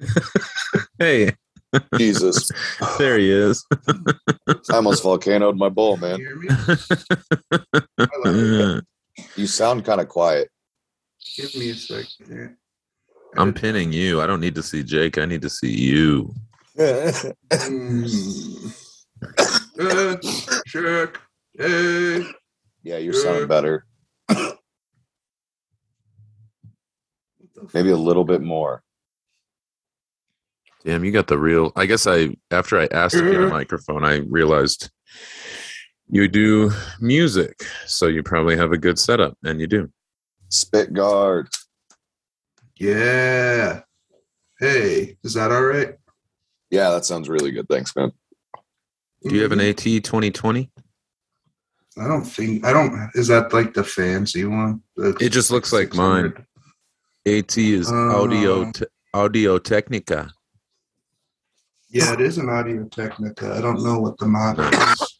Hey, 0.98 1.32
Jesus, 1.96 2.50
there 2.98 3.18
he 3.18 3.30
is. 3.30 3.64
I 4.48 4.54
almost 4.72 5.02
volcanoed 5.04 5.56
my 5.56 5.68
bowl, 5.68 5.96
man. 5.96 6.18
hear 6.18 6.34
me? 6.36 6.48
I 6.50 8.08
love 8.24 8.34
it. 8.34 8.84
You 9.36 9.46
sound 9.46 9.84
kind 9.84 10.00
of 10.00 10.08
quiet. 10.08 10.50
Give 11.36 11.54
me 11.54 11.70
a 11.70 11.74
second. 11.74 12.26
here. 12.26 12.58
I'm 13.36 13.54
pinning 13.54 13.92
you. 13.92 14.20
I 14.20 14.26
don't 14.26 14.40
need 14.40 14.56
to 14.56 14.62
see 14.62 14.82
Jake. 14.82 15.18
I 15.18 15.24
need 15.24 15.42
to 15.42 15.50
see 15.50 15.72
you. 15.72 16.34
Mm. 16.76 18.74
Uh, 19.80 20.16
check. 20.66 21.20
Hey. 21.56 22.24
yeah, 22.82 22.98
you're 22.98 23.12
sounding 23.12 23.46
better. 23.46 23.84
Maybe 27.74 27.90
a 27.90 27.96
little 27.96 28.24
bit 28.24 28.40
more. 28.42 28.82
Damn, 30.84 31.04
you 31.04 31.10
got 31.12 31.26
the 31.26 31.38
real. 31.38 31.72
I 31.76 31.86
guess 31.86 32.06
I 32.06 32.36
after 32.50 32.78
I 32.78 32.86
asked 32.92 33.16
to 33.16 33.22
get 33.22 33.34
a 33.40 33.44
Mhm. 33.46 33.50
microphone, 33.50 34.04
I 34.04 34.18
realized 34.18 34.90
you 36.08 36.28
do 36.28 36.70
music, 37.00 37.64
so 37.86 38.06
you 38.06 38.22
probably 38.22 38.56
have 38.56 38.72
a 38.72 38.78
good 38.78 38.98
setup, 38.98 39.36
and 39.44 39.60
you 39.60 39.66
do. 39.66 39.90
Spit 40.48 40.92
guard. 40.94 41.48
Yeah. 42.76 43.82
Hey, 44.60 45.18
is 45.22 45.34
that 45.34 45.50
all 45.52 45.62
right? 45.64 45.96
Yeah, 46.70 46.90
that 46.90 47.04
sounds 47.04 47.28
really 47.28 47.50
good. 47.50 47.68
Thanks, 47.68 47.94
man. 47.96 48.12
Do 49.24 49.34
you 49.34 49.42
have 49.42 49.52
an 49.52 49.60
AT 49.60 50.00
twenty 50.00 50.30
twenty? 50.30 50.70
I 51.98 52.06
don't 52.06 52.24
think 52.24 52.64
I 52.64 52.72
don't. 52.72 53.10
Is 53.14 53.26
that 53.28 53.52
like 53.52 53.74
the 53.74 53.82
fancy 53.84 54.44
one? 54.44 54.82
The 54.96 55.16
It 55.20 55.30
just 55.30 55.50
looks 55.50 55.72
like 55.72 55.92
mine. 55.94 56.32
AT 57.26 57.58
is 57.74 57.90
Audio 57.90 58.62
Uh. 58.62 58.72
te- 58.72 58.84
Audio 59.12 59.58
Technica. 59.58 60.30
Yeah, 61.90 62.12
it 62.12 62.20
is 62.20 62.38
an 62.38 62.48
Audio 62.50 62.84
Technica. 62.84 63.54
I 63.54 63.60
don't 63.60 63.82
know 63.82 63.98
what 63.98 64.18
the 64.18 64.26
model 64.26 64.66
is. 64.66 65.18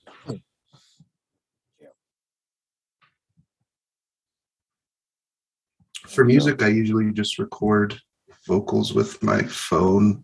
For 6.06 6.24
music, 6.24 6.62
I 6.62 6.68
usually 6.68 7.12
just 7.12 7.38
record 7.38 7.98
vocals 8.46 8.94
with 8.94 9.22
my 9.22 9.42
phone. 9.42 10.22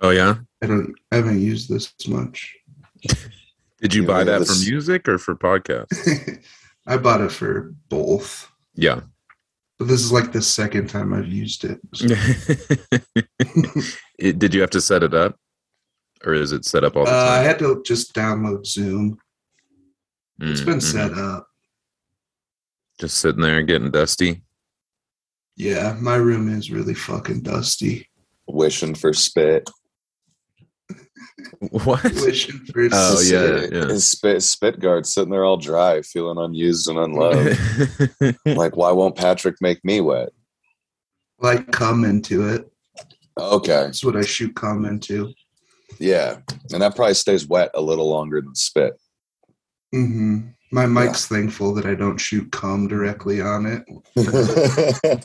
Oh 0.00 0.10
yeah. 0.10 0.36
I 0.62 0.66
don't. 0.66 0.94
I 1.12 1.16
haven't 1.16 1.40
used 1.40 1.68
this 1.68 1.92
much. 2.08 2.56
Did 3.80 3.94
you 3.94 4.02
Yeah, 4.02 4.08
buy 4.08 4.18
yeah, 4.18 4.24
that 4.24 4.38
this- 4.40 4.64
for 4.64 4.70
music 4.70 5.08
or 5.08 5.18
for 5.18 5.34
podcast? 5.36 6.42
I 6.86 6.96
bought 6.96 7.20
it 7.20 7.30
for 7.30 7.74
both, 7.88 8.50
Yeah. 8.74 9.00
but 9.78 9.86
this 9.88 10.00
is 10.00 10.10
like 10.10 10.32
the 10.32 10.42
second 10.42 10.88
time 10.88 11.12
I've 11.12 11.28
used 11.28 11.64
it. 11.64 11.78
It- 14.20 14.38
did 14.38 14.54
you 14.54 14.60
have 14.60 14.70
to 14.70 14.80
set 14.80 15.02
it 15.02 15.14
up, 15.14 15.36
or 16.24 16.34
is 16.34 16.52
it 16.52 16.64
set 16.64 16.84
up 16.84 16.96
all 16.96 17.08
Uh, 17.08 17.10
the 17.10 17.30
I 17.32 17.38
had 17.38 17.58
to 17.60 17.82
just 17.84 18.14
download 18.14 18.66
Zoom. 18.66 19.18
It's 20.40 20.60
been 20.62 20.78
mhm. 20.78 20.82
set 20.92 21.12
up. 21.14 21.46
Just 22.98 23.16
sitting 23.18 23.40
there 23.42 23.62
getting 23.62 23.90
dusty. 23.90 24.42
Yeah, 25.56 25.96
my 26.00 26.16
room 26.16 26.48
is 26.54 26.70
really 26.70 26.94
fucking 26.94 27.42
dusty. 27.42 28.08
Wishing 28.46 28.94
for 28.94 29.12
spit. 29.12 29.68
What? 31.58 32.02
Wishing 32.04 32.58
for 32.72 32.88
Oh, 32.92 33.16
His- 33.18 33.30
yeah, 33.30 33.66
yeah. 33.72 33.86
His 33.86 34.06
spit 34.08 34.42
spit 34.42 34.80
guard 34.80 35.06
sitting 35.06 35.30
there 35.30 35.44
all 35.44 35.56
dry, 35.56 36.00
feeling 36.02 36.38
unused 36.38 36.88
and 36.88 36.98
unloved. 36.98 37.58
like, 38.46 38.76
why 38.76 38.92
won't 38.92 39.16
Patrick 39.16 39.56
make 39.60 39.84
me 39.84 40.00
wet? 40.00 40.30
like 41.38 41.70
come 41.72 42.04
into 42.04 42.46
it. 42.48 42.69
Okay, 43.40 43.72
That's 43.84 44.04
what 44.04 44.16
I 44.16 44.22
shoot 44.22 44.54
cum 44.54 44.84
into. 44.84 45.32
yeah, 45.98 46.38
and 46.72 46.82
that 46.82 46.94
probably 46.96 47.14
stays 47.14 47.46
wet 47.46 47.70
a 47.74 47.80
little 47.80 48.08
longer 48.08 48.40
than 48.40 48.54
spit. 48.54 48.94
hmm 49.92 50.40
My 50.72 50.86
mic's 50.86 51.26
thankful 51.26 51.74
that 51.74 51.86
I 51.86 51.94
don't 51.94 52.18
shoot 52.18 52.50
cum 52.52 52.86
directly 52.88 53.40
on 53.40 53.66
it. 53.66 55.24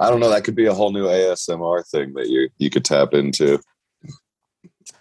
I 0.00 0.08
don't 0.08 0.20
know. 0.20 0.30
That 0.30 0.44
could 0.44 0.54
be 0.54 0.66
a 0.66 0.74
whole 0.74 0.92
new 0.92 1.06
ASMR 1.06 1.86
thing 1.88 2.12
that 2.14 2.28
you 2.28 2.48
you 2.58 2.70
could 2.70 2.84
tap 2.84 3.12
into. 3.12 3.58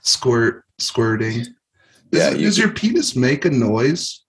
Squirt, 0.01 0.63
squirting. 0.79 1.45
Yeah, 2.11 2.31
you 2.31 2.45
does 2.45 2.57
your 2.57 2.71
penis 2.71 3.15
make 3.15 3.45
a 3.45 3.49
noise 3.51 4.20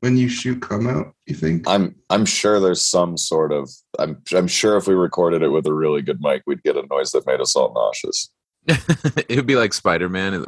when 0.00 0.16
you 0.16 0.28
shoot 0.28 0.60
come 0.62 0.86
out? 0.86 1.14
You 1.26 1.34
think? 1.34 1.64
I'm 1.66 1.94
I'm 2.10 2.24
sure 2.24 2.60
there's 2.60 2.84
some 2.84 3.16
sort 3.16 3.52
of 3.52 3.70
I'm 3.98 4.22
I'm 4.34 4.46
sure 4.48 4.76
if 4.76 4.86
we 4.86 4.94
recorded 4.94 5.42
it 5.42 5.48
with 5.48 5.66
a 5.66 5.74
really 5.74 6.02
good 6.02 6.20
mic, 6.20 6.42
we'd 6.46 6.62
get 6.62 6.76
a 6.76 6.86
noise 6.90 7.10
that 7.12 7.26
made 7.26 7.40
us 7.40 7.56
all 7.56 7.72
nauseous. 7.74 8.30
it 9.28 9.36
would 9.36 9.46
be 9.46 9.56
like 9.56 9.72
Spider 9.72 10.08
Man. 10.08 10.32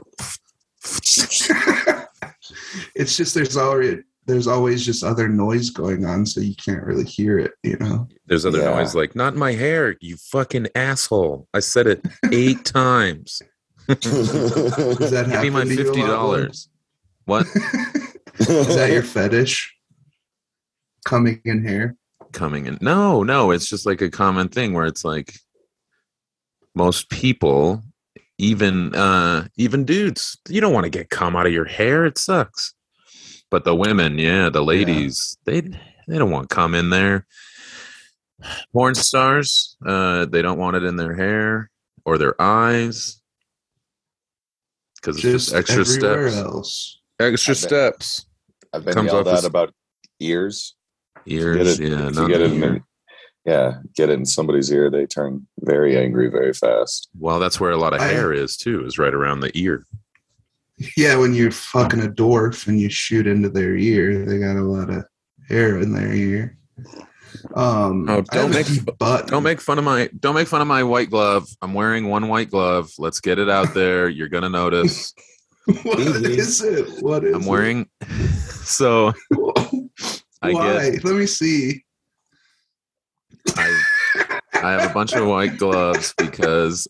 it's 2.94 3.16
just 3.16 3.34
there's 3.34 3.56
already 3.56 4.02
there's 4.26 4.46
always 4.46 4.84
just 4.84 5.02
other 5.02 5.28
noise 5.28 5.70
going 5.70 6.04
on, 6.04 6.24
so 6.26 6.40
you 6.40 6.54
can't 6.54 6.84
really 6.84 7.04
hear 7.04 7.38
it. 7.38 7.52
You 7.62 7.76
know. 7.78 8.08
There's 8.26 8.46
other 8.46 8.58
Yeah. 8.58 8.74
noise 8.76 8.94
like 8.94 9.16
"Not 9.16 9.34
my 9.36 9.52
hair, 9.52 9.96
you 10.00 10.16
fucking 10.16 10.68
asshole." 10.74 11.48
I 11.54 11.60
said 11.60 11.86
it 11.86 12.06
eight 12.30 12.64
times. 12.72 13.42
Does 13.88 15.10
that 15.10 15.26
Give 15.30 15.42
me 15.42 15.50
my 15.50 15.60
happen 15.60 15.68
to 15.68 15.74
you 15.74 15.80
a 15.80 15.84
fifty 15.84 16.00
lot, 16.02 16.08
dollars. 16.08 16.68
What? 17.24 17.46
Is 18.40 18.74
that 18.76 18.90
your 18.90 19.02
fetish? 19.14 19.74
Coming 21.04 21.40
in 21.44 21.64
hair. 21.64 21.96
coming 22.32 22.66
in. 22.66 22.78
No, 22.80 23.22
no, 23.22 23.50
it's 23.50 23.68
just 23.68 23.86
like 23.86 24.00
a 24.02 24.10
common 24.10 24.48
thing 24.48 24.72
where 24.74 24.86
it's 24.86 25.04
like 25.04 25.34
most 26.74 27.08
people, 27.10 27.82
even 28.38 28.94
uh 28.94 29.48
even 29.56 29.84
dudes, 29.84 30.38
you 30.48 30.60
don't 30.60 30.72
want 30.74 30.84
to 30.84 30.90
get 30.90 31.10
cum 31.10 31.36
out 31.36 31.46
of 31.46 31.52
your 31.52 31.64
hair. 31.64 32.04
It 32.04 32.18
sucks. 32.18 32.74
But 33.50 33.64
the 33.64 33.74
women, 33.74 34.18
yeah, 34.18 34.48
the 34.50 34.62
ladies, 34.62 35.36
they 35.44 35.60
they 35.62 36.18
don't 36.18 36.30
want 36.30 36.50
cum 36.50 36.74
in 36.74 36.90
there. 36.90 37.26
Porn 38.72 38.94
stars, 38.94 39.76
uh, 39.84 40.24
they 40.26 40.40
don't 40.40 40.58
want 40.58 40.76
it 40.76 40.84
in 40.84 40.96
their 40.96 41.14
hair 41.14 41.70
or 42.06 42.16
their 42.16 42.40
eyes 42.40 43.20
because 44.96 45.16
it's 45.16 45.22
Just 45.22 45.44
just 45.46 45.54
extra 45.56 45.84
steps. 45.84 46.36
else. 46.36 47.00
Extra 47.18 47.54
steps. 47.54 48.26
I've 48.72 48.84
been 48.84 48.94
Comes 48.94 49.12
yelled 49.12 49.28
at 49.28 49.34
as- 49.38 49.44
about 49.44 49.72
ears. 50.20 50.74
Ears, 51.26 51.56
get 51.56 51.66
it, 51.66 51.90
yeah, 51.90 52.08
if 52.08 52.14
not 52.14 52.28
get 52.28 52.40
it 52.40 52.50
in 52.52 52.62
ear. 52.62 52.70
their- 52.70 52.84
yeah, 53.44 53.74
get 53.94 54.08
it 54.10 54.14
in 54.14 54.24
somebody's 54.26 54.70
ear, 54.72 54.90
they 54.90 55.06
turn 55.06 55.46
very 55.60 55.96
angry 55.98 56.28
very 56.30 56.52
fast. 56.54 57.08
Well, 57.18 57.38
that's 57.40 57.58
where 57.60 57.70
a 57.72 57.76
lot 57.76 57.92
of 57.94 58.00
I- 58.00 58.08
hair 58.08 58.32
is 58.32 58.56
too, 58.56 58.84
is 58.86 58.98
right 58.98 59.12
around 59.14 59.40
the 59.40 59.50
ear. 59.54 59.86
Yeah, 60.96 61.16
when 61.16 61.34
you're 61.34 61.50
fucking 61.50 62.00
a 62.00 62.08
dwarf 62.08 62.66
and 62.66 62.80
you 62.80 62.88
shoot 62.88 63.26
into 63.26 63.50
their 63.50 63.76
ear, 63.76 64.24
they 64.24 64.38
got 64.38 64.56
a 64.56 64.62
lot 64.62 64.88
of 64.88 65.04
hair 65.48 65.78
in 65.78 65.92
their 65.92 66.12
ear. 66.12 66.56
Um, 67.54 68.08
Oh, 68.08 68.22
don't 68.22 68.50
make- 68.50 68.66
deep 68.66 68.88
butt. 68.98 69.26
Don't 69.28 69.42
make 69.42 69.60
fun 69.60 69.78
of 69.78 69.84
my 69.84 70.08
don't 70.18 70.34
make 70.34 70.48
fun 70.48 70.62
of 70.62 70.66
my 70.66 70.82
white 70.82 71.10
glove. 71.10 71.48
I'm 71.62 71.74
wearing 71.74 72.08
one 72.08 72.28
white 72.28 72.50
glove. 72.50 72.90
Let's 72.98 73.20
get 73.20 73.38
it 73.38 73.48
out 73.50 73.74
there. 73.74 74.08
You're 74.08 74.28
gonna 74.28 74.48
notice. 74.48 75.14
what 75.82 76.00
is 76.00 76.62
it? 76.62 77.02
What 77.02 77.24
is 77.24 77.34
I'm 77.34 77.46
wearing 77.46 77.88
so? 78.64 79.12
I 80.42 80.52
Why? 80.52 80.90
get 80.90 81.04
Let 81.04 81.16
me 81.16 81.26
see. 81.26 81.84
I 83.56 83.80
I 84.54 84.72
have 84.72 84.90
a 84.90 84.94
bunch 84.94 85.12
of 85.12 85.26
white 85.26 85.58
gloves 85.58 86.12
because 86.18 86.88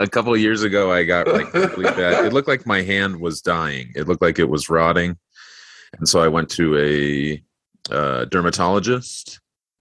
a 0.00 0.06
couple 0.06 0.36
years 0.36 0.62
ago 0.62 0.92
I 0.92 1.04
got 1.04 1.28
like 1.28 1.52
really 1.54 1.84
bad. 1.84 2.24
It 2.24 2.32
looked 2.32 2.48
like 2.48 2.66
my 2.66 2.82
hand 2.82 3.20
was 3.20 3.40
dying. 3.40 3.92
It 3.94 4.08
looked 4.08 4.22
like 4.22 4.38
it 4.38 4.48
was 4.48 4.68
rotting, 4.68 5.16
and 5.98 6.08
so 6.08 6.20
I 6.20 6.28
went 6.28 6.50
to 6.50 6.76
a 6.78 7.42
uh, 7.94 8.24
dermatologist, 8.26 9.40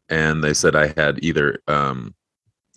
and 0.09 0.44
they 0.44 0.53
said 0.53 0.75
I 0.75 0.94
had 0.95 1.23
either 1.23 1.61
um, 1.67 2.14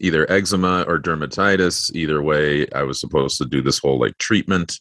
either 0.01 0.31
eczema 0.31 0.83
or 0.87 0.99
dermatitis. 0.99 1.95
Either 1.95 2.23
way, 2.23 2.69
I 2.75 2.83
was 2.83 3.01
supposed 3.01 3.39
to 3.39 3.45
do 3.45 3.63
this 3.63 3.79
whole 3.79 3.99
like 3.99 4.17
treatment, 4.19 4.81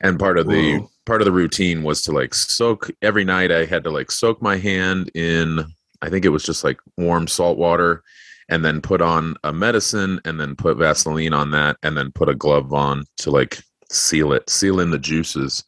and 0.00 0.18
part 0.18 0.38
of 0.38 0.48
the 0.48 0.78
Whoa. 0.78 0.90
part 1.06 1.20
of 1.20 1.26
the 1.26 1.32
routine 1.32 1.82
was 1.82 2.02
to 2.02 2.12
like 2.12 2.34
soak 2.34 2.90
every 3.02 3.24
night. 3.24 3.52
I 3.52 3.64
had 3.64 3.84
to 3.84 3.90
like 3.90 4.10
soak 4.10 4.42
my 4.42 4.56
hand 4.56 5.10
in 5.14 5.64
I 6.02 6.10
think 6.10 6.24
it 6.24 6.30
was 6.30 6.44
just 6.44 6.64
like 6.64 6.78
warm 6.98 7.26
salt 7.26 7.56
water 7.56 8.02
and 8.50 8.62
then 8.62 8.82
put 8.82 9.00
on 9.00 9.36
a 9.42 9.52
medicine 9.52 10.20
and 10.26 10.38
then 10.38 10.54
put 10.54 10.76
Vaseline 10.76 11.32
on 11.32 11.50
that 11.52 11.78
and 11.82 11.96
then 11.96 12.12
put 12.12 12.28
a 12.28 12.34
glove 12.34 12.74
on 12.74 13.04
to 13.18 13.30
like 13.30 13.58
seal 13.90 14.32
it, 14.32 14.48
seal 14.50 14.80
in 14.80 14.90
the 14.90 14.98
juices. 14.98 15.64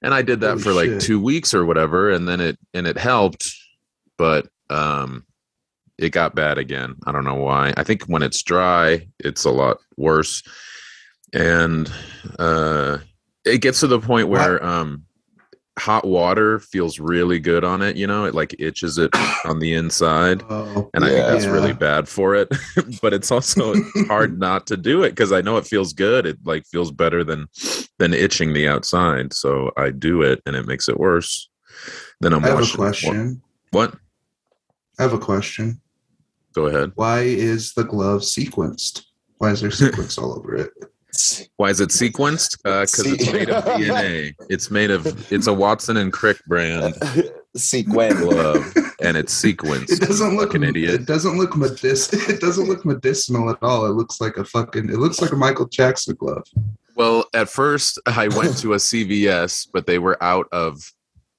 And 0.00 0.14
I 0.14 0.22
did 0.22 0.40
that 0.40 0.60
Holy 0.60 0.62
for 0.62 0.72
like 0.72 1.00
2 1.00 1.20
weeks 1.20 1.52
or 1.54 1.64
whatever 1.64 2.10
and 2.10 2.28
then 2.28 2.40
it 2.40 2.58
and 2.72 2.86
it 2.86 2.98
helped 2.98 3.52
but 4.16 4.46
um 4.70 5.24
it 5.98 6.10
got 6.10 6.34
bad 6.34 6.58
again. 6.58 6.96
I 7.06 7.12
don't 7.12 7.24
know 7.24 7.34
why. 7.34 7.72
I 7.76 7.84
think 7.84 8.04
when 8.04 8.22
it's 8.22 8.42
dry, 8.42 9.06
it's 9.18 9.44
a 9.44 9.50
lot 9.50 9.78
worse. 9.96 10.42
And 11.32 11.90
uh 12.38 12.98
it 13.44 13.58
gets 13.58 13.80
to 13.80 13.86
the 13.86 14.00
point 14.00 14.28
where 14.28 14.64
um 14.64 15.04
hot 15.78 16.06
water 16.06 16.60
feels 16.60 16.98
really 17.00 17.38
good 17.38 17.64
on 17.64 17.82
it. 17.82 17.96
You 17.96 18.06
know, 18.06 18.24
it 18.24 18.34
like 18.34 18.54
itches 18.58 18.98
it 18.98 19.10
on 19.44 19.58
the 19.58 19.74
inside, 19.74 20.44
Oh, 20.48 20.90
and 20.94 21.04
I 21.04 21.10
think 21.10 21.26
that's 21.26 21.46
really 21.46 21.72
bad 21.72 22.08
for 22.08 22.34
it. 22.34 22.48
but 23.02 23.12
it's 23.12 23.30
also 23.30 23.74
hard 24.06 24.38
not 24.46 24.66
to 24.68 24.76
do 24.76 25.02
it 25.02 25.10
because 25.10 25.32
I 25.32 25.40
know 25.40 25.56
it 25.56 25.66
feels 25.66 25.92
good. 25.92 26.26
It 26.26 26.38
like 26.44 26.66
feels 26.66 26.90
better 26.90 27.24
than 27.24 27.48
than 27.98 28.14
itching 28.14 28.52
the 28.52 28.68
outside. 28.68 29.32
So 29.32 29.70
I 29.76 29.90
do 29.90 30.22
it, 30.22 30.42
and 30.46 30.56
it 30.56 30.66
makes 30.66 30.88
it 30.88 30.98
worse. 30.98 31.48
Then 32.20 32.32
I'm 32.32 32.44
I 32.44 32.48
have 32.48 32.62
a 32.62 32.76
question. 32.76 33.42
What? 33.70 33.94
I 34.98 35.02
have 35.02 35.12
a 35.12 35.18
question. 35.18 35.80
Go 36.54 36.66
ahead. 36.66 36.92
Why 36.94 37.20
is 37.20 37.72
the 37.74 37.84
glove 37.84 38.20
sequenced? 38.22 39.04
Why 39.38 39.50
is 39.50 39.60
there 39.60 39.70
sequence 39.70 40.16
all 40.18 40.38
over 40.38 40.54
it? 40.56 40.70
Why 41.56 41.70
is 41.70 41.80
it 41.80 41.90
sequenced? 41.90 42.58
Uh, 42.64 42.82
because 42.82 43.06
it's 43.06 43.32
made 43.32 43.50
of 43.50 43.64
DNA. 43.64 44.34
It's 44.48 44.70
made 44.70 44.90
of. 44.90 45.32
It's 45.32 45.46
a 45.46 45.52
Watson 45.52 45.96
and 45.96 46.12
Crick 46.12 46.44
brand 46.46 46.94
Sequin. 47.56 48.16
glove, 48.16 48.74
and 49.00 49.16
it's 49.16 49.32
sequenced. 49.40 49.92
It 49.92 50.00
doesn't 50.00 50.36
look 50.36 50.48
Fucking 50.52 50.64
idiot. 50.64 50.94
It 50.94 51.06
doesn't 51.06 51.36
look 51.38 51.56
medic- 51.56 51.78
It 52.28 52.40
doesn't 52.40 52.66
look 52.66 52.84
medicinal 52.84 53.48
at 53.50 53.58
all. 53.62 53.86
It 53.86 53.90
looks 53.90 54.20
like 54.20 54.36
a 54.38 54.44
fucking. 54.44 54.88
It 54.88 54.96
looks 54.98 55.20
like 55.20 55.30
a 55.32 55.36
Michael 55.36 55.66
Jackson 55.66 56.16
glove. 56.16 56.44
Well, 56.96 57.26
at 57.34 57.48
first 57.48 58.00
I 58.06 58.28
went 58.28 58.56
to 58.58 58.72
a 58.74 58.76
CVS, 58.78 59.68
but 59.72 59.86
they 59.86 59.98
were 59.98 60.20
out 60.22 60.46
of 60.52 60.80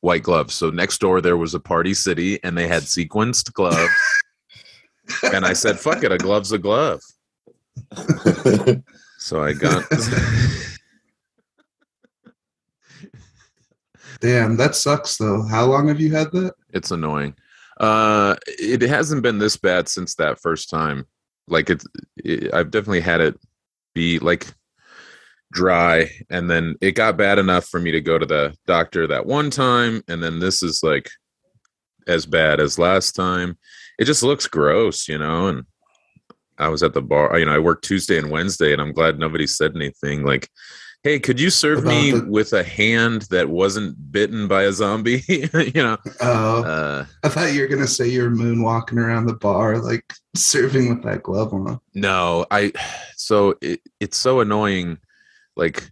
white 0.01 0.23
gloves. 0.23 0.53
So 0.53 0.69
next 0.69 1.00
door 1.00 1.19
there 1.21 1.38
was 1.38 1.53
a 1.53 1.59
Party 1.59 1.94
City, 1.94 2.41
and 2.44 2.57
they 2.57 2.68
had 2.68 2.83
sequenced 2.83 3.51
gloves. 3.53 3.91
and 5.34 5.46
I 5.46 5.54
said, 5.54 5.80
"Fuck 5.80 6.04
it, 6.04 6.12
a 6.12 6.18
glove's 6.18 6.52
a 6.52 6.57
glove." 6.57 7.02
So 9.25 9.42
I 9.42 9.54
got. 9.54 9.84
Damn, 14.22 14.56
that 14.57 14.75
sucks 14.75 15.18
though. 15.18 15.42
How 15.42 15.66
long 15.66 15.88
have 15.88 16.00
you 16.00 16.13
had 16.13 16.31
that? 16.34 16.54
it's 16.74 16.92
annoying. 16.92 17.34
Uh, 17.80 18.36
it 18.46 18.84
hasn't 18.84 19.24
been 19.24 19.40
this 19.40 19.57
bad 19.57 19.90
since 19.90 20.13
that 20.16 20.40
first 20.40 20.69
time. 20.69 21.07
Like 21.48 21.72
it's, 21.72 21.88
it, 22.18 22.54
I've 22.54 22.69
definitely 22.69 23.02
had 23.02 23.19
it 23.19 23.40
be 23.96 24.19
like 24.19 24.46
dry, 25.52 26.12
and 26.30 26.48
then 26.48 26.75
it 26.80 26.92
got 26.92 27.18
bad 27.18 27.40
enough 27.40 27.66
for 27.66 27.80
me 27.80 27.90
to 27.94 28.02
go 28.02 28.19
to 28.19 28.28
the 28.28 28.56
doctor 28.68 29.07
that 29.07 29.25
one 29.25 29.50
time, 29.50 30.04
and 30.07 30.22
then 30.22 30.38
this 30.38 30.62
is 30.62 30.84
like 30.84 31.10
as 32.07 32.28
bad 32.28 32.60
as 32.60 32.78
last 32.78 33.13
time. 33.13 33.57
It 34.00 34.06
just 34.06 34.24
looks 34.24 34.47
gross, 34.47 35.07
you 35.07 35.18
know. 35.18 35.47
And 35.47 35.63
I 36.57 36.69
was 36.69 36.83
at 36.83 36.94
the 36.94 37.01
bar, 37.01 37.38
you 37.39 37.45
know, 37.45 37.53
I 37.56 37.59
worked 37.59 37.86
Tuesday 37.86 38.18
and 38.18 38.30
Wednesday, 38.31 38.74
and 38.74 38.81
I'm 38.81 38.94
glad 38.94 39.19
nobody 39.19 39.47
said 39.47 39.74
anything. 39.75 40.24
Like, 40.25 40.50
hey, 41.03 41.19
could 41.19 41.39
you 41.39 41.50
serve 41.50 41.80
About 41.80 41.89
me 41.89 42.12
the- 42.12 42.25
with 42.30 42.53
a 42.53 42.63
hand 42.63 43.24
that 43.24 43.50
wasn't 43.50 44.12
bitten 44.12 44.47
by 44.47 44.63
a 44.63 44.71
zombie? 44.74 45.24
you 45.27 45.50
know. 45.74 45.97
Oh, 46.21 46.63
Uh, 46.63 47.06
I 47.24 47.30
thought 47.30 47.53
you 47.53 47.62
were 47.62 47.68
gonna 47.68 47.88
say 47.88 48.07
you're 48.07 48.31
moonwalking 48.31 48.97
around 48.97 49.27
the 49.27 49.36
bar, 49.36 49.77
like 49.80 50.13
serving 50.36 50.89
with 50.89 51.03
that 51.03 51.24
glove 51.24 51.53
on. 51.53 51.80
No, 51.94 52.45
I 52.51 52.71
so 53.15 53.56
it, 53.62 53.81
it's 54.00 54.18
so 54.18 54.39
annoying. 54.39 54.97
Like 55.56 55.89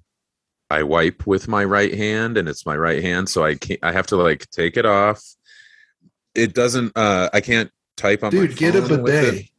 I 0.69 0.83
wipe 0.83 1.27
with 1.27 1.47
my 1.47 1.63
right 1.63 1.93
hand 1.93 2.37
and 2.37 2.49
it's 2.49 2.65
my 2.65 2.75
right 2.75 3.01
hand, 3.03 3.29
so 3.29 3.43
I 3.45 3.55
can't 3.55 3.79
I 3.83 3.91
have 3.91 4.07
to 4.07 4.15
like 4.17 4.49
take 4.49 4.75
it 4.77 4.85
off. 4.85 5.21
It 6.35 6.53
doesn't 6.53 6.91
uh 6.97 7.29
I 7.31 7.41
can't 7.41 7.69
type 7.97 8.23
on 8.23 8.31
Dude, 8.31 8.55
get 8.55 8.75
a 8.75 8.81
phone 8.81 9.03
with 9.03 9.13
it. 9.13 9.31
bidet. 9.31 9.49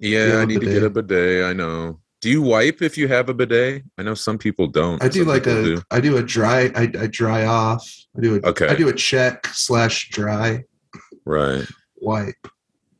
Yeah, 0.00 0.26
Get 0.26 0.36
I 0.36 0.44
need 0.44 0.60
to 0.60 0.66
get 0.66 0.82
a 0.82 0.90
bidet. 0.90 1.44
I 1.44 1.52
know. 1.52 2.00
Do 2.20 2.30
you 2.30 2.42
wipe 2.42 2.82
if 2.82 2.98
you 2.98 3.06
have 3.08 3.28
a 3.28 3.34
bidet? 3.34 3.84
I 3.96 4.02
know 4.02 4.14
some 4.14 4.38
people 4.38 4.66
don't. 4.66 5.02
I 5.02 5.08
do 5.08 5.20
Some 5.20 5.28
like 5.28 5.46
a. 5.46 5.62
do. 5.62 5.82
I 5.90 6.00
do 6.00 6.16
a 6.16 6.22
dry. 6.22 6.70
I, 6.74 6.82
I 6.98 7.06
dry 7.06 7.46
off. 7.46 7.88
I 8.16 8.20
do 8.20 8.36
a. 8.36 8.48
Okay. 8.48 8.66
I 8.68 8.74
do 8.74 8.88
a 8.88 8.92
check 8.92 9.46
slash 9.52 10.10
dry 10.10 10.64
right. 11.24 11.66
wipe. 11.96 12.48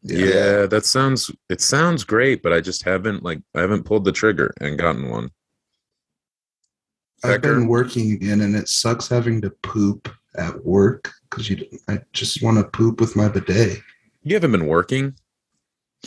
Yeah. 0.03 0.67
that 0.67 0.85
sounds 0.85 1.31
it 1.51 1.61
sounds 1.61 2.05
great, 2.05 2.43
but 2.43 2.53
I 2.53 2.61
just 2.61 2.85
haven't 2.85 3.23
like 3.25 3.41
I 3.55 3.61
haven't 3.61 3.85
pulled 3.85 4.05
the 4.05 4.13
trigger 4.13 4.55
and 4.61 4.79
gotten 4.79 5.11
one. 5.11 5.31
I've 7.25 7.43
been 7.43 7.67
working 7.67 8.13
again, 8.13 8.43
and 8.43 8.55
it 8.55 8.69
sucks 8.69 9.09
having 9.09 9.41
to 9.41 9.51
poop 9.51 10.09
at 10.37 10.65
work 10.65 11.11
because 11.29 11.51
you. 11.51 11.67
I 11.89 11.99
just 12.13 12.43
want 12.43 12.59
to 12.59 12.65
poop 12.65 13.01
with 13.01 13.17
my 13.17 13.29
bidet. 13.29 13.81
You 14.29 14.35
haven't 14.35 14.53
been 14.53 14.67
working? 14.67 15.15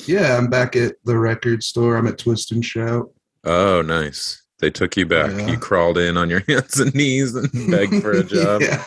Yeah, 0.06 0.38
I'm 0.38 0.48
back 0.48 0.76
at 0.76 0.96
the 1.06 1.18
record 1.18 1.64
store. 1.64 1.98
I'm 1.98 2.06
at 2.06 2.20
Twist 2.20 2.52
and 2.52 2.64
Shout. 2.64 3.10
Oh, 3.44 3.82
nice. 3.82 4.44
They 4.60 4.70
took 4.70 4.96
you 4.96 5.08
back. 5.08 5.32
Yeah. 5.32 5.48
You 5.48 5.58
crawled 5.58 5.98
in 5.98 6.18
on 6.18 6.30
your 6.30 6.42
hands 6.48 6.80
and 6.80 6.94
knees 6.94 7.34
and 7.34 7.50
begged 7.72 8.00
for 8.04 8.12
a 8.12 8.24
job. 8.24 8.62
yeah, 8.62 8.86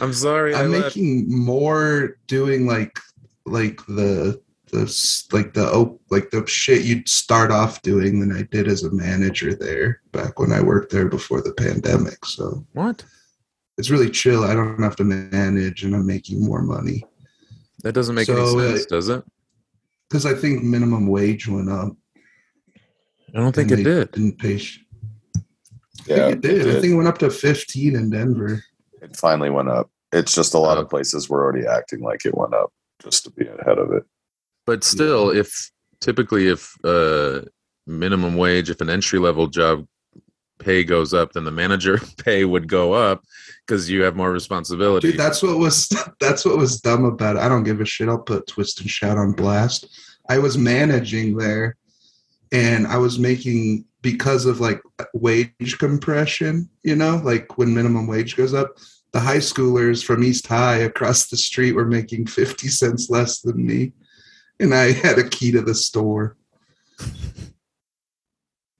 I'm 0.00 0.12
sorry. 0.12 0.56
I 0.56 0.64
I'm 0.64 0.72
making 0.72 1.26
more 1.28 2.18
doing 2.26 2.66
like 2.66 2.98
like 3.46 3.78
the 3.86 4.42
the 4.72 5.26
like 5.32 5.54
the 5.54 5.70
oh 5.72 6.00
like 6.10 6.30
the 6.30 6.44
shit 6.48 6.82
you'd 6.82 7.08
start 7.08 7.52
off 7.52 7.80
doing 7.82 8.18
than 8.18 8.36
I 8.36 8.42
did 8.50 8.66
as 8.66 8.82
a 8.82 8.90
manager 8.90 9.54
there 9.54 10.00
back 10.10 10.40
when 10.40 10.50
I 10.50 10.60
worked 10.60 10.90
there 10.90 11.08
before 11.08 11.42
the 11.42 11.54
pandemic. 11.54 12.24
So 12.24 12.66
What? 12.72 13.04
it's 13.78 13.90
really 13.90 14.10
chill. 14.10 14.42
I 14.42 14.52
don't 14.54 14.82
have 14.82 14.96
to 14.96 15.04
manage, 15.04 15.84
and 15.84 15.94
I'm 15.94 16.06
making 16.06 16.44
more 16.44 16.62
money 16.62 17.04
That 17.84 17.92
doesn't 17.92 18.14
make 18.14 18.26
So, 18.26 18.32
any 18.58 18.66
uh, 18.66 18.70
sense, 18.72 18.86
does 18.86 19.08
it? 19.10 19.22
because 20.08 20.26
I 20.26 20.34
think 20.34 20.62
minimum 20.62 21.06
wage 21.06 21.46
went 21.48 21.70
up. 21.70 21.92
I 23.34 23.38
don't 23.40 23.54
think 23.54 23.70
it 23.72 23.84
did. 23.84 24.10
Didn't 24.12 24.38
pay. 24.38 24.58
sh- 24.58 24.80
I 25.36 25.40
Yeah, 26.06 26.16
think 26.28 26.36
it 26.36 26.40
did. 26.40 26.76
I 26.76 26.80
think 26.80 26.92
it 26.92 26.96
went 26.96 27.08
up 27.08 27.18
to 27.18 27.30
15 27.30 27.94
in 27.96 28.10
Denver. 28.10 28.62
it 29.02 29.16
finally 29.16 29.50
went 29.50 29.68
up. 29.68 29.90
It's 30.12 30.34
just 30.34 30.54
a 30.54 30.58
lot 30.58 30.78
of 30.78 30.88
places 30.88 31.28
were 31.28 31.42
already 31.42 31.66
acting 31.66 32.00
like 32.00 32.24
it 32.24 32.34
went 32.36 32.54
up 32.54 32.72
just 33.02 33.24
to 33.24 33.30
be 33.32 33.46
ahead 33.46 33.78
of 33.78 33.92
it. 33.92 34.04
But 34.66 34.82
still, 34.84 35.30
if 35.30 35.70
typically 36.00 36.48
if 36.48 36.72
uh 36.84 37.42
minimum 37.86 38.36
wage, 38.36 38.70
if 38.70 38.80
an 38.80 38.88
entry 38.88 39.18
level 39.18 39.46
job 39.48 39.84
pay 40.58 40.84
goes 40.84 41.14
up, 41.14 41.32
then 41.32 41.44
the 41.44 41.50
manager 41.50 41.98
pay 42.24 42.44
would 42.44 42.68
go 42.68 42.92
up 42.92 43.24
because 43.66 43.90
you 43.90 44.02
have 44.02 44.16
more 44.16 44.32
responsibility. 44.32 45.10
Dude, 45.10 45.20
that's 45.20 45.42
what 45.42 45.58
was 45.58 45.88
that's 46.20 46.44
what 46.44 46.58
was 46.58 46.80
dumb 46.80 47.04
about 47.04 47.36
it. 47.36 47.40
I 47.40 47.48
don't 47.48 47.64
give 47.64 47.80
a 47.80 47.84
shit. 47.84 48.08
I'll 48.08 48.18
put 48.18 48.46
Twist 48.46 48.80
and 48.80 48.90
Shout 48.90 49.18
on 49.18 49.32
blast. 49.32 49.86
I 50.28 50.38
was 50.38 50.56
managing 50.56 51.36
there, 51.36 51.76
and 52.52 52.86
I 52.86 52.96
was 52.98 53.18
making 53.18 53.84
because 54.02 54.46
of 54.46 54.60
like 54.60 54.80
wage 55.12 55.78
compression. 55.78 56.68
You 56.82 56.96
know, 56.96 57.20
like 57.24 57.58
when 57.58 57.74
minimum 57.74 58.06
wage 58.06 58.36
goes 58.36 58.54
up, 58.54 58.76
the 59.12 59.20
high 59.20 59.38
schoolers 59.38 60.04
from 60.04 60.24
East 60.24 60.46
High 60.46 60.78
across 60.78 61.28
the 61.28 61.36
street 61.36 61.72
were 61.72 61.86
making 61.86 62.26
fifty 62.26 62.68
cents 62.68 63.10
less 63.10 63.40
than 63.40 63.66
me, 63.66 63.92
and 64.60 64.74
I 64.74 64.92
had 64.92 65.18
a 65.18 65.28
key 65.28 65.52
to 65.52 65.62
the 65.62 65.74
store. 65.74 66.36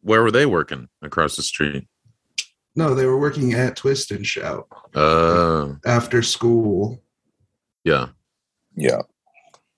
Where 0.04 0.22
were 0.22 0.30
they 0.30 0.44
working 0.44 0.88
across 1.02 1.34
the 1.36 1.42
street? 1.42 1.88
No, 2.76 2.94
they 2.94 3.06
were 3.06 3.18
working 3.18 3.54
at 3.54 3.74
Twist 3.74 4.10
and 4.10 4.26
Shout 4.26 4.66
Uh, 4.94 5.72
after 5.86 6.22
school. 6.22 7.02
yeah. 7.84 8.08
Yeah. 8.76 9.00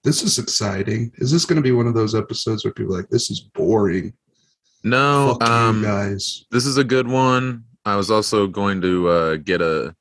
This 0.02 0.22
is 0.22 0.38
exciting. 0.38 1.12
Is 1.16 1.30
this 1.30 1.44
going 1.44 1.56
to 1.56 1.62
be 1.62 1.72
one 1.72 1.86
of 1.86 1.94
those 1.94 2.14
episodes 2.14 2.64
where 2.64 2.72
people 2.72 2.94
are 2.94 2.98
like, 2.98 3.08
"This 3.10 3.30
is 3.30 3.40
boring"? 3.40 4.12
No, 4.84 5.36
Fuck 5.40 5.48
um, 5.48 5.76
you 5.80 5.84
guys. 5.86 6.44
this 6.50 6.64
is 6.66 6.76
a 6.76 6.84
good 6.84 7.06
one. 7.08 7.64
I 7.84 7.94
was 7.96 8.10
also 8.10 8.46
going 8.46 8.80
to 8.82 9.08
uh, 9.08 9.36
get 9.36 9.60
a 9.60 9.94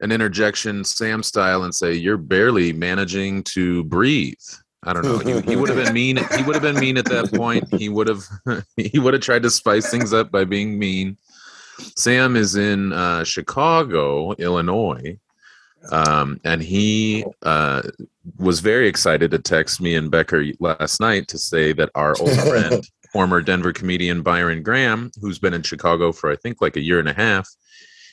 an 0.00 0.12
interjection, 0.12 0.82
Sam 0.84 1.22
style, 1.22 1.64
and 1.64 1.74
say 1.74 1.92
you're 1.94 2.16
barely 2.16 2.72
managing 2.72 3.42
to 3.54 3.84
breathe. 3.84 4.36
I 4.84 4.92
don't 4.92 5.04
know. 5.04 5.18
He, 5.18 5.40
he 5.40 5.56
would 5.56 5.68
have 5.68 5.84
been 5.84 5.92
mean. 5.92 6.18
He 6.36 6.42
would 6.42 6.54
have 6.54 6.62
been 6.62 6.78
mean 6.78 6.98
at 6.98 7.06
that 7.06 7.32
point. 7.32 7.72
He 7.74 7.88
would 7.88 8.06
have 8.06 8.22
he 8.76 8.98
would 8.98 9.14
have 9.14 9.22
tried 9.22 9.42
to 9.42 9.50
spice 9.50 9.90
things 9.90 10.12
up 10.12 10.30
by 10.30 10.44
being 10.44 10.78
mean. 10.78 11.16
Sam 11.96 12.36
is 12.36 12.56
in 12.56 12.92
uh, 12.92 13.24
Chicago, 13.24 14.32
Illinois, 14.34 15.18
um, 15.90 16.40
and 16.44 16.62
he 16.62 17.24
uh, 17.42 17.82
was 18.38 18.60
very 18.60 18.88
excited 18.88 19.30
to 19.30 19.38
text 19.38 19.80
me 19.80 19.94
and 19.94 20.10
Becker 20.10 20.44
last 20.60 21.00
night 21.00 21.28
to 21.28 21.38
say 21.38 21.72
that 21.72 21.90
our 21.94 22.14
old 22.20 22.38
friend 22.40 22.84
former 23.12 23.40
Denver 23.40 23.72
comedian 23.72 24.22
Byron 24.22 24.62
Graham, 24.62 25.10
who's 25.20 25.38
been 25.38 25.54
in 25.54 25.62
Chicago 25.62 26.12
for 26.12 26.30
I 26.30 26.36
think 26.36 26.60
like 26.60 26.76
a 26.76 26.80
year 26.80 27.00
and 27.00 27.08
a 27.08 27.14
half, 27.14 27.48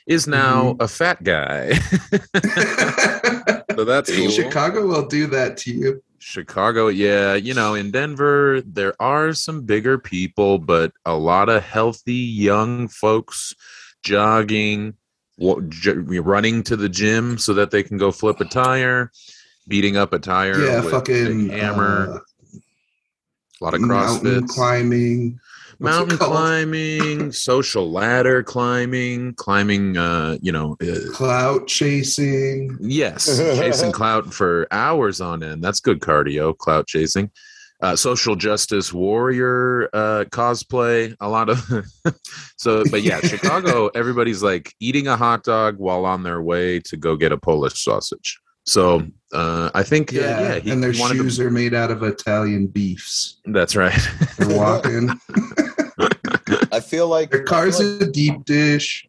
is 0.08 0.28
now 0.28 0.76
a 0.80 0.88
fat 0.88 1.24
guy. 1.24 1.74
so 3.76 3.84
that's 3.84 4.16
cool. 4.16 4.30
Chicago 4.30 4.86
will 4.86 5.08
do 5.08 5.28
that 5.28 5.58
to 5.58 5.72
you. 5.72 6.04
Chicago, 6.28 6.88
yeah, 6.88 7.36
you 7.36 7.54
know, 7.54 7.76
in 7.76 7.92
Denver 7.92 8.60
there 8.66 9.00
are 9.00 9.32
some 9.32 9.62
bigger 9.62 10.00
people, 10.00 10.58
but 10.58 10.92
a 11.06 11.14
lot 11.16 11.50
of 11.50 11.62
healthy 11.62 12.16
young 12.16 12.88
folks 12.88 13.54
jogging, 14.02 14.96
running 15.38 16.64
to 16.64 16.76
the 16.76 16.90
gym 16.90 17.38
so 17.38 17.54
that 17.54 17.70
they 17.70 17.84
can 17.84 18.00
go 18.00 18.12
flip 18.12 18.42
a 18.42 18.46
tire, 18.46 19.12
beating 19.68 19.98
up 19.98 20.14
a 20.14 20.20
tire 20.20 20.66
Yeah, 20.66 20.82
with 20.82 20.90
fucking 20.90 21.50
hammer, 21.50 22.16
uh, 22.16 22.20
a 23.62 23.64
lot 23.64 23.76
of 23.76 23.82
CrossFit. 23.82 24.48
climbing. 24.48 25.40
Mountain 25.80 26.18
climbing, 26.18 27.32
social 27.32 27.92
ladder 27.92 28.44
climbing, 28.44 29.34
climbing. 29.36 29.98
Uh, 29.98 30.38
you 30.42 30.52
know, 30.52 30.76
uh, 30.82 31.12
Clout 31.14 31.68
chasing. 31.68 32.78
yes, 32.80 33.38
chasing 33.58 33.92
clout 33.92 34.34
for 34.34 34.68
hours 34.72 35.22
on 35.22 35.44
end. 35.44 35.64
That's 35.64 35.80
good 35.80 36.00
cardio. 36.00 36.58
Clout 36.58 36.88
chasing. 36.88 37.32
Uh, 37.82 37.96
social 37.96 38.38
justice 38.38 38.94
warrior 38.94 39.90
uh, 39.94 40.24
cosplay. 40.32 41.14
A 41.20 41.28
lot 41.28 41.50
of 41.50 41.60
so, 42.58 42.84
but 42.90 43.04
yeah, 43.04 43.20
Chicago. 43.20 43.90
Everybody's 43.90 44.42
like 44.42 44.74
eating 44.80 45.08
a 45.08 45.18
hot 45.18 45.44
dog 45.44 45.78
while 45.78 46.06
on 46.06 46.24
their 46.24 46.42
way 46.42 46.80
to 46.80 46.96
go 46.98 47.16
get 47.16 47.32
a 47.34 47.38
Polish 47.38 47.84
sausage. 47.84 48.40
So 48.66 49.06
uh, 49.34 49.70
I 49.74 49.84
think, 49.84 50.14
uh, 50.14 50.18
Yeah, 50.18 50.40
yeah, 50.42 50.60
he 50.60 50.72
and 50.72 50.82
their 50.84 50.94
wanted 50.98 51.18
to- 51.18 51.24
shoes 51.24 51.40
are 51.40 51.52
made 51.52 51.74
out 51.74 51.92
of 51.92 52.04
Italian 52.04 52.68
beefs. 52.68 53.38
That's 53.46 53.76
right. 53.76 53.98
They're 54.38 54.58
walking. 54.58 55.10
I 56.72 56.80
feel 56.80 57.08
like 57.08 57.32
their 57.32 57.44
cars 57.44 57.80
I 57.80 57.84
feel 57.84 58.04
a 58.04 58.12
deep 58.12 58.46
dish. 58.46 59.08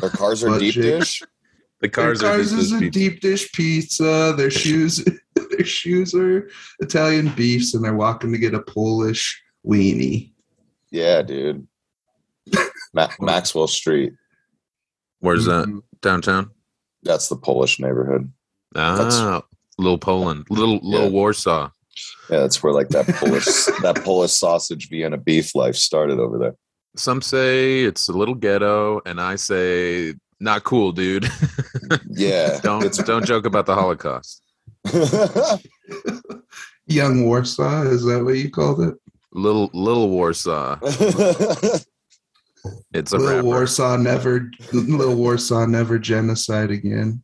their 0.00 0.10
cars 0.10 0.44
are 0.44 0.58
deep 0.58 0.74
dish. 0.74 1.22
The 1.80 1.88
cars, 1.88 2.20
their 2.20 2.30
are 2.30 2.34
cars 2.36 2.50
deep 2.50 2.58
is 2.60 2.72
a 2.72 2.78
pizza. 2.78 2.90
deep 2.98 3.20
dish 3.20 3.52
pizza. 3.52 4.34
Their 4.36 4.50
shoes, 4.62 5.04
their 5.50 5.64
shoes 5.64 6.14
are 6.14 6.48
Italian 6.80 7.30
beefs, 7.34 7.74
and 7.74 7.84
they're 7.84 7.94
walking 7.94 8.32
to 8.32 8.38
get 8.38 8.54
a 8.54 8.60
Polish 8.62 9.42
weenie. 9.66 10.32
Yeah, 10.90 11.22
dude. 11.22 11.66
Ma- 12.92 13.08
Maxwell 13.20 13.66
Street. 13.68 14.12
Where's 15.20 15.46
that? 15.46 15.66
Mhm. 15.66 15.82
Downtown? 16.02 16.50
That's 17.02 17.28
the 17.28 17.36
Polish 17.36 17.80
neighborhood. 17.80 18.32
Ah, 18.76 19.42
little 19.78 19.98
Poland, 19.98 20.46
little 20.50 20.78
little 20.82 21.10
Warsaw. 21.10 21.70
Yeah, 22.30 22.40
that's 22.40 22.62
where 22.62 22.72
like 22.72 22.88
that 22.88 23.06
Polish 23.06 23.44
that 23.82 24.02
Polish 24.04 24.32
sausage 24.32 24.88
Vienna 24.88 25.16
beef 25.18 25.54
life 25.54 25.76
started 25.76 26.18
over 26.18 26.38
there. 26.38 26.54
Some 26.96 27.22
say 27.22 27.82
it's 27.82 28.08
a 28.08 28.12
little 28.12 28.34
ghetto, 28.34 29.00
and 29.04 29.20
I 29.20 29.36
say 29.36 30.14
not 30.40 30.64
cool, 30.64 30.92
dude. 30.92 31.28
Yeah. 32.08 32.60
don't 32.62 32.84
It's 32.84 32.98
don't 32.98 33.26
joke 33.26 33.44
about 33.44 33.66
the 33.66 33.74
Holocaust. 33.74 34.40
Young 36.86 37.24
Warsaw 37.24 37.82
is 37.82 38.04
that 38.04 38.24
what 38.24 38.36
you 38.36 38.50
called 38.50 38.80
it? 38.80 38.94
Little 39.32 39.70
little 39.74 40.08
Warsaw. 40.10 40.78
It's 42.92 43.12
a 43.12 43.18
Little 43.18 43.36
rapper. 43.36 43.42
Warsaw 43.46 43.96
never. 43.96 44.50
Little 44.72 45.16
Warsaw 45.16 45.66
never 45.66 45.98
genocide 45.98 46.70
again. 46.70 47.23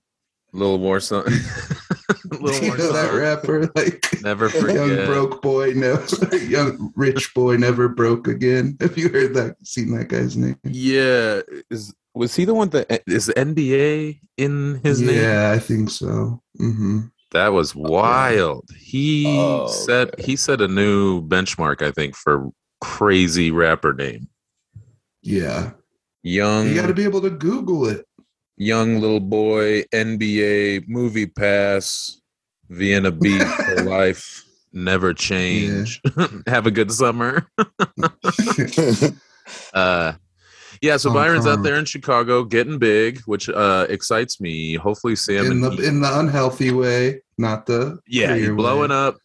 Little 0.53 0.79
Warsaw. 0.79 1.23
little 2.31 2.63
you 2.63 2.77
know 2.77 2.93
that 2.93 3.13
rapper 3.15 3.71
like. 3.77 4.23
Never 4.23 4.49
Young 4.73 5.07
broke 5.07 5.43
boy, 5.43 5.73
no. 5.75 6.05
Young 6.49 6.93
rich 6.97 7.33
boy 7.35 7.57
never 7.57 7.89
broke 7.89 8.27
again. 8.29 8.77
Have 8.81 8.99
you 8.99 9.09
heard 9.09 9.35
that? 9.35 9.57
Seen 9.65 9.97
that 9.97 10.09
guy's 10.09 10.37
name? 10.37 10.57
Yeah, 10.65 11.41
is 11.71 11.95
was 12.15 12.35
he 12.35 12.45
the 12.45 12.55
one 12.55 12.71
that 12.71 13.03
is 13.07 13.27
the 13.27 13.35
NBA 13.35 14.21
in 14.37 14.81
his 14.83 15.01
name? 15.01 15.23
yeah, 15.23 15.53
I 15.55 15.59
think 15.59 15.91
so. 15.91 16.43
hmm 16.59 17.03
That 17.33 17.53
was 17.53 17.75
wild. 17.75 18.69
He 18.77 19.27
Oh, 19.27 19.69
set 19.69 20.09
okay. 20.15 20.23
he 20.25 20.37
set 20.37 20.61
a 20.61 20.69
new 20.69 21.23
benchmark, 21.23 21.81
I 21.83 21.93
think, 21.93 22.17
for 22.17 22.51
crazy 22.81 23.51
rapper 23.51 23.93
name. 23.95 24.29
Yeah, 25.23 25.73
Young 26.23 26.67
you 26.69 26.75
got 26.75 26.87
to 26.89 26.95
be 26.95 27.05
able 27.05 27.21
to 27.23 27.31
Google 27.31 27.87
it. 27.87 28.07
Young 28.61 29.01
little 29.01 29.21
boy, 29.21 29.85
NBA 29.85 30.87
movie 30.87 31.25
pass, 31.25 32.21
Vienna 32.69 33.11
beef 33.11 33.43
for 33.55 33.85
life, 33.85 34.45
never 34.71 35.15
change. 35.15 35.99
Have 36.47 36.67
a 36.67 36.71
good 36.71 36.93
summer. 36.93 37.49
Uh 39.75 40.13
yeah, 40.81 40.97
so 40.97 41.09
Hong 41.11 41.19
Byron's 41.19 41.47
out 41.47 41.65
there 41.65 41.75
in 41.75 41.85
Chicago 41.85 42.45
getting 42.45 42.79
big, 42.79 43.19
which 43.23 43.49
uh 43.49 43.87
excites 43.89 44.41
me. 44.41 44.75
Hopefully 44.75 45.17
Sam 45.17 45.47
in 45.47 45.61
the 45.61 45.71
he- 45.71 45.87
in 45.87 46.01
the 46.01 46.19
unhealthy 46.21 46.71
way, 46.71 47.23
not 47.39 47.67
the 47.67 47.99
yeah, 48.07 48.51
blowing 48.51 48.91
way. 48.91 48.97
up, 48.97 49.17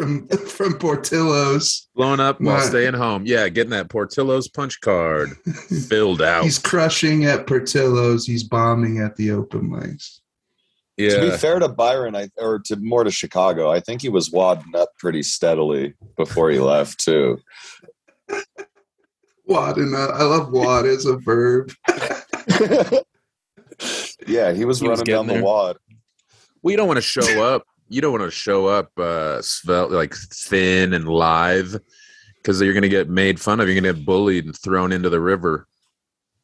from 0.00 0.26
from 0.48 0.78
Portillo's. 0.78 1.88
blowing 1.94 2.20
up 2.20 2.40
while 2.40 2.56
Right. 2.56 2.66
staying 2.66 2.94
home. 2.94 3.24
Yeah, 3.26 3.48
getting 3.48 3.70
that 3.70 3.88
Portillo's 3.90 4.48
punch 4.48 4.80
card 4.80 5.30
filled 5.88 6.22
out. 6.22 6.44
He's 6.44 6.58
crushing 6.58 7.24
at 7.24 7.46
Portillo's. 7.46 8.26
He's 8.26 8.42
bombing 8.44 8.98
at 8.98 9.16
the 9.16 9.30
open 9.32 9.68
mics. 9.70 10.20
Yeah. 10.96 11.14
To 11.16 11.20
be 11.30 11.36
fair 11.36 11.58
to 11.58 11.68
Byron, 11.68 12.14
I 12.14 12.28
or 12.36 12.58
to 12.66 12.76
more 12.76 13.04
to 13.04 13.10
Chicago, 13.10 13.70
I 13.70 13.80
think 13.80 14.02
he 14.02 14.08
was 14.10 14.30
wadding 14.30 14.74
up 14.76 14.90
pretty 14.98 15.22
steadily 15.22 15.94
before 16.16 16.50
he 16.50 16.58
left 16.58 16.98
too. 17.00 17.38
Wad 19.46 19.78
and 19.78 19.94
uh, 19.94 20.08
I 20.14 20.22
love 20.24 20.52
wad 20.52 20.84
as 20.86 21.06
a 21.06 21.16
verb. 21.16 21.72
yeah, 24.26 24.52
he 24.52 24.64
was 24.64 24.80
He 24.80 24.88
was 24.88 25.00
running 25.00 25.04
down 25.04 25.26
getting 25.26 25.40
the 25.40 25.44
wad. 25.44 25.76
we 26.62 26.76
don't 26.76 26.86
want 26.86 26.98
to 26.98 27.02
show 27.02 27.42
up. 27.42 27.64
You 27.90 28.00
don't 28.00 28.12
want 28.12 28.24
to 28.24 28.30
show 28.30 28.66
up 28.66 28.96
uh 28.98 29.42
svelte, 29.42 29.90
like 29.90 30.14
thin 30.14 30.94
and 30.94 31.06
live 31.08 31.78
because 32.36 32.60
you're 32.62 32.72
gonna 32.72 32.88
get 32.88 33.10
made 33.10 33.38
fun 33.38 33.60
of. 33.60 33.68
You're 33.68 33.78
gonna 33.78 33.92
get 33.92 34.06
bullied 34.06 34.46
and 34.46 34.56
thrown 34.56 34.92
into 34.92 35.10
the 35.10 35.20
river. 35.20 35.66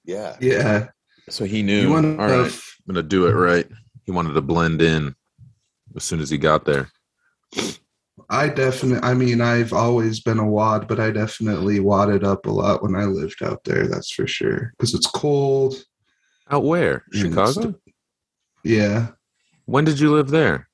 Yeah. 0.04 0.36
Yeah, 0.40 0.88
So 1.28 1.44
he 1.44 1.58
you 1.58 1.62
knew. 1.64 1.90
want 1.90 2.20
All 2.20 2.26
right, 2.26 2.52
I'm 2.52 2.94
gonna 2.94 3.02
do 3.02 3.26
it 3.26 3.32
right. 3.32 3.66
He 4.04 4.12
wanted 4.12 4.34
to 4.34 4.42
blend 4.42 4.82
in 4.82 5.14
as 5.96 6.04
soon 6.04 6.20
as 6.20 6.30
he 6.30 6.36
got 6.38 6.64
there. 6.64 6.90
I 8.28 8.48
definitely. 8.48 9.08
I 9.08 9.14
mean, 9.14 9.40
I've 9.40 9.72
always 9.72 10.20
been 10.20 10.38
a 10.38 10.46
wad, 10.46 10.88
but 10.88 10.98
I 10.98 11.10
definitely 11.10 11.78
wadded 11.80 12.24
up 12.24 12.46
a 12.46 12.50
lot 12.50 12.82
when 12.82 12.96
I 12.96 13.04
lived 13.04 13.42
out 13.42 13.62
there. 13.64 13.86
That's 13.86 14.10
for 14.10 14.26
sure. 14.26 14.72
Because 14.76 14.94
it's 14.94 15.06
cold. 15.06 15.76
Out 16.50 16.64
where? 16.64 17.04
Chicago? 17.12 17.74
Yeah. 18.64 19.08
When 19.66 19.84
did 19.84 20.00
you 20.00 20.12
live 20.12 20.28
there? 20.30 20.68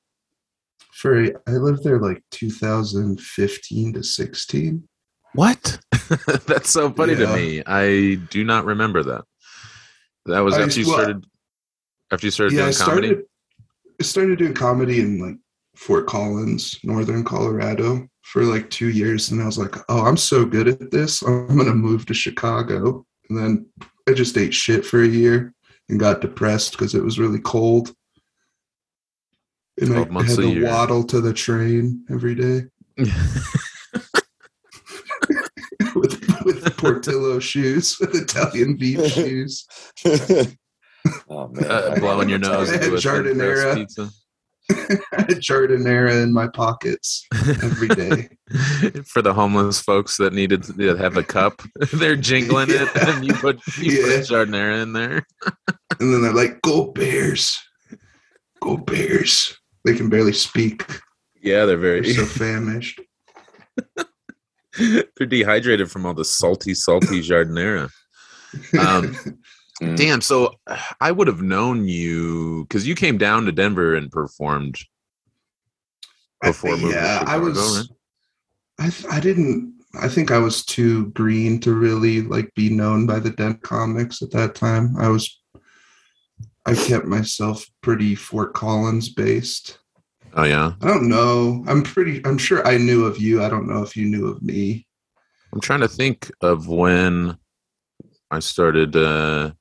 For 0.93 1.25
I 1.47 1.51
lived 1.51 1.83
there 1.83 1.99
like 1.99 2.23
2015 2.31 3.93
to 3.93 4.03
16. 4.03 4.87
What? 5.33 5.79
That's 6.45 6.69
so 6.69 6.91
funny 6.91 7.15
to 7.15 7.27
me. 7.35 7.63
I 7.65 8.19
do 8.29 8.43
not 8.43 8.65
remember 8.65 9.03
that. 9.03 9.23
That 10.25 10.41
was 10.41 10.55
I- 10.55 10.63
after 10.63 10.79
you 10.79 10.87
well, 10.87 10.97
started. 10.97 11.25
After 12.11 12.27
you 12.27 12.31
started 12.31 12.53
yeah, 12.53 12.61
I 12.61 12.63
doing 12.65 12.73
started. 12.73 13.01
comedy. 13.01 13.23
I 13.99 14.03
started 14.03 14.39
doing 14.39 14.53
comedy 14.53 15.01
in 15.01 15.19
like 15.19 15.37
Fort 15.75 16.05
Collins, 16.05 16.79
northern 16.83 17.23
Colorado, 17.23 18.07
for 18.21 18.43
like 18.43 18.69
two 18.69 18.89
years, 18.89 19.31
and 19.31 19.41
I 19.41 19.45
was 19.45 19.57
like, 19.57 19.75
"Oh, 19.89 20.05
I'm 20.05 20.17
so 20.17 20.45
good 20.45 20.67
at 20.67 20.91
this. 20.91 21.21
I'm 21.23 21.57
gonna 21.57 21.73
move 21.73 22.05
to 22.05 22.13
Chicago." 22.13 23.05
And 23.29 23.37
then 23.37 23.65
I 24.07 24.13
just 24.13 24.37
ate 24.37 24.53
shit 24.53 24.85
for 24.85 25.01
a 25.01 25.07
year 25.07 25.53
and 25.89 25.99
got 25.99 26.21
depressed 26.21 26.73
because 26.73 26.93
it 26.93 27.03
was 27.03 27.19
really 27.19 27.39
cold. 27.39 27.93
And 29.79 29.89
12 29.89 30.07
I 30.07 30.09
months 30.11 30.29
had 30.35 30.39
a 30.39 30.41
to 30.43 30.53
year. 30.53 30.65
waddle 30.65 31.03
to 31.05 31.19
the 31.21 31.33
train 31.33 32.05
every 32.11 32.35
day 32.35 32.61
with 35.95 36.43
with 36.45 36.77
Portillo 36.77 37.39
shoes, 37.39 37.97
with 38.01 38.13
Italian 38.15 38.75
beef 38.75 39.05
shoes. 39.11 39.65
oh 41.29 41.47
man. 41.49 41.65
uh, 41.71 41.95
blowing 41.99 42.29
your 42.29 42.39
nose 42.39 42.69
I 42.69 42.73
had 42.73 42.83
into 42.83 42.95
a 42.95 42.99
thin 42.99 43.23
crust 43.23 43.35
giardiniera. 43.35 43.75
pizza. 43.75 44.09
I 44.69 45.21
had 45.21 45.39
giardiniera 45.41 46.23
in 46.23 46.31
my 46.33 46.47
pockets 46.47 47.25
every 47.61 47.89
day. 47.89 48.29
For 49.05 49.21
the 49.21 49.33
homeless 49.33 49.79
folks 49.81 50.17
that 50.17 50.33
needed 50.33 50.63
to 50.63 50.95
have 50.95 51.17
a 51.17 51.23
cup, 51.23 51.61
they're 51.93 52.15
jingling 52.15 52.69
it, 52.69 52.89
Yeah. 52.95 53.15
and 53.15 53.25
you 53.25 53.33
put 53.33 53.59
you 53.77 53.91
Yeah. 53.91 54.17
put 54.17 54.25
giardiniera 54.27 54.81
in 54.81 54.93
there. 54.93 55.25
And 55.99 56.13
then 56.13 56.21
they're 56.21 56.33
like, 56.33 56.61
"Go 56.61 56.91
Bears, 56.91 57.57
go 58.61 58.77
Bears!" 58.77 59.57
They 59.85 59.95
can 59.95 60.09
barely 60.09 60.33
speak; 60.33 60.85
Yeah, 61.41 61.65
they're 61.65 61.77
they're 61.77 62.01
very 62.01 62.13
so 62.13 62.25
famished. 62.25 63.01
they're 64.77 65.27
dehydrated 65.27 65.91
from 65.91 66.05
all 66.05 66.13
the 66.13 66.25
salty, 66.25 66.73
salty 66.73 67.21
giardiniera. 67.21 67.89
Um, 68.79 69.15
Mm. 69.81 69.97
Damn. 69.97 70.21
So 70.21 70.53
I 71.01 71.11
would 71.11 71.25
have 71.25 71.41
known 71.41 71.87
you 71.87 72.63
because 72.65 72.87
you 72.87 72.93
came 72.93 73.17
down 73.17 73.45
to 73.45 73.51
Denver 73.51 73.95
and 73.95 74.11
performed 74.11 74.77
before 76.43 76.71
moving 76.77 76.89
to 76.89 76.93
yeah, 76.95 77.23
I 77.25 77.37
was. 77.39 77.89
right? 78.79 78.93
I 79.09 79.17
I 79.17 79.19
didn't. 79.19 79.73
I 79.99 80.07
think 80.07 80.29
I 80.29 80.37
was 80.37 80.63
too 80.63 81.07
green 81.13 81.59
to 81.61 81.73
really 81.73 82.21
like 82.21 82.53
be 82.53 82.69
known 82.69 83.07
by 83.07 83.17
the 83.19 83.31
Den 83.31 83.57
comics 83.63 84.21
at 84.21 84.29
that 84.31 84.53
time. 84.53 84.95
I 84.97 85.07
was. 85.09 85.41
I 86.65 86.75
kept 86.75 87.05
myself 87.05 87.65
pretty 87.81 88.15
Fort 88.15 88.53
Collins 88.53 89.09
based. 89.09 89.79
Oh 90.35 90.45
yeah. 90.45 90.73
I 90.81 90.87
don't 90.87 91.09
know. 91.09 91.63
I'm 91.67 91.83
pretty. 91.83 92.25
I'm 92.25 92.37
sure 92.37 92.65
I 92.65 92.77
knew 92.77 93.05
of 93.05 93.17
you. 93.17 93.43
I 93.43 93.49
don't 93.49 93.67
know 93.67 93.83
if 93.83 93.95
you 93.95 94.05
knew 94.05 94.27
of 94.27 94.41
me. 94.41 94.87
I'm 95.51 95.61
trying 95.61 95.81
to 95.81 95.87
think 95.87 96.31
of 96.41 96.67
when 96.67 97.37
I 98.31 98.39
started 98.39 98.95
uh, 98.95 99.51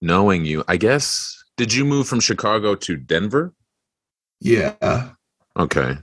knowing 0.00 0.44
you. 0.44 0.64
I 0.68 0.76
guess 0.76 1.36
did 1.56 1.74
you 1.74 1.84
move 1.84 2.08
from 2.08 2.20
Chicago 2.20 2.74
to 2.74 2.96
Denver? 2.96 3.52
Yeah. 4.40 5.10
Okay. 5.58 5.98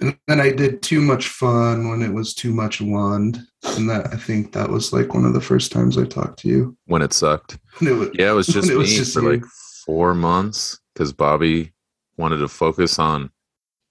And 0.00 0.16
then 0.28 0.40
I 0.40 0.52
did 0.52 0.82
too 0.82 1.00
much 1.00 1.28
fun 1.28 1.88
when 1.88 2.02
it 2.02 2.12
was 2.12 2.34
too 2.34 2.52
much 2.52 2.80
wand. 2.80 3.40
And 3.64 3.88
that 3.90 4.12
I 4.12 4.16
think 4.16 4.52
that 4.52 4.68
was 4.70 4.92
like 4.92 5.12
one 5.14 5.24
of 5.24 5.32
the 5.34 5.40
first 5.40 5.72
times 5.72 5.98
I 5.98 6.04
talked 6.04 6.38
to 6.40 6.48
you. 6.48 6.76
when 6.86 7.02
it 7.02 7.12
sucked. 7.12 7.58
When 7.78 7.90
it 7.92 7.96
was, 7.96 8.08
Yeah, 8.14 8.30
it 8.30 8.34
was 8.34 8.46
just 8.56 8.68
it 8.68 8.74
me 8.74 8.78
was 8.78 8.92
just 8.94 9.12
for 9.14 9.22
you. 9.22 9.30
like 9.32 9.44
four 9.84 10.14
months 10.14 10.78
because 10.94 11.12
Bobby 11.12 11.72
wanted 12.16 12.38
to 12.38 12.48
focus 12.48 12.98
on 12.98 13.30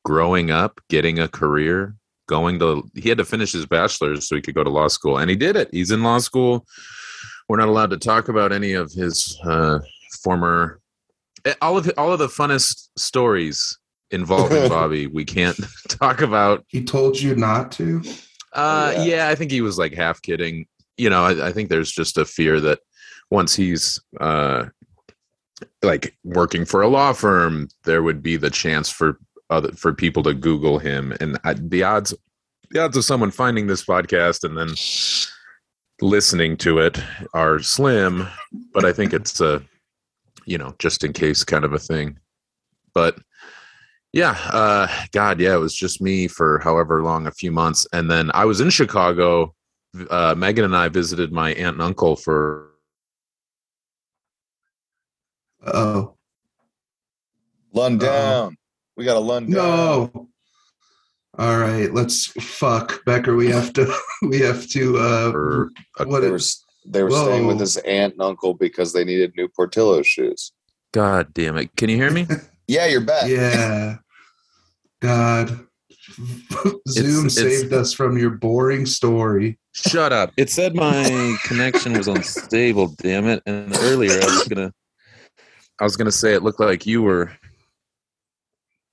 growing 0.06 0.52
up, 0.52 0.80
getting 0.90 1.20
a 1.20 1.28
career, 1.28 1.96
going 2.28 2.60
to. 2.60 2.90
He 2.96 3.10
had 3.10 3.18
to 3.18 3.26
finish 3.26 3.52
his 3.52 3.66
bachelor's 3.66 4.28
so 4.28 4.36
he 4.36 4.42
could 4.42 4.56
go 4.56 4.64
to 4.64 4.70
law 4.70 4.88
school, 4.88 5.18
and 5.18 5.30
he 5.30 5.36
did 5.36 5.56
it. 5.58 5.70
He's 5.72 5.92
in 5.92 6.04
law 6.04 6.20
school. 6.20 6.66
We're 7.50 7.58
not 7.58 7.68
allowed 7.70 7.90
to 7.92 7.98
talk 7.98 8.30
about 8.30 8.52
any 8.54 8.74
of 8.74 8.92
his 8.92 9.38
uh, 9.46 9.80
former. 10.24 10.80
eh, 11.46 11.54
All 11.62 11.78
of 11.78 11.92
all 11.98 12.12
of 12.14 12.20
the 12.20 12.28
funnest 12.28 12.90
stories 12.98 13.78
involving 14.12 14.70
Bobby, 14.70 15.08
we 15.08 15.26
can't 15.26 15.58
talk 15.90 16.22
about 16.22 16.66
he 16.68 16.84
told 16.84 17.20
you 17.20 17.36
not 17.36 17.72
to. 17.74 18.02
uh, 18.54 18.94
yeah. 18.98 19.04
yeah. 19.04 19.30
I 19.30 19.36
think 19.36 19.52
he 19.52 19.62
was 19.62 19.78
like 19.78 19.94
half 19.94 20.22
kidding. 20.22 20.66
You 20.98 21.10
know, 21.10 21.24
I, 21.24 21.48
I 21.48 21.52
think 21.52 21.70
there's 21.70 21.92
just 21.92 22.18
a 22.18 22.26
fear 22.26 22.60
that 22.62 22.80
once 23.30 23.56
he's 23.56 24.00
uh, 24.20 24.66
like 25.84 26.16
working 26.24 26.66
for 26.66 26.82
a 26.82 26.88
law 26.88 27.14
firm, 27.14 27.68
there 27.84 28.04
would 28.04 28.22
be 28.22 28.38
the 28.38 28.50
chance 28.50 28.90
for 28.90 29.20
other 29.50 29.72
for 29.72 29.94
people 29.94 30.24
to 30.24 30.34
Google 30.34 30.80
him, 30.80 31.14
and 31.20 31.38
I, 31.44 31.54
the 31.54 31.84
odds 31.84 32.14
the 32.72 32.84
odds 32.84 32.98
of 32.98 33.06
someone 33.06 33.32
finding 33.32 33.68
this 33.68 33.86
podcast 33.86 34.44
and 34.44 34.58
then 34.58 34.70
listening 36.02 36.58
to 36.58 36.80
it 36.80 37.00
are 37.34 37.60
slim. 37.60 38.28
But 38.74 38.86
I 38.86 38.94
think 38.94 39.14
it's 39.14 39.40
a 39.40 39.64
you 40.46 40.58
know 40.58 40.76
just 40.80 41.04
in 41.04 41.14
case 41.14 41.44
kind 41.44 41.66
of 41.66 41.74
a 41.74 41.80
thing. 41.80 42.18
But 42.94 43.20
yeah, 44.18 44.32
uh, 44.52 44.88
God, 45.12 45.40
yeah, 45.40 45.54
it 45.54 45.60
was 45.60 45.76
just 45.76 46.02
me 46.02 46.28
for 46.28 46.58
however 46.64 47.04
long, 47.04 47.28
a 47.28 47.32
few 47.32 47.52
months, 47.52 47.86
and 47.94 48.10
then 48.10 48.32
I 48.34 48.46
was 48.46 48.62
in 48.62 48.72
Chicago. 48.72 49.54
Uh, 50.10 50.34
Megan 50.36 50.66
and 50.66 50.76
I 50.76 50.90
visited 50.90 51.32
my 51.32 51.54
aunt 51.54 51.76
and 51.76 51.82
uncle 51.84 52.16
for 52.16 52.72
Oh 55.66 56.16
Lund 57.74 58.04
Uh-oh. 58.04 58.52
We 58.96 59.06
got 59.06 59.18
a 59.18 59.20
Lund 59.20 59.50
no! 59.50 60.30
All 61.38 61.60
right, 61.60 61.94
let's 61.94 62.26
fuck 62.42 63.06
Becker. 63.06 63.36
We 63.36 63.50
have 63.52 63.72
to. 63.74 63.96
We 64.24 64.40
have 64.40 64.68
to. 64.70 64.98
uh 64.98 65.32
for 65.32 65.70
a 66.00 66.08
What 66.08 66.22
They 66.22 66.32
were, 66.32 66.40
they 66.88 67.04
were 67.04 67.12
staying 67.12 67.46
with 67.46 67.60
his 67.60 67.78
aunt 67.78 68.14
and 68.14 68.22
uncle 68.24 68.56
because 68.56 68.94
they 68.94 69.06
needed 69.06 69.34
new 69.38 69.48
Portillo 69.48 70.02
shoes. 70.02 70.54
God 70.92 71.36
damn 71.36 71.58
it! 71.58 71.76
Can 71.76 71.90
you 71.90 71.98
hear 71.98 72.10
me? 72.10 72.26
Yeah, 72.68 72.86
you're 72.88 73.00
back. 73.00 73.30
Yeah. 73.30 73.98
God. 75.02 75.68
Zoom 76.88 77.28
it's- 77.28 77.36
saved 77.36 77.74
us 77.74 77.94
from 77.94 78.18
your 78.18 78.32
boring 78.32 78.86
story. 78.86 79.60
Shut 79.74 80.12
up! 80.12 80.32
It 80.38 80.50
said 80.50 80.74
my 80.74 81.38
connection 81.44 81.94
was 81.94 82.08
unstable. 82.08 82.96
Damn 82.98 83.28
it! 83.28 83.44
And 83.46 83.76
earlier 83.76 84.14
I 84.14 84.26
was 84.26 84.48
gonna, 84.48 84.74
I 85.80 85.84
was 85.84 85.96
gonna 85.96 86.12
say 86.12 86.34
it 86.34 86.42
looked 86.42 86.60
like 86.60 86.88
you 86.88 87.04
were 87.04 87.32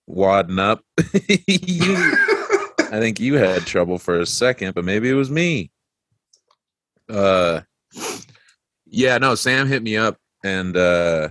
wadding 0.06 0.58
up. 0.58 0.82
you, 1.48 2.16
I 2.78 2.98
think 3.00 3.18
you 3.18 3.34
had 3.34 3.62
trouble 3.64 3.98
for 3.98 4.20
a 4.20 4.26
second, 4.26 4.74
but 4.74 4.84
maybe 4.84 5.08
it 5.08 5.14
was 5.14 5.30
me. 5.30 5.70
Uh, 7.08 7.62
yeah, 8.86 9.16
no. 9.16 9.34
Sam 9.34 9.66
hit 9.66 9.82
me 9.82 9.96
up 9.96 10.18
and 10.44 10.76
uh, 10.76 11.30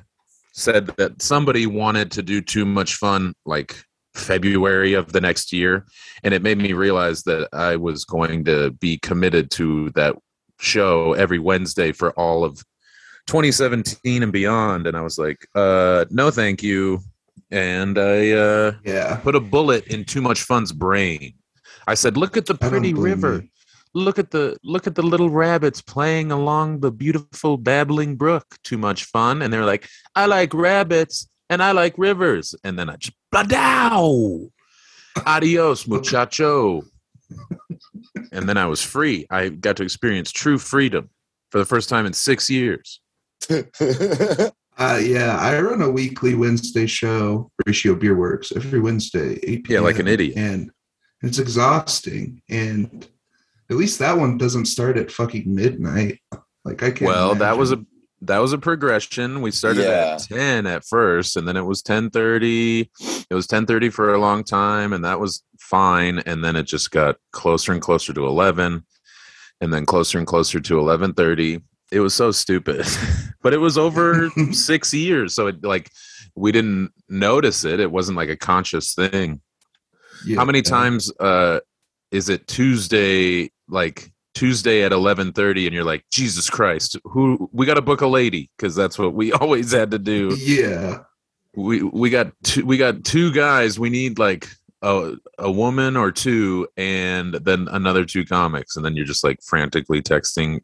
said 0.53 0.87
that 0.97 1.21
somebody 1.21 1.67
wanted 1.67 2.09
to 2.11 2.23
do 2.23 2.41
too 2.41 2.65
much 2.65 2.95
fun, 2.95 3.33
like 3.45 3.83
February 4.15 4.93
of 4.93 5.11
the 5.11 5.21
next 5.21 5.51
year, 5.51 5.85
and 6.23 6.33
it 6.33 6.43
made 6.43 6.57
me 6.57 6.73
realize 6.73 7.23
that 7.23 7.49
I 7.53 7.75
was 7.75 8.05
going 8.05 8.45
to 8.45 8.71
be 8.71 8.97
committed 8.99 9.51
to 9.51 9.89
that 9.91 10.15
show 10.59 11.13
every 11.13 11.39
Wednesday 11.39 11.91
for 11.91 12.11
all 12.11 12.43
of 12.43 12.63
2017 13.27 14.23
and 14.23 14.31
beyond. 14.31 14.87
And 14.87 14.95
I 14.95 15.01
was 15.01 15.17
like, 15.17 15.47
uh, 15.55 16.05
no, 16.09 16.31
thank 16.31 16.61
you. 16.63 16.99
And 17.51 17.97
I 17.97 18.31
uh, 18.31 18.73
yeah. 18.83 19.17
put 19.17 19.35
a 19.35 19.39
bullet 19.39 19.87
in 19.87 20.05
too 20.05 20.21
much 20.21 20.43
fun's 20.43 20.71
brain. 20.71 21.33
I 21.87 21.93
said, 21.93 22.17
"Look 22.17 22.37
at 22.37 22.45
the 22.45 22.55
pretty 22.55 22.93
river. 22.93 23.41
you. 23.43 23.49
Look 23.93 24.17
at 24.17 24.31
the 24.31 24.57
look 24.63 24.87
at 24.87 24.95
the 24.95 25.03
little 25.03 25.29
rabbits 25.29 25.81
playing 25.81 26.31
along 26.31 26.79
the 26.79 26.91
beautiful 26.91 27.57
babbling 27.57 28.15
brook. 28.15 28.45
Too 28.63 28.77
much 28.77 29.03
fun." 29.05 29.41
And 29.41 29.53
they're 29.53 29.65
like, 29.65 29.87
"I 30.15 30.25
like 30.25 30.53
rabbits 30.53 31.27
and 31.49 31.61
I 31.61 31.71
like 31.71 31.97
rivers." 31.97 32.55
And 32.63 32.77
then 32.77 32.89
I 32.89 32.95
just 32.97 33.15
bladow. 33.33 34.49
Adios, 35.25 35.87
muchacho. 35.87 36.83
and 38.31 38.49
then 38.49 38.57
I 38.57 38.65
was 38.65 38.81
free. 38.81 39.27
I 39.29 39.49
got 39.49 39.77
to 39.77 39.83
experience 39.83 40.31
true 40.31 40.57
freedom 40.57 41.09
for 41.51 41.59
the 41.59 41.65
first 41.65 41.89
time 41.89 42.05
in 42.05 42.13
six 42.13 42.49
years. 42.49 42.99
Uh, 44.77 44.99
yeah, 45.03 45.37
I 45.37 45.59
run 45.61 45.81
a 45.81 45.89
weekly 45.89 46.33
Wednesday 46.33 46.87
show, 46.87 47.51
Ratio 47.67 47.93
Beer 47.93 48.15
Works, 48.15 48.51
every 48.55 48.79
Wednesday, 48.79 49.39
8 49.43 49.63
p.m. 49.63 49.63
Yeah, 49.67 49.79
like 49.81 49.99
an 49.99 50.07
idiot. 50.07 50.35
And 50.35 50.71
it's 51.21 51.37
exhausting. 51.37 52.41
And 52.49 53.07
at 53.69 53.77
least 53.77 53.99
that 53.99 54.17
one 54.17 54.37
doesn't 54.37 54.65
start 54.65 54.97
at 54.97 55.11
fucking 55.11 55.53
midnight. 55.53 56.19
Like, 56.65 56.81
I 56.81 56.91
can't. 56.91 57.01
well 57.01 57.35
that 57.35 57.57
was 57.57 57.71
a 57.71 57.75
imagine. 57.75 57.87
That 58.25 58.39
was 58.39 58.53
a 58.53 58.57
progression. 58.57 59.41
We 59.41 59.51
started 59.51 59.83
Yeah. 59.83 60.15
at 60.15 60.23
10 60.23 60.65
at 60.67 60.85
first 60.85 61.35
and 61.35 61.47
then 61.47 61.57
it 61.57 61.65
was 61.65 61.81
10.30 61.81 62.89
it 63.29 63.33
was 63.33 63.47
10.30 63.47 63.91
for 63.91 64.13
a 64.13 64.19
long 64.19 64.43
time 64.43 64.93
and 64.93 65.03
that 65.03 65.19
was 65.19 65.43
fine 65.59 66.19
and 66.19 66.43
then 66.43 66.55
it 66.55 66.63
just 66.63 66.91
got 66.91 67.17
closer 67.31 67.71
and 67.71 67.81
closer 67.81 68.13
to 68.13 68.25
11 68.25 68.85
and 69.61 69.73
then 69.73 69.85
closer 69.85 70.17
and 70.17 70.27
closer 70.27 70.59
to 70.59 70.75
11.30 70.75 71.61
it 71.91 71.99
was 71.99 72.13
so 72.13 72.31
stupid 72.31 72.85
but 73.43 73.53
it 73.53 73.57
was 73.59 73.77
over 73.77 74.29
six 74.51 74.93
years 74.93 75.33
so 75.33 75.47
it 75.47 75.63
like 75.63 75.89
we 76.35 76.51
didn't 76.51 76.91
notice 77.09 77.63
it. 77.65 77.79
It 77.79 77.91
wasn't 77.91 78.17
like 78.17 78.29
a 78.29 78.35
conscious 78.37 78.95
thing. 78.95 79.41
Yeah. 80.25 80.37
how 80.37 80.45
many 80.45 80.61
times 80.61 81.11
uh 81.19 81.59
is 82.11 82.29
it 82.29 82.47
tuesday 82.47 83.51
like 83.67 84.12
tuesday 84.33 84.83
at 84.83 84.91
11.30 84.91 85.65
and 85.65 85.73
you're 85.73 85.83
like 85.83 86.03
jesus 86.11 86.49
christ 86.49 86.97
who 87.03 87.49
we 87.53 87.65
got 87.65 87.75
to 87.75 87.81
book 87.81 88.01
a 88.01 88.07
lady 88.07 88.49
because 88.57 88.75
that's 88.75 88.97
what 88.97 89.13
we 89.13 89.31
always 89.41 89.71
had 89.71 89.91
to 89.91 89.99
do. 89.99 90.35
Yeah. 90.39 90.99
we 91.55 91.83
we 91.83 92.09
got 92.09 92.31
two 92.43 92.65
we 92.65 92.77
got 92.77 93.03
two 93.03 93.31
guys 93.31 93.79
we 93.79 93.89
need 93.89 94.17
like 94.17 94.47
a, 94.81 95.13
a 95.39 95.49
woman 95.49 95.95
or 95.95 96.11
two 96.11 96.67
and 96.75 97.35
then 97.35 97.69
another 97.71 98.03
two 98.03 98.25
comics. 98.25 98.75
And 98.75 98.83
then 98.83 98.97
you're 98.97 99.05
just 99.05 99.23
like 99.23 99.39
frantically 99.41 100.01
texting 100.01 100.59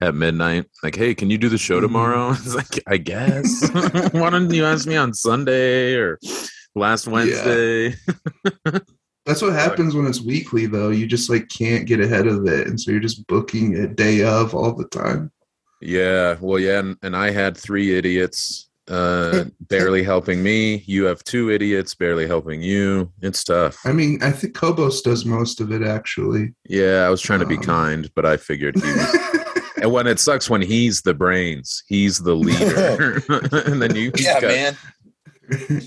at 0.00 0.14
midnight 0.14 0.66
like 0.84 0.94
hey 0.94 1.14
can 1.14 1.30
you 1.30 1.38
do 1.38 1.48
the 1.48 1.58
show 1.58 1.78
Mhm. 1.78 1.82
tomorrow? 1.82 2.30
It's 2.38 2.54
like 2.54 2.78
i 2.86 2.96
guess. 2.98 3.68
Why 4.12 4.30
don't 4.30 4.52
you 4.52 4.64
ask 4.66 4.86
me 4.86 4.96
on 4.96 5.14
sunday 5.14 5.94
or 5.94 6.18
last 6.74 7.08
wednesday 7.08 7.94
That's 9.26 9.42
what 9.42 9.52
happens 9.52 9.94
when 9.94 10.06
it's 10.06 10.20
weekly, 10.20 10.66
though. 10.66 10.90
You 10.90 11.06
just 11.06 11.28
like 11.28 11.48
can't 11.48 11.86
get 11.86 12.00
ahead 12.00 12.26
of 12.28 12.46
it, 12.46 12.68
and 12.68 12.80
so 12.80 12.92
you're 12.92 13.00
just 13.00 13.26
booking 13.26 13.76
it 13.76 13.96
day 13.96 14.22
of 14.22 14.54
all 14.54 14.72
the 14.72 14.86
time. 14.88 15.32
Yeah, 15.80 16.36
well, 16.40 16.58
yeah, 16.58 16.78
and, 16.78 16.96
and 17.02 17.16
I 17.16 17.30
had 17.30 17.56
three 17.56 17.96
idiots 17.96 18.68
uh 18.88 19.44
barely 19.62 20.02
helping 20.02 20.42
me. 20.42 20.84
You 20.86 21.04
have 21.06 21.24
two 21.24 21.50
idiots 21.50 21.94
barely 21.94 22.26
helping 22.26 22.62
you. 22.62 23.10
It's 23.20 23.42
tough. 23.42 23.78
I 23.84 23.92
mean, 23.92 24.22
I 24.22 24.30
think 24.30 24.54
Kobos 24.56 25.02
does 25.02 25.24
most 25.24 25.60
of 25.60 25.72
it 25.72 25.82
actually. 25.82 26.54
Yeah, 26.68 27.04
I 27.04 27.10
was 27.10 27.20
trying 27.20 27.40
to 27.40 27.46
be 27.46 27.56
Um. 27.56 27.62
kind, 27.62 28.10
but 28.14 28.24
I 28.24 28.36
figured 28.36 28.76
he 28.76 28.82
was. 28.82 29.18
and 29.82 29.90
when 29.92 30.06
it 30.06 30.20
sucks 30.20 30.48
when 30.48 30.62
he's 30.62 31.02
the 31.02 31.14
brains, 31.14 31.82
he's 31.88 32.20
the 32.20 32.34
leader, 32.36 33.22
and 33.66 33.82
then 33.82 33.96
you 33.96 34.12
yeah, 34.16 34.40
got 34.40 34.48
man. 34.48 34.76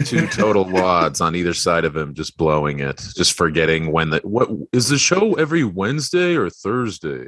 Two 0.05 0.27
total 0.27 0.65
wads 0.65 1.21
on 1.21 1.35
either 1.35 1.53
side 1.53 1.85
of 1.85 1.95
him, 1.95 2.13
just 2.13 2.37
blowing 2.37 2.79
it, 2.79 2.97
just 3.15 3.33
forgetting 3.33 3.91
when 3.91 4.09
the 4.11 4.19
what 4.23 4.49
is 4.71 4.87
the 4.89 4.97
show 4.97 5.33
every 5.35 5.63
Wednesday 5.63 6.35
or 6.35 6.49
Thursday? 6.49 7.27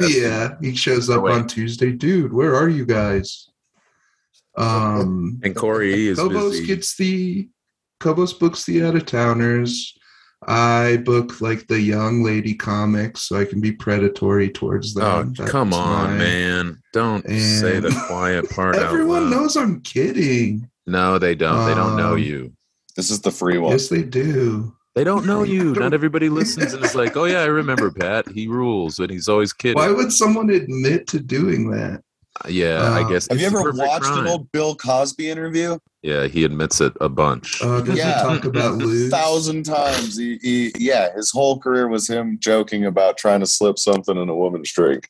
yeah, 0.00 0.54
he 0.60 0.74
shows 0.74 1.10
up 1.10 1.22
Wait. 1.22 1.32
on 1.32 1.46
Tuesday. 1.46 1.92
Dude, 1.92 2.32
where 2.32 2.54
are 2.56 2.68
you 2.68 2.86
guys? 2.86 3.48
Um, 4.56 5.38
And 5.42 5.54
Corey 5.54 6.08
is 6.08 6.18
Kobos 6.18 6.50
busy. 6.52 6.66
gets 6.66 6.96
the 6.96 7.48
Kobos 8.00 8.38
books 8.38 8.64
the 8.64 8.82
out 8.84 8.94
of 8.96 9.04
towners. 9.06 9.92
I 10.46 10.98
book 10.98 11.40
like 11.40 11.66
the 11.66 11.80
young 11.80 12.22
lady 12.22 12.54
comics, 12.54 13.22
so 13.22 13.36
I 13.40 13.44
can 13.46 13.60
be 13.60 13.72
predatory 13.72 14.50
towards 14.50 14.94
them. 14.94 15.34
Oh, 15.38 15.46
come 15.46 15.72
on, 15.72 16.10
my- 16.12 16.16
man! 16.18 16.80
Don't 16.92 17.24
say 17.28 17.80
the 17.80 17.90
quiet 18.06 18.48
part. 18.50 18.76
out 18.76 18.82
Everyone 18.82 19.30
loud. 19.30 19.40
knows 19.40 19.56
I'm 19.56 19.80
kidding. 19.80 20.68
No, 20.86 21.18
they 21.18 21.34
don't. 21.34 21.66
they 21.66 21.74
don't 21.74 21.96
know 21.96 22.12
Um, 22.12 22.18
you. 22.18 22.52
This 22.96 23.10
is 23.10 23.20
the 23.22 23.30
free 23.30 23.58
one. 23.58 23.72
Yes, 23.72 23.88
they 23.88 24.02
do. 24.02 24.72
They 24.94 25.04
don't 25.04 25.26
know 25.26 25.42
you. 25.54 25.74
don't- 25.74 25.82
Not 25.82 25.94
everybody 25.94 26.28
listens 26.28 26.72
and 26.74 26.84
is 26.84 26.94
like, 26.94 27.16
"Oh 27.16 27.24
yeah, 27.24 27.40
I 27.40 27.46
remember 27.46 27.90
Pat. 27.90 28.28
He 28.28 28.46
rules," 28.46 28.98
and 28.98 29.10
he's 29.10 29.28
always 29.28 29.52
kidding. 29.52 29.76
Why 29.76 29.90
would 29.90 30.12
someone 30.12 30.50
admit 30.50 31.06
to 31.08 31.18
doing 31.18 31.70
that? 31.70 32.02
Yeah, 32.48 32.82
I 32.82 33.02
Uh, 33.02 33.08
guess. 33.08 33.28
Have 33.28 33.40
you 33.40 33.46
ever 33.46 33.62
perfect 33.62 33.88
watched 33.88 34.06
an 34.10 34.26
old 34.26 34.50
Bill 34.52 34.74
Cosby 34.74 35.28
interview? 35.30 35.78
Yeah, 36.02 36.26
he 36.26 36.44
admits 36.44 36.80
it 36.80 36.92
a 37.00 37.08
bunch. 37.08 37.60
Uh, 37.62 37.80
does 37.80 37.96
Yeah. 37.98 38.18
he 38.18 38.24
talk 38.36 38.44
about 38.44 38.80
A 38.82 39.08
thousand 39.08 39.64
times. 39.64 40.16
He, 40.16 40.38
he, 40.42 40.72
yeah, 40.78 41.14
his 41.14 41.30
whole 41.30 41.58
career 41.58 41.88
was 41.88 42.08
him 42.08 42.38
joking 42.40 42.84
about 42.84 43.16
trying 43.18 43.40
to 43.40 43.46
slip 43.46 43.78
something 43.78 44.16
in 44.16 44.28
a 44.28 44.34
woman's 44.36 44.72
drink. 44.72 45.08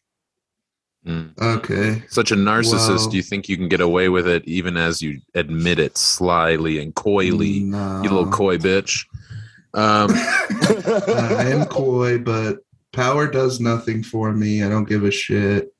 Mm. 1.06 1.38
Okay. 1.40 2.02
Such 2.08 2.32
a 2.32 2.34
narcissist, 2.36 3.06
Wow. 3.06 3.12
you 3.12 3.22
think 3.22 3.48
you 3.48 3.56
can 3.56 3.68
get 3.68 3.80
away 3.80 4.08
with 4.08 4.26
it 4.26 4.42
even 4.46 4.76
as 4.76 5.00
you 5.00 5.20
admit 5.34 5.78
it 5.78 5.96
slyly 5.96 6.80
and 6.82 6.94
coyly. 6.94 7.60
No. 7.60 8.00
You 8.02 8.10
little 8.10 8.30
coy 8.30 8.58
bitch. 8.58 9.04
Um, 9.74 10.10
Uh, 10.86 11.36
I 11.38 11.44
am 11.50 11.66
coy, 11.66 12.18
but 12.18 12.58
power 12.92 13.26
does 13.28 13.60
nothing 13.60 14.02
for 14.02 14.32
me. 14.32 14.62
I 14.62 14.68
don't 14.68 14.88
give 14.88 15.04
a 15.04 15.10
shit. 15.10 15.72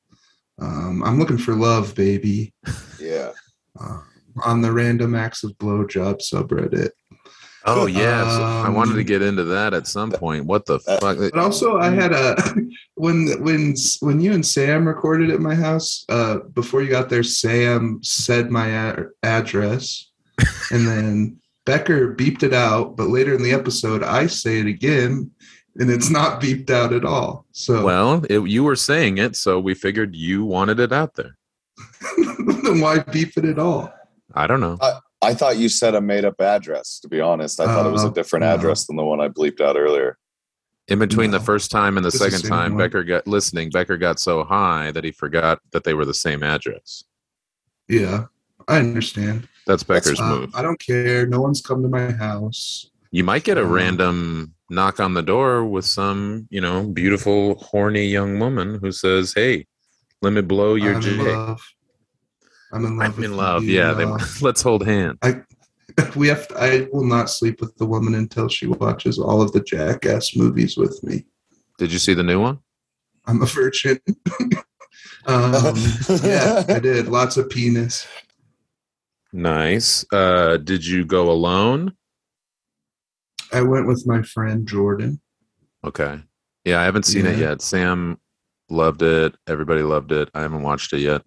Um, 0.59 1.03
I'm 1.03 1.19
looking 1.19 1.37
for 1.37 1.53
love, 1.55 1.93
baby. 1.95 2.53
yeah. 2.99 3.31
Uh, 3.79 3.99
on 4.43 4.61
the 4.61 4.71
random 4.71 5.15
acts 5.15 5.43
of 5.43 5.51
blowjob 5.57 6.19
subreddit. 6.21 6.89
oh 7.65 7.85
yeah, 7.85 8.23
so 8.35 8.43
I 8.43 8.69
wanted 8.69 8.93
to 8.93 8.99
Um, 9.01 9.05
get 9.05 9.21
into 9.21 9.43
that 9.45 9.73
at 9.73 9.87
some 9.87 10.11
point. 10.11 10.45
What 10.45 10.65
the 10.65 10.75
Uh, 10.87 10.97
fuck? 10.99 11.17
But 11.17 11.35
also, 11.37 11.77
I 11.77 11.89
had 11.89 12.11
a 12.13 12.35
when 12.95 13.27
when 13.43 13.75
when 14.01 14.19
you 14.21 14.33
and 14.33 14.45
Sam 14.45 14.87
recorded 14.87 15.29
at 15.31 15.39
my 15.41 15.53
house. 15.55 16.05
Uh, 16.09 16.37
before 16.53 16.81
you 16.81 16.89
got 16.89 17.09
there, 17.09 17.23
Sam 17.23 17.99
said 18.03 18.49
my 18.51 18.67
a- 18.67 19.03
address, 19.23 20.11
and 20.71 20.87
then 20.87 21.37
Becker 21.65 22.15
beeped 22.15 22.43
it 22.43 22.53
out. 22.53 22.95
But 22.95 23.09
later 23.09 23.33
in 23.35 23.43
the 23.43 23.53
episode, 23.53 24.01
I 24.03 24.27
say 24.27 24.59
it 24.59 24.67
again, 24.67 25.29
and 25.79 25.89
it's 25.89 26.09
not 26.09 26.41
beeped 26.41 26.69
out 26.69 26.93
at 26.93 27.05
all. 27.05 27.45
So 27.51 27.83
Well, 27.85 28.23
it, 28.29 28.47
you 28.49 28.63
were 28.63 28.75
saying 28.75 29.17
it, 29.17 29.35
so 29.35 29.59
we 29.59 29.73
figured 29.73 30.15
you 30.15 30.43
wanted 30.45 30.79
it 30.79 30.91
out 30.91 31.15
there. 31.15 31.37
then 32.63 32.79
why 32.79 32.99
beep 32.99 33.37
it 33.37 33.45
at 33.45 33.59
all? 33.59 33.93
I 34.33 34.47
don't 34.47 34.59
know. 34.59 34.77
I 35.21 35.33
thought 35.33 35.57
you 35.57 35.67
said 35.69 35.95
a 35.95 36.01
made 36.01 36.25
up 36.25 36.39
address, 36.39 36.99
to 37.01 37.07
be 37.07 37.19
honest. 37.21 37.59
I 37.59 37.65
thought 37.65 37.85
it 37.87 37.91
was 37.91 38.03
a 38.03 38.07
Uh, 38.07 38.11
different 38.11 38.43
no. 38.43 38.53
address 38.53 38.85
than 38.85 38.95
the 38.95 39.03
one 39.03 39.19
I 39.19 39.29
bleeped 39.29 39.61
out 39.61 39.75
earlier. 39.77 40.17
In 40.87 40.99
between 40.99 41.31
No. 41.31 41.37
the 41.39 41.43
first 41.43 41.69
time 41.71 41.97
and 41.97 42.05
the 42.05 42.09
It's 42.09 42.19
second 42.19 42.39
same 42.39 42.49
time, 42.49 42.73
one. 42.73 42.83
Becker 42.83 43.03
got 43.03 43.27
listening. 43.27 43.69
Becker 43.71 43.97
got 43.97 44.19
so 44.19 44.43
high 44.43 44.91
that 44.91 45.03
he 45.03 45.11
forgot 45.11 45.59
that 45.71 45.83
they 45.83 45.93
were 45.93 46.05
the 46.05 46.13
same 46.13 46.43
address. 46.43 47.03
Yeah, 47.89 48.25
I 48.67 48.77
understand. 48.79 49.47
That's 49.65 49.83
Becker's 49.83 50.19
Uh, 50.19 50.29
move. 50.29 50.55
I 50.55 50.61
don't 50.61 50.79
care. 50.79 51.25
No 51.25 51.41
one's 51.41 51.61
come 51.61 51.81
to 51.83 51.89
my 51.89 52.11
house. 52.11 52.89
You 53.11 53.23
might 53.23 53.43
get 53.43 53.57
a 53.57 53.63
uh, 53.63 53.65
random 53.67 54.53
knock 54.69 54.99
on 54.99 55.13
the 55.13 55.21
door 55.21 55.65
with 55.65 55.85
some, 55.85 56.47
you 56.49 56.61
know, 56.61 56.83
beautiful, 56.83 57.55
horny 57.55 58.05
young 58.05 58.39
woman 58.39 58.79
who 58.81 58.91
says, 58.91 59.33
"Hey, 59.33 59.65
let 60.21 60.33
me 60.33 60.41
blow 60.41 60.75
your 60.75 60.95
I'm 60.95 61.03
in 61.03 61.17
love. 61.23 61.61
I'm 62.71 62.85
in 62.85 62.97
love. 62.97 63.17
I'm 63.17 63.23
in 63.23 63.37
love. 63.37 63.63
you, 63.63 63.71
Yeah, 63.71 63.93
they, 63.93 64.05
let's 64.41 64.61
hold 64.61 64.85
hands. 64.85 65.17
I, 65.21 65.41
we 66.15 66.27
have. 66.27 66.47
To, 66.49 66.61
I 66.61 66.87
will 66.91 67.05
not 67.05 67.29
sleep 67.29 67.61
with 67.61 67.75
the 67.77 67.85
woman 67.85 68.15
until 68.15 68.49
she 68.49 68.67
watches 68.67 69.19
all 69.19 69.41
of 69.41 69.51
the 69.51 69.61
Jackass 69.61 70.35
movies 70.35 70.77
with 70.77 71.01
me. 71.03 71.25
Did 71.77 71.91
you 71.91 71.99
see 71.99 72.13
the 72.13 72.23
new 72.23 72.41
one? 72.41 72.59
I'm 73.25 73.41
a 73.41 73.45
virgin. 73.45 73.99
um, 75.25 75.75
yeah, 76.23 76.63
I 76.67 76.79
did. 76.79 77.07
Lots 77.07 77.37
of 77.37 77.49
penis. 77.49 78.07
Nice. 79.33 80.05
Uh, 80.11 80.57
did 80.57 80.85
you 80.85 81.05
go 81.05 81.29
alone? 81.29 81.93
I 83.53 83.61
went 83.61 83.87
with 83.87 84.05
my 84.05 84.21
friend 84.21 84.67
Jordan. 84.67 85.21
Okay. 85.83 86.19
Yeah, 86.65 86.81
I 86.81 86.83
haven't 86.85 87.03
seen 87.03 87.25
it 87.25 87.37
yet. 87.39 87.61
Sam 87.61 88.19
loved 88.69 89.01
it. 89.01 89.35
Everybody 89.47 89.83
loved 89.83 90.11
it. 90.11 90.29
I 90.33 90.41
haven't 90.41 90.63
watched 90.63 90.91
it 90.93 90.99
yet. 90.99 91.21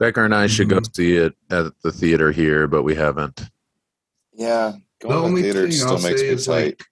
Becker 0.00 0.24
and 0.24 0.34
I 0.34 0.48
should 0.48 0.68
go 0.68 0.78
Mhm. 0.80 0.96
see 0.96 1.16
it 1.16 1.34
at 1.50 1.72
the 1.82 1.92
theater 1.92 2.32
here, 2.32 2.66
but 2.66 2.82
we 2.82 2.94
haven't. 2.94 3.40
yeah. 4.32 4.72
The 5.00 5.08
Going 5.08 5.20
to 5.20 5.28
only 5.28 5.40
a 5.40 5.44
theater 5.44 5.62
thing 5.64 5.72
still 5.72 5.88
I'll 5.96 6.02
makes 6.02 6.20
say 6.20 6.28
me 6.28 6.34
is 6.34 6.46
tight. 6.46 6.52
like, 6.64 6.84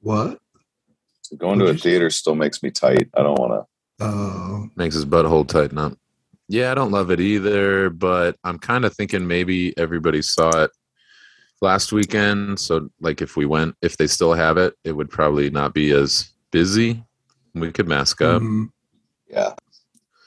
what? 0.00 0.38
Going 1.36 1.58
to 1.58 1.64
a 1.64 1.68
what'd 1.68 1.76
you 1.76 1.82
say? 1.82 1.90
theater 1.90 2.10
still 2.10 2.34
makes 2.34 2.62
me 2.62 2.70
tight. 2.70 3.08
I 3.16 3.22
don't 3.22 3.38
want 3.38 3.52
to. 3.52 4.04
Oh, 4.04 4.68
Makes 4.76 4.94
his 4.96 5.04
butthole 5.04 5.46
tighten 5.46 5.78
up. 5.78 5.96
Yeah, 6.48 6.70
I 6.72 6.74
don't 6.74 6.90
love 6.90 7.10
it 7.10 7.20
either, 7.20 7.90
but 7.90 8.36
I'm 8.44 8.58
kind 8.58 8.84
of 8.84 8.94
thinking 8.94 9.26
maybe 9.26 9.76
everybody 9.78 10.22
saw 10.22 10.48
it 10.64 10.70
last 11.60 11.92
weekend. 11.92 12.58
So, 12.60 12.88
like, 13.00 13.20
if 13.22 13.36
we 13.36 13.46
went, 13.46 13.74
if 13.82 13.96
they 13.96 14.06
still 14.06 14.32
have 14.34 14.56
it, 14.56 14.74
it 14.84 14.92
would 14.92 15.10
probably 15.10 15.50
not 15.50 15.74
be 15.74 15.90
as 15.92 16.30
busy. 16.52 17.04
We 17.54 17.70
could 17.72 17.88
mask 17.88 18.20
up. 18.22 18.42
mhm, 18.42 18.70
Yeah. 19.28 19.54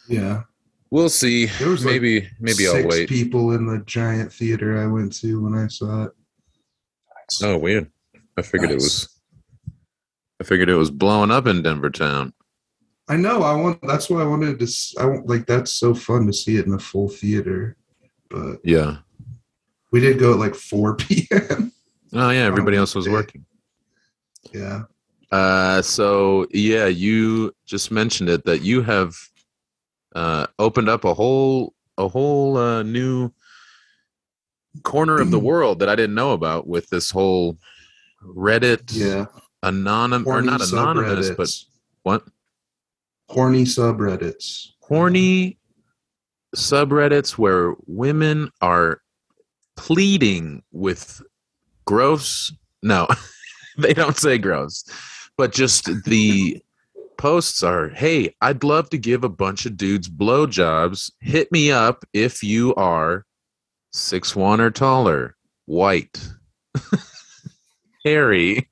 yeah. 0.07 0.43
We'll 0.89 1.07
see. 1.09 1.45
There 1.45 1.69
was 1.69 1.85
like 1.85 1.93
maybe, 1.93 2.27
maybe 2.41 2.67
I'll 2.67 2.73
six 2.73 2.87
wait. 2.87 3.07
people 3.09 3.53
in 3.53 3.65
the 3.65 3.79
giant 3.85 4.33
theater 4.33 4.77
I 4.77 4.87
went 4.87 5.13
to 5.21 5.41
when 5.41 5.55
I 5.55 5.67
saw 5.67 6.03
it. 6.05 6.11
Oh, 7.41 7.57
weird. 7.57 7.89
I 8.37 8.41
figured 8.41 8.71
it 8.71 8.75
was. 8.75 9.07
I 10.41 10.43
figured 10.43 10.69
it 10.69 10.75
was 10.75 10.91
blowing 10.91 11.31
up 11.31 11.47
in 11.47 11.61
Denver 11.61 11.89
town. 11.91 12.33
I 13.07 13.15
know. 13.15 13.41
I 13.43 13.55
want. 13.55 13.79
That's 13.83 14.09
why 14.09 14.21
I 14.21 14.25
wanted 14.25 14.59
to. 14.59 14.65
s- 14.65 14.93
I 14.99 15.05
want 15.05 15.29
like 15.29 15.45
that's 15.45 15.71
so 15.71 15.93
fun 15.93 16.25
to 16.27 16.33
see 16.33 16.57
it 16.57 16.65
in 16.65 16.73
a 16.73 16.79
full 16.79 17.07
theater. 17.07 17.77
But 18.29 18.57
Yeah. 18.65 18.97
We 19.91 19.99
did 19.99 20.19
go 20.19 20.33
at 20.33 20.39
like 20.39 20.55
4 20.55 20.95
p.m. 20.97 21.71
Oh 22.13 22.29
yeah. 22.29 22.45
Everybody 22.45 22.77
else 22.77 22.95
was 22.95 23.07
working. 23.09 23.45
yeah. 24.53 24.83
Uh, 25.31 25.81
so 25.81 26.45
yeah, 26.51 26.87
you 26.87 27.53
just 27.65 27.89
mentioned 27.91 28.29
it 28.29 28.43
that 28.45 28.61
you 28.61 28.81
have 28.81 29.15
uh, 30.13 30.45
opened 30.59 30.89
up 30.89 31.05
a 31.05 31.13
whole 31.13 31.73
a 31.97 32.07
whole 32.07 32.57
uh, 32.57 32.83
new 32.83 33.31
corner 34.83 35.19
of 35.21 35.31
the 35.31 35.39
world 35.49 35.79
that 35.79 35.87
I 35.89 35.95
didn't 35.95 36.15
know 36.15 36.31
about 36.31 36.67
with 36.67 36.89
this 36.89 37.09
whole 37.11 37.57
Reddit 38.23 38.81
Yeah. 38.93 39.25
anonymous 39.63 40.27
or 40.27 40.41
not 40.41 40.61
anonymous, 40.61 41.29
but 41.31 41.49
what 42.03 42.23
horny 43.29 43.63
subreddits. 43.63 44.67
horny 44.81 45.57
subreddits 46.55 47.37
where 47.37 47.73
women 47.87 48.49
are 48.61 49.00
pleading 49.81 50.61
with 50.71 51.23
gross 51.85 52.53
no 52.83 53.07
they 53.79 53.95
don't 53.95 54.15
say 54.15 54.37
gross 54.37 54.83
but 55.37 55.51
just 55.51 55.89
the 56.05 56.61
posts 57.17 57.63
are 57.63 57.89
hey 57.89 58.31
i'd 58.41 58.63
love 58.63 58.91
to 58.91 58.97
give 58.99 59.23
a 59.23 59.29
bunch 59.29 59.65
of 59.65 59.75
dudes 59.75 60.07
blowjobs 60.07 61.09
hit 61.19 61.51
me 61.51 61.71
up 61.71 62.05
if 62.13 62.43
you 62.43 62.75
are 62.75 63.25
six 63.91 64.35
one 64.35 64.61
or 64.61 64.69
taller 64.69 65.35
white 65.65 66.29
hairy 68.05 68.69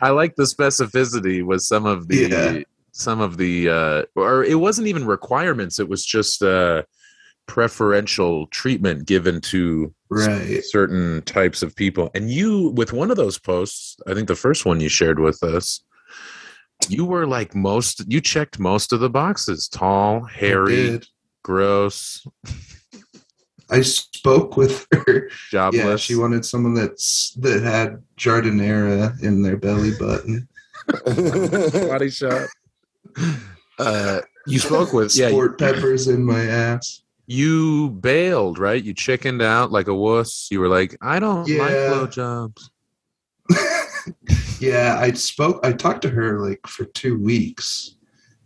i 0.00 0.10
like 0.10 0.34
the 0.34 0.42
specificity 0.42 1.44
with 1.44 1.62
some 1.62 1.86
of 1.86 2.08
the 2.08 2.16
Yeah. 2.28 2.62
some 2.90 3.20
of 3.20 3.36
the 3.36 3.68
uh 3.68 4.02
or 4.16 4.42
it 4.42 4.58
wasn't 4.58 4.88
even 4.88 5.06
requirements 5.06 5.78
it 5.78 5.88
was 5.88 6.04
just 6.04 6.42
uh 6.42 6.82
preferential 7.46 8.46
treatment 8.48 9.06
given 9.06 9.40
to 9.40 9.92
Right. 10.10 10.62
certain 10.64 11.22
types 11.22 11.62
of 11.62 11.74
people 11.74 12.10
and 12.14 12.30
you 12.30 12.68
with 12.76 12.92
one 12.92 13.10
of 13.10 13.16
those 13.16 13.38
posts 13.38 13.96
i 14.06 14.12
think 14.12 14.28
the 14.28 14.36
first 14.36 14.66
one 14.66 14.78
you 14.78 14.90
shared 14.90 15.18
with 15.18 15.42
us 15.42 15.82
you 16.88 17.06
were 17.06 17.26
like 17.26 17.54
most 17.54 18.04
you 18.12 18.20
checked 18.20 18.58
most 18.58 18.92
of 18.92 19.00
the 19.00 19.08
boxes 19.08 19.68
tall 19.68 20.22
hairy 20.24 21.00
gross 21.42 22.26
I 23.70 23.80
spoke 23.80 24.58
with 24.58 24.86
her. 24.92 25.30
jobless 25.50 25.82
Yeah, 25.82 25.96
she 25.96 26.14
wanted 26.14 26.44
someone 26.44 26.74
that's 26.74 27.30
that 27.40 27.62
had 27.62 28.02
giardiniera 28.18 29.18
in 29.22 29.40
their 29.40 29.56
belly 29.56 29.92
button. 29.98 30.46
body 31.88 32.10
shop 32.10 32.48
uh 33.78 34.20
you 34.46 34.58
spoke 34.58 34.92
with 34.92 35.16
yeah 35.16 35.28
Sport 35.28 35.58
peppers 35.58 36.08
in 36.08 36.22
my 36.22 36.42
ass. 36.44 37.02
You 37.26 37.90
bailed 37.90 38.58
right 38.58 38.82
you 38.82 38.92
chickened 38.92 39.40
out 39.40 39.70
like 39.70 39.86
a 39.86 39.94
wuss 39.94 40.48
you 40.50 40.58
were 40.60 40.68
like 40.68 40.96
i 41.00 41.18
don't 41.20 41.42
like 41.42 41.48
Yeah. 41.48 41.88
blowjobs 41.90 42.68
yeah, 44.60 44.96
I 44.98 45.12
spoke. 45.12 45.60
I 45.64 45.72
talked 45.72 46.02
to 46.02 46.08
her 46.10 46.40
like 46.40 46.66
for 46.66 46.84
two 46.84 47.18
weeks, 47.18 47.96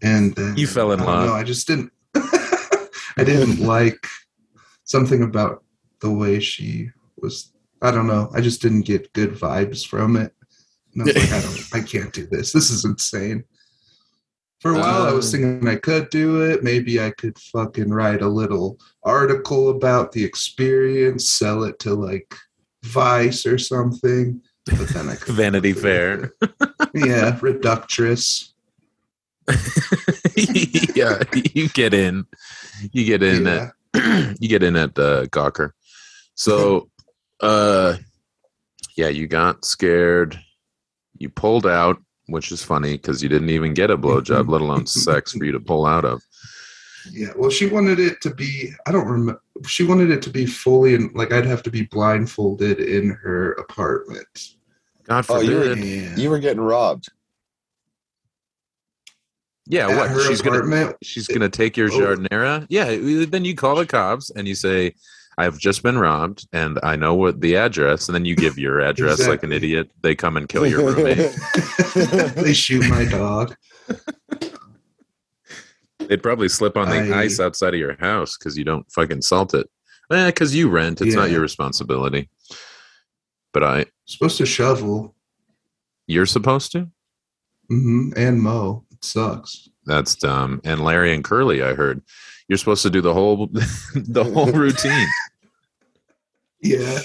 and 0.02 0.34
then 0.34 0.56
You 0.56 0.66
fell 0.66 0.92
in 0.92 1.00
I 1.00 1.04
love. 1.04 1.26
No, 1.26 1.32
I 1.34 1.42
just 1.42 1.66
didn't. 1.66 1.92
I 2.14 3.24
didn't 3.24 3.60
like 3.60 4.06
something 4.84 5.22
about 5.22 5.62
the 6.00 6.10
way 6.10 6.40
she 6.40 6.90
was. 7.18 7.52
I 7.82 7.90
don't 7.90 8.06
know. 8.06 8.30
I 8.34 8.40
just 8.40 8.62
didn't 8.62 8.82
get 8.82 9.12
good 9.12 9.32
vibes 9.34 9.86
from 9.86 10.16
it. 10.16 10.32
And 10.94 11.02
I 11.02 11.04
was 11.04 11.16
like, 11.16 11.32
I 11.32 11.40
don't. 11.40 11.68
I 11.74 11.86
can't 11.86 12.12
do 12.12 12.26
this. 12.26 12.52
This 12.52 12.70
is 12.70 12.84
insane. 12.84 13.44
For 14.66 14.72
a 14.74 14.80
while, 14.80 15.02
I 15.06 15.12
was 15.12 15.32
Um, 15.32 15.40
thinking 15.40 15.68
I 15.68 15.76
could 15.76 16.10
do 16.10 16.40
it. 16.42 16.64
Maybe 16.64 17.00
I 17.00 17.10
could 17.10 17.38
fucking 17.38 17.88
write 17.90 18.20
a 18.20 18.26
little 18.28 18.80
article 19.04 19.68
about 19.70 20.10
the 20.10 20.24
experience, 20.24 21.28
sell 21.30 21.62
it 21.62 21.78
to 21.80 21.94
like 21.94 22.34
Vice 22.82 23.46
or 23.46 23.58
something. 23.58 24.40
But 24.64 24.88
then 24.88 25.08
I 25.08 25.14
couldn't 25.20 25.36
Vanity. 25.36 25.72
Fair. 25.72 26.34
yeah, 26.94 27.38
reductress. 27.40 28.48
yeah, 30.96 31.22
you 31.54 31.68
get 31.68 31.94
in. 31.94 32.26
You 32.92 33.04
get 33.04 33.22
in 33.22 33.46
Yeah. 33.46 33.70
at 33.94 34.36
you 34.40 34.48
get 34.48 34.64
in 34.64 34.74
at 34.74 34.98
uh, 34.98 35.26
Gawker. 35.26 35.70
So, 36.34 36.88
uh, 37.40 37.98
yeah, 38.96 39.08
you 39.08 39.28
got 39.28 39.64
scared. 39.64 40.40
You 41.18 41.28
pulled 41.28 41.66
out, 41.66 42.02
which 42.26 42.50
is 42.52 42.62
funny 42.62 42.92
because 42.92 43.22
you 43.22 43.28
didn't 43.28 43.50
even 43.50 43.74
get 43.74 43.90
a 43.90 43.96
blowjob, 43.98 44.48
let 44.50 44.60
alone 44.60 44.86
sex 44.86 45.32
for 45.32 45.44
you 45.44 45.52
to 45.52 45.60
pull 45.60 45.86
out 45.86 46.04
of. 46.04 46.22
Yeah, 47.12 47.28
well, 47.36 47.50
she 47.50 47.66
wanted 47.66 48.00
it 48.00 48.20
to 48.22 48.34
be. 48.34 48.72
I 48.86 48.90
don't 48.92 49.06
remember. 49.06 49.40
She 49.66 49.84
wanted 49.84 50.10
it 50.10 50.22
to 50.22 50.30
be 50.30 50.44
fully 50.44 50.94
and 50.96 51.14
like 51.14 51.32
I'd 51.32 51.46
have 51.46 51.62
to 51.64 51.70
be 51.70 51.82
blindfolded 51.82 52.80
in 52.80 53.10
her 53.10 53.52
apartment. 53.52 54.26
God 55.04 55.24
Oh, 55.28 55.40
you 55.40 55.54
were- 55.56 55.68
forbid. 55.70 55.84
Yeah, 55.84 56.16
You 56.16 56.30
were 56.30 56.40
getting 56.40 56.60
robbed. 56.60 57.08
yeah, 59.66 59.88
At 59.88 59.96
what? 59.96 60.10
her 60.10 60.20
She's 60.26 60.42
gonna 60.42 60.94
she's 61.02 61.26
gonna 61.28 61.48
take 61.48 61.76
your 61.76 61.88
Oh. 61.92 61.96
giardiniera. 61.98 62.66
Yeah, 62.68 62.96
then 63.26 63.44
you 63.44 63.54
call 63.54 63.76
the 63.76 63.86
cops 63.86 64.30
and 64.30 64.46
you 64.48 64.54
say, 64.54 64.94
"I've 65.38 65.58
just 65.58 65.82
been 65.82 65.98
robbed, 65.98 66.46
and 66.52 66.78
I 66.82 66.96
know 66.96 67.14
what 67.14 67.40
the 67.40 67.56
address." 67.56 68.08
And 68.08 68.14
then 68.14 68.24
you 68.24 68.36
give 68.36 68.58
your 68.58 68.80
address 68.80 69.26
like 69.26 69.42
an 69.42 69.52
idiot. 69.52 69.90
They 70.02 70.14
come 70.14 70.36
and 70.36 70.48
kill 70.48 70.66
your 70.66 70.92
roommate. 70.92 71.34
they 72.36 72.52
shoot 72.52 72.88
my 72.88 73.04
dog. 73.04 73.54
They'd 75.98 76.22
probably 76.22 76.48
slip 76.48 76.76
on 76.76 76.88
the 76.88 77.14
I- 77.14 77.22
ice 77.22 77.40
outside 77.40 77.74
of 77.74 77.80
your 77.80 77.96
house 77.98 78.36
because 78.36 78.56
you 78.56 78.64
don't 78.64 78.90
fucking 78.92 79.22
salt 79.22 79.54
it. 79.54 79.68
Eh, 80.12 80.26
because 80.26 80.54
you 80.54 80.68
rent. 80.68 81.00
It's 81.00 81.16
not 81.16 81.30
your 81.30 81.40
responsibility. 81.40 82.30
But 83.52 83.64
I, 83.64 83.86
Supposed 84.04 84.38
to 84.38 84.46
shovel. 84.46 85.14
you're 86.06 86.26
supposed 86.26 86.70
to. 86.72 86.88
hmm 87.68 88.10
And 88.16 88.40
mow. 88.40 88.84
It 88.92 89.04
sucks. 89.04 89.68
That's 89.84 90.14
dumb. 90.14 90.60
And 90.64 90.84
Larry 90.84 91.12
and 91.14 91.24
Curly, 91.24 91.62
I 91.62 91.74
heard 91.74 92.02
you're 92.48 92.58
supposed 92.58 92.82
to 92.82 92.90
do 92.90 93.00
the 93.00 93.12
whole 93.14 93.46
the 93.94 94.24
whole 94.24 94.52
routine. 94.52 95.08
Yeah. 96.60 97.00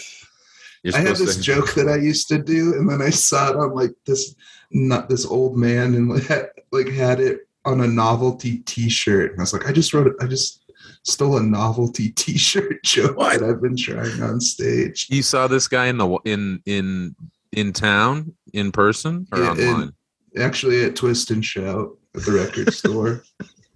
I 0.93 0.99
had 0.99 1.15
this 1.17 1.35
to. 1.37 1.41
joke 1.41 1.73
that 1.75 1.87
I 1.87 1.97
used 1.97 2.27
to 2.29 2.39
do, 2.41 2.73
and 2.73 2.89
then 2.89 3.01
I 3.01 3.11
saw 3.11 3.51
it 3.51 3.55
on 3.57 3.75
like 3.75 3.91
this, 4.05 4.35
not 4.71 5.09
this 5.09 5.25
old 5.25 5.55
man, 5.57 5.93
and 5.93 6.09
like 6.09 6.23
had, 6.23 6.47
like 6.71 6.87
had 6.89 7.19
it 7.19 7.41
on 7.65 7.81
a 7.81 7.87
novelty 7.87 8.59
T-shirt, 8.59 9.31
and 9.31 9.39
I 9.39 9.43
was 9.43 9.53
like, 9.53 9.67
I 9.67 9.71
just 9.71 9.93
wrote 9.93 10.07
it. 10.07 10.13
I 10.19 10.25
just 10.25 10.63
stole 11.03 11.37
a 11.37 11.43
novelty 11.43 12.09
T-shirt 12.15 12.81
joke 12.83 13.15
What? 13.17 13.39
that 13.39 13.47
I've 13.49 13.61
been 13.61 13.77
trying 13.77 14.21
on 14.23 14.41
stage. 14.41 15.07
You 15.11 15.21
saw 15.21 15.45
this 15.47 15.67
guy 15.67 15.85
in 15.87 15.97
the 15.97 16.17
in 16.25 16.61
in 16.65 17.15
in 17.51 17.73
town 17.73 18.33
in 18.53 18.71
person 18.71 19.27
or 19.31 19.39
Yeah, 19.39 19.53
in- 19.53 19.67
online? 19.73 19.93
Actually, 20.39 20.83
at 20.85 20.95
Twist 20.95 21.29
and 21.29 21.43
Shout 21.45 21.95
at 22.15 22.23
the 22.23 22.31
record 22.31 22.73
store. 22.73 23.23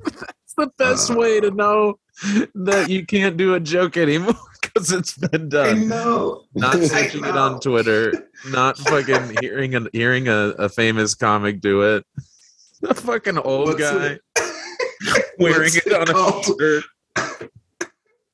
That's 0.04 0.54
the 0.58 0.72
best 0.80 1.12
Uh, 1.12 1.16
way 1.18 1.40
to 1.42 1.52
know 1.52 2.00
that 2.56 2.90
you 2.90 3.06
can't 3.06 3.36
do 3.38 3.54
a 3.56 3.60
joke 3.60 3.98
anymore 3.98 4.34
because 4.76 4.92
it's 4.92 5.18
been 5.18 5.50
done. 5.50 5.70
I 5.70 5.74
know. 5.86 6.44
Not 6.54 6.74
searching 6.84 7.24
it 7.24 7.36
on 7.38 7.60
Twitter, 7.60 8.30
not 8.50 8.78
fucking 8.78 9.38
hearing 9.42 9.76
a 9.76 9.88
hearing 9.94 10.28
a, 10.28 10.54
a 10.60 10.70
famous 10.70 11.16
comic 11.16 11.62
do 11.62 11.82
it. 11.96 12.06
A 12.84 12.94
fucking 12.94 13.38
old 13.38 13.70
What's 13.70 13.80
guy 13.80 14.06
it- 14.06 14.22
wearing 15.40 15.72
what's 15.74 15.78
it 15.78 15.94
on 15.94 16.10
a 16.10 16.44
shirt. 16.44 16.84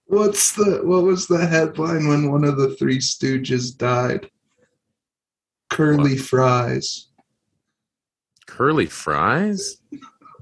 What's 0.07 0.53
the 0.53 0.81
what 0.83 1.03
was 1.03 1.27
the 1.27 1.45
headline 1.45 2.07
when 2.07 2.31
one 2.31 2.43
of 2.43 2.57
the 2.57 2.75
Three 2.75 2.97
Stooges 2.97 3.77
died? 3.77 4.29
Curly 5.69 6.17
fries. 6.17 7.09
Curly 8.47 8.87
fries? 8.87 9.77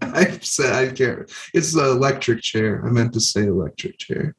I 0.02 0.40
said 0.42 0.74
I 0.74 0.92
can't. 0.94 1.30
It's 1.54 1.74
the 1.74 1.92
electric 1.92 2.42
chair. 2.42 2.82
I 2.86 2.90
meant 2.90 3.14
to 3.14 3.20
say 3.20 3.44
electric 3.44 4.00
chair. 4.00 4.34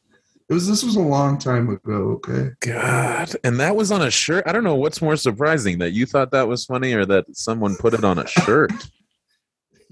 It 0.50 0.54
was. 0.54 0.68
This 0.68 0.82
was 0.82 0.96
a 0.96 1.00
long 1.00 1.38
time 1.38 1.68
ago. 1.70 2.20
Okay. 2.26 2.50
God. 2.60 3.32
And 3.44 3.60
that 3.60 3.76
was 3.76 3.92
on 3.92 4.02
a 4.02 4.10
shirt. 4.10 4.42
I 4.46 4.52
don't 4.52 4.64
know 4.64 4.74
what's 4.74 5.00
more 5.00 5.16
surprising 5.16 5.78
that 5.78 5.92
you 5.92 6.06
thought 6.06 6.32
that 6.32 6.48
was 6.48 6.64
funny 6.64 6.92
or 6.92 7.06
that 7.06 7.24
someone 7.36 7.76
put 7.76 7.94
it 7.94 8.04
on 8.04 8.18
a 8.18 8.26
shirt. 8.26 8.72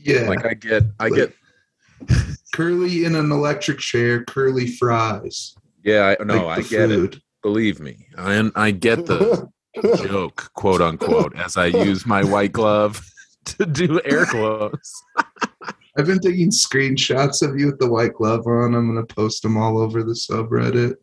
Yeah. 0.01 0.29
Like 0.29 0.47
I 0.47 0.55
get 0.55 0.85
I 1.01 1.11
get 1.11 1.35
curly 2.55 3.05
in 3.05 3.17
an 3.17 3.33
electric 3.33 3.81
chair. 3.81 4.25
Curly 4.25 4.69
fries. 4.69 5.57
yeah, 5.83 6.15
I 6.21 6.23
no, 6.23 6.47
Like 6.47 6.67
I 6.67 6.69
get 6.69 6.91
it. 6.93 7.17
Believe 7.43 7.81
me. 7.81 8.07
I 8.17 8.49
I 8.55 8.71
get 8.71 9.07
the 9.07 9.51
joke, 9.97 10.51
quote 10.55 10.81
unquote, 10.81 11.37
as 11.37 11.57
I 11.57 11.67
use 11.67 12.07
my 12.07 12.23
white 12.23 12.53
glove 12.53 13.05
to 13.47 13.67
do 13.67 14.01
air 14.05 14.25
quotes. 14.25 15.03
I've 15.99 16.07
been 16.07 16.21
taking 16.21 16.51
screenshots 16.51 17.43
of 17.47 17.59
you 17.59 17.67
with 17.67 17.81
the 17.81 17.91
white 17.91 18.15
glove 18.15 18.47
on. 18.47 18.75
I'm 18.75 18.87
gonna 18.87 19.05
post 19.05 19.43
them 19.43 19.57
all 19.57 19.79
over 19.79 20.03
the 20.05 20.13
subreddit. 20.13 20.95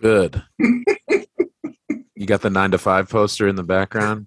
Good. 0.00 0.42
you 0.58 2.26
got 2.26 2.42
the 2.42 2.50
nine 2.50 2.70
to 2.72 2.78
five 2.78 3.08
poster 3.08 3.48
in 3.48 3.56
the 3.56 3.62
background. 3.64 4.26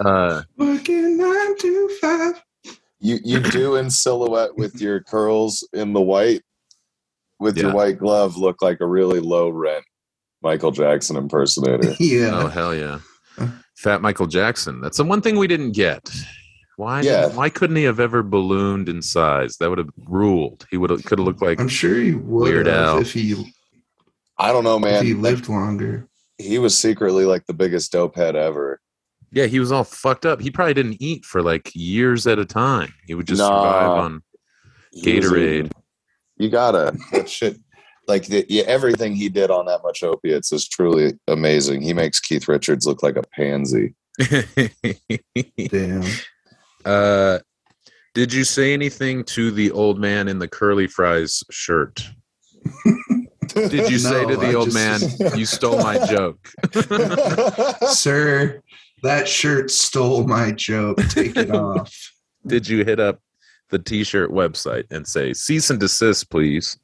Uh, 0.00 0.42
Working 0.56 1.16
nine 1.16 1.56
to 1.58 1.88
five. 2.00 2.42
You 2.98 3.18
you 3.24 3.40
do 3.40 3.76
in 3.76 3.88
silhouette 3.88 4.56
with 4.56 4.80
your 4.80 5.00
curls 5.00 5.66
in 5.72 5.92
the 5.92 6.00
white, 6.00 6.42
with 7.38 7.56
Yeah. 7.56 7.64
your 7.64 7.74
white 7.74 7.98
glove, 7.98 8.36
look 8.36 8.62
like 8.62 8.80
a 8.80 8.86
really 8.86 9.20
low 9.20 9.48
rent 9.48 9.84
Michael 10.42 10.72
Jackson 10.72 11.16
impersonator. 11.16 11.94
Yeah. 12.00 12.30
oh 12.32 12.48
hell 12.48 12.74
yeah, 12.74 12.98
Fat 13.76 14.02
Michael 14.02 14.26
Jackson. 14.26 14.80
That's 14.80 14.96
the 14.96 15.04
one 15.04 15.22
thing 15.22 15.36
we 15.36 15.46
didn't 15.46 15.72
get. 15.72 16.10
Why? 16.76 17.00
Yeah. 17.00 17.28
Why 17.28 17.48
couldn't 17.48 17.76
he 17.76 17.84
have 17.84 18.00
ever 18.00 18.22
ballooned 18.22 18.88
in 18.88 19.00
size? 19.02 19.56
That 19.58 19.70
would 19.70 19.78
have 19.78 19.90
ruled. 20.06 20.66
He 20.70 20.76
would 20.76 20.90
have 20.90 21.04
could 21.04 21.18
have 21.18 21.26
looked 21.26 21.42
like 21.42 21.58
I'm 21.60 21.68
sure 21.68 21.96
he 21.96 22.14
would 22.14 22.50
Weird 22.52 22.66
have 22.66 22.76
Al. 22.76 22.98
if 22.98 23.12
he 23.12 23.52
I 24.38 24.52
don't 24.52 24.64
know, 24.64 24.78
if 24.84 25.02
he 25.02 25.14
lived 25.14 25.48
longer. 25.48 26.06
He 26.38 26.58
was 26.58 26.76
secretly 26.78 27.24
like 27.24 27.46
the 27.46 27.54
biggest 27.54 27.92
dope 27.92 28.16
head 28.16 28.36
ever. 28.36 28.78
yeah. 29.32 29.46
He 29.46 29.58
was 29.58 29.72
all 29.72 29.84
fucked 29.84 30.26
up. 30.26 30.40
He 30.42 30.50
probably 30.50 30.74
didn't 30.74 31.00
eat 31.00 31.24
for 31.24 31.42
like 31.42 31.70
years 31.74 32.26
at 32.26 32.38
a 32.38 32.44
time. 32.44 32.92
He 33.06 33.14
would 33.14 33.26
just 33.26 33.38
Nah. 33.40 33.48
survive 33.48 34.04
on. 34.04 34.22
He 34.92 35.16
was 35.18 35.30
Gatorade. 35.30 35.52
eating- 35.60 35.72
You 36.36 36.50
gotta 36.50 36.94
that 37.12 37.28
shit. 37.30 37.56
Like 38.08 38.26
the, 38.26 38.44
yeah, 38.48 38.62
everything 38.66 39.16
he 39.16 39.28
did 39.30 39.50
on 39.50 39.66
that 39.66 39.80
much 39.82 40.02
opiates 40.04 40.52
is 40.52 40.68
truly 40.68 41.14
amazing. 41.26 41.80
He 41.82 41.92
makes 41.94 42.20
Keith 42.20 42.46
Richards 42.46 42.86
look 42.86 43.02
like 43.02 43.16
a 43.16 43.22
pansy. 43.22 43.94
Damn. 45.68 46.04
Uh, 46.86 47.38
did 48.14 48.32
you 48.32 48.44
say 48.44 48.72
anything 48.72 49.24
to 49.24 49.50
the 49.50 49.70
old 49.72 49.98
man 49.98 50.28
in 50.28 50.38
the 50.38 50.48
curly 50.48 50.86
fries 50.86 51.42
shirt? 51.50 52.00
Did 53.48 53.90
you 53.90 53.98
say 53.98 54.22
No, 54.22 54.28
to 54.30 54.36
the 54.36 54.48
I 54.48 54.54
old 54.54 54.70
just- 54.70 55.20
man, 55.20 55.38
"You 55.38 55.46
stole 55.56 55.78
my 55.82 56.04
joke"? 56.06 56.46
Sir, 57.90 58.60
that 59.02 59.28
shirt 59.28 59.70
stole 59.70 60.26
my 60.26 60.50
joke. 60.52 60.98
Take 61.08 61.36
it 61.36 61.50
off. 61.50 61.94
Did 62.46 62.68
you 62.68 62.84
hit 62.84 63.00
up 63.00 63.20
the 63.70 63.78
T-shirt 63.78 64.30
website 64.30 64.84
and 64.90 65.06
say, 65.06 65.32
"Cease 65.32 65.70
and 65.70 65.80
desist, 65.80 66.28
please"? 66.30 66.78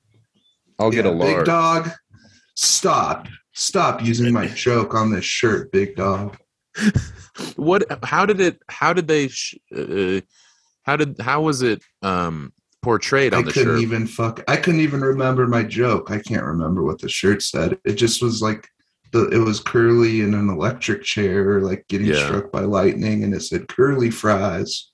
I'll 0.79 0.91
get 0.91 1.05
a 1.07 1.11
Yeah, 1.11 1.37
Big 1.37 1.45
dog, 1.45 1.91
stop. 2.55 3.27
Stop 3.53 4.03
using 4.03 4.33
my 4.33 4.47
joke 4.47 4.95
on 4.95 5.11
this 5.13 5.25
shirt, 5.27 5.71
big 5.73 5.95
dog. 5.97 6.39
What? 7.57 7.85
How 8.05 8.27
did 8.27 8.41
it? 8.41 8.61
How 8.69 8.93
did 8.93 9.09
they? 9.09 9.29
Sh- 9.29 9.57
uh, 9.77 10.21
how 10.83 10.97
did? 10.97 11.19
How 11.21 11.41
was 11.43 11.63
it 11.63 11.83
um, 12.03 12.53
portrayed 12.83 13.33
I 13.35 13.39
on 13.39 13.45
the 13.45 13.53
couldn't 13.53 13.75
shirt? 13.77 13.83
even 13.83 14.07
fuck. 14.07 14.43
I 14.49 14.57
couldn't 14.57 14.81
even 14.81 15.01
remember 15.01 15.47
my 15.47 15.63
joke. 15.63 16.11
I 16.11 16.19
can't 16.19 16.45
remember 16.45 16.83
what 16.83 17.01
the 17.01 17.09
shirt 17.09 17.43
said. 17.43 17.79
It 17.85 17.95
just 17.95 18.23
was 18.23 18.43
like 18.43 18.69
the 19.13 19.29
it 19.31 19.39
was 19.39 19.61
curly 19.61 20.21
in 20.21 20.35
an 20.35 20.49
electric 20.51 21.03
chair, 21.05 21.61
like 21.61 21.87
getting 21.89 22.09
Yeah. 22.09 22.27
struck 22.27 22.53
by 22.53 22.61
lightning, 22.61 23.25
and 23.25 23.35
it 23.35 23.41
said 23.43 23.69
curly 23.69 24.11
fries. 24.11 24.91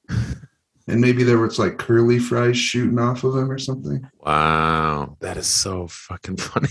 and 0.87 1.01
maybe 1.01 1.23
there 1.25 1.38
was 1.38 1.59
like 1.59 1.79
curly 1.79 2.19
fries 2.19 2.57
shooting 2.57 2.99
off 2.99 3.25
of 3.25 3.35
him 3.37 3.51
or 3.51 3.59
something. 3.59 4.09
Wow, 4.21 5.17
that 5.21 5.37
is 5.37 5.47
so 5.49 5.88
fucking 5.88 6.37
funny. 6.49 6.69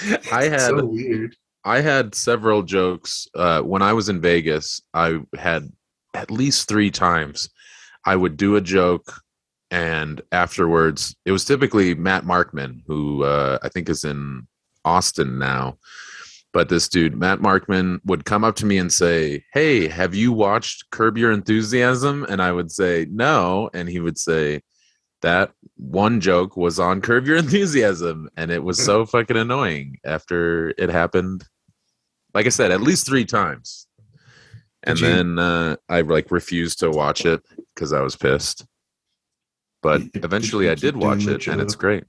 I 0.32 0.44
had 0.48 0.60
so 0.60 0.84
weird. 0.84 1.36
I 1.64 1.80
had 1.80 2.14
several 2.14 2.62
jokes 2.62 3.28
uh, 3.34 3.60
when 3.60 3.82
I 3.82 3.92
was 3.92 4.08
in 4.08 4.20
Vegas. 4.20 4.80
I 4.94 5.20
had 5.36 5.70
at 6.14 6.30
least 6.30 6.68
three 6.68 6.90
times. 6.90 7.50
I 8.04 8.16
would 8.16 8.36
do 8.36 8.56
a 8.56 8.62
joke, 8.62 9.12
and 9.70 10.22
afterwards, 10.32 11.14
it 11.26 11.32
was 11.32 11.44
typically 11.44 11.94
Matt 11.94 12.24
Markman, 12.24 12.82
who 12.86 13.24
uh, 13.24 13.58
I 13.62 13.68
think 13.68 13.88
is 13.90 14.04
in 14.04 14.46
Austin 14.84 15.38
now. 15.38 15.78
But 16.52 16.68
this 16.68 16.88
dude, 16.88 17.16
Matt 17.16 17.38
Markman, 17.40 18.00
would 18.04 18.24
come 18.24 18.42
up 18.42 18.56
to 18.56 18.66
me 18.66 18.78
and 18.78 18.92
say, 18.92 19.44
"Hey, 19.52 19.86
have 19.86 20.14
you 20.14 20.32
watched 20.32 20.90
Curb 20.90 21.18
Your 21.18 21.30
Enthusiasm?" 21.30 22.24
And 22.28 22.42
I 22.42 22.52
would 22.52 22.72
say, 22.72 23.06
"No," 23.10 23.70
and 23.74 23.88
he 23.88 24.00
would 24.00 24.18
say, 24.18 24.62
"That 25.22 25.52
one 25.76 26.20
joke 26.20 26.56
was 26.56 26.80
on 26.80 27.02
Curb 27.02 27.26
Your 27.26 27.36
Enthusiasm," 27.36 28.30
and 28.36 28.50
it 28.50 28.64
was 28.64 28.82
so 28.82 29.06
fucking 29.06 29.36
annoying 29.36 29.98
after 30.04 30.74
it 30.78 30.88
happened. 30.88 31.44
Like 32.34 32.46
I 32.46 32.50
said, 32.50 32.70
at 32.70 32.80
least 32.80 33.06
three 33.06 33.24
times, 33.24 33.86
and 34.82 34.98
you- 35.00 35.06
then 35.06 35.38
uh, 35.38 35.76
I 35.88 36.00
like 36.02 36.30
refused 36.30 36.80
to 36.80 36.90
watch 36.90 37.24
it 37.26 37.42
because 37.74 37.92
I 37.92 38.00
was 38.00 38.16
pissed. 38.16 38.64
but 39.82 39.98
Did- 39.98 40.12
did 40.12 40.24
eventually 40.24 40.68
I 40.70 40.74
did 40.74 40.96
watch 40.96 41.26
it, 41.26 41.46
and 41.46 41.60
it's 41.60 41.74
great. 41.74 42.04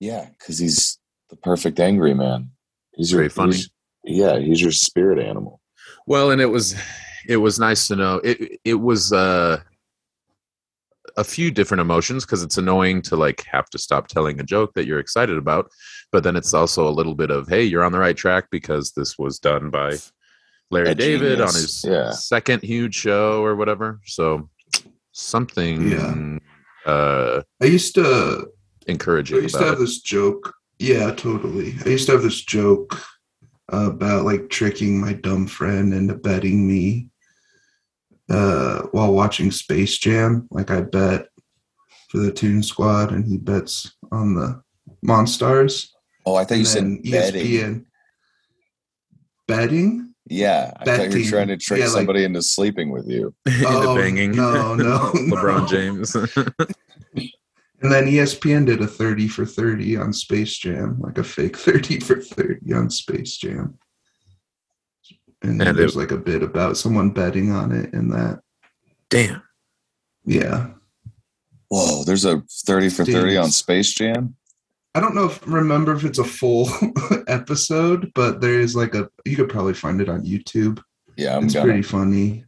Yeah, 0.00 0.28
because 0.38 0.58
he's 0.58 0.98
the 1.30 1.36
perfect 1.36 1.80
angry 1.80 2.14
man. 2.14 2.50
He's 2.94 3.10
your 3.12 3.20
Very 3.20 3.28
funny. 3.30 3.54
he's- 3.56 3.70
yeah, 4.04 4.38
he's 4.38 4.62
your 4.62 4.72
spirit 4.72 5.18
animal. 5.18 5.60
Well, 6.06 6.30
and 6.30 6.40
it 6.40 6.46
was 6.46 6.74
it 7.26 7.36
was 7.38 7.58
nice 7.58 7.88
to 7.88 7.96
know 7.96 8.20
it. 8.24 8.60
It 8.64 8.74
was 8.74 9.12
uh, 9.12 9.60
a 11.18 11.24
few 11.24 11.50
different 11.50 11.80
emotions 11.80 12.24
because 12.24 12.44
it's 12.44 12.58
annoying 12.58 13.02
to 13.02 13.16
like 13.16 13.44
have 13.50 13.68
to 13.70 13.78
stop 13.78 14.06
telling 14.06 14.38
a 14.38 14.44
joke 14.44 14.72
that 14.74 14.86
you're 14.86 15.00
excited 15.00 15.36
about, 15.36 15.68
but 16.12 16.22
then 16.22 16.36
it's 16.36 16.54
also 16.54 16.88
a 16.88 16.94
little 16.98 17.14
bit 17.14 17.30
of 17.30 17.48
hey, 17.48 17.64
you're 17.64 17.82
on 17.84 17.92
the 17.92 17.98
right 17.98 18.16
track 18.16 18.44
because 18.50 18.92
this 18.92 19.18
was 19.18 19.38
done 19.40 19.68
by 19.68 19.96
Larry 20.70 20.90
A 20.90 20.94
David 20.94 21.40
on 21.40 21.48
his 21.48 21.84
Yeah. 21.84 22.12
second 22.12 22.62
huge 22.62 22.94
show 22.94 23.42
or 23.44 23.56
whatever. 23.56 24.00
So 24.06 24.48
something 25.12 25.90
Yeah. 25.90 26.38
uh, 26.86 27.42
I 27.60 27.64
used 27.66 27.94
to 27.96 28.46
encourage 28.86 29.32
it. 29.32 29.38
I 29.38 29.40
used 29.40 29.56
to 29.56 29.64
have 29.64 29.74
it. 29.74 29.80
this 29.80 30.00
joke. 30.00 30.54
Yeah, 30.78 31.12
totally. 31.12 31.74
I 31.84 31.88
used 31.88 32.06
to 32.06 32.12
have 32.12 32.22
this 32.22 32.42
joke 32.44 33.02
about 33.70 34.24
like 34.24 34.48
tricking 34.50 35.00
my 35.00 35.14
dumb 35.14 35.46
friend 35.48 35.92
into 35.92 36.14
betting 36.14 36.66
me 36.66 37.08
uh, 38.30 38.82
while 38.92 39.12
watching 39.12 39.50
Space 39.50 39.96
Jam. 39.98 40.46
Like 40.50 40.70
I 40.70 40.80
bet 40.82 41.28
for 42.10 42.18
the 42.18 42.32
Toon 42.32 42.62
Squad, 42.62 43.12
and 43.12 43.24
he 43.26 43.36
bets 43.38 43.94
on 44.12 44.34
the 44.34 44.62
Monstars. 45.04 45.88
Oh, 46.26 46.34
I 46.34 46.44
thought 46.44 46.54
you 46.54 46.60
And 46.60 46.66
said 46.68 46.82
then 46.84 47.00
E 47.04 47.10
betting. 47.10 47.44
ESPN 47.46 47.84
betting. 49.46 50.14
Yeah, 50.30 50.72
I 50.76 50.84
thought 50.84 51.12
you 51.14 51.24
were 51.24 51.30
trying 51.30 51.48
to 51.48 51.56
trick 51.56 51.78
Yeah, 51.80 51.86
like- 51.86 51.92
somebody 51.94 52.24
into 52.24 52.42
sleeping 52.42 52.90
with 52.90 53.08
you. 53.08 53.34
into 53.46 53.66
Oh, 53.66 53.96
banging 53.96 54.32
no, 54.32 54.74
no, 54.74 54.98
LeBron 55.14 55.60
no. 55.62 55.66
James. 55.66 56.14
And 57.80 57.92
then 57.92 58.06
ESPN 58.06 58.66
did 58.66 58.80
a 58.82 58.88
30 58.88 59.28
for 59.28 59.46
30 59.46 59.98
on 59.98 60.12
Space 60.12 60.58
Jam, 60.58 60.96
like 60.98 61.16
a 61.16 61.22
fake 61.22 61.56
30 61.56 62.00
for 62.00 62.20
30 62.20 62.72
on 62.74 62.90
Space 62.90 63.36
Jam. 63.36 63.78
And, 65.42 65.62
And 65.62 65.78
there's 65.78 65.96
like 65.96 66.10
a 66.10 66.16
bit 66.16 66.42
about 66.42 66.76
someone 66.76 67.10
betting 67.10 67.52
on 67.52 67.72
it 67.72 67.92
and 67.92 68.10
that. 68.12 68.40
Damn. 69.10 69.42
Yeah. 70.24 70.70
Whoa, 71.68 72.02
there's 72.04 72.24
a 72.24 72.42
30 72.50 72.88
for 72.90 73.04
30 73.04 73.36
on 73.36 73.50
Space 73.50 73.92
Jam? 73.94 74.34
I 74.94 75.00
don't 75.00 75.14
know 75.14 75.26
if 75.26 75.46
remember 75.46 75.94
if 75.94 76.04
it's 76.04 76.18
a 76.18 76.24
full 76.24 76.68
episode, 77.28 78.10
but 78.14 78.40
there 78.40 78.58
is 78.58 78.74
like 78.74 78.94
a 78.94 79.08
you 79.24 79.36
could 79.36 79.48
probably 79.48 79.74
find 79.74 80.00
it 80.00 80.08
on 80.08 80.24
YouTube. 80.24 80.82
Yeah, 81.16 81.36
I'm 81.36 81.44
it's 81.44 81.54
gonna. 81.54 81.66
pretty 81.66 81.82
funny. 81.82 82.44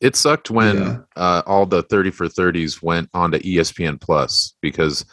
It 0.00 0.14
sucked 0.16 0.50
when 0.50 0.76
Yeah. 0.76 0.98
uh, 1.16 1.42
all 1.44 1.66
the 1.66 1.82
30 1.82 2.12
for 2.12 2.28
30s 2.28 2.82
went 2.82 3.10
onto 3.14 3.38
ESPN 3.40 4.00
Plus 4.00 4.54
because 4.62 5.04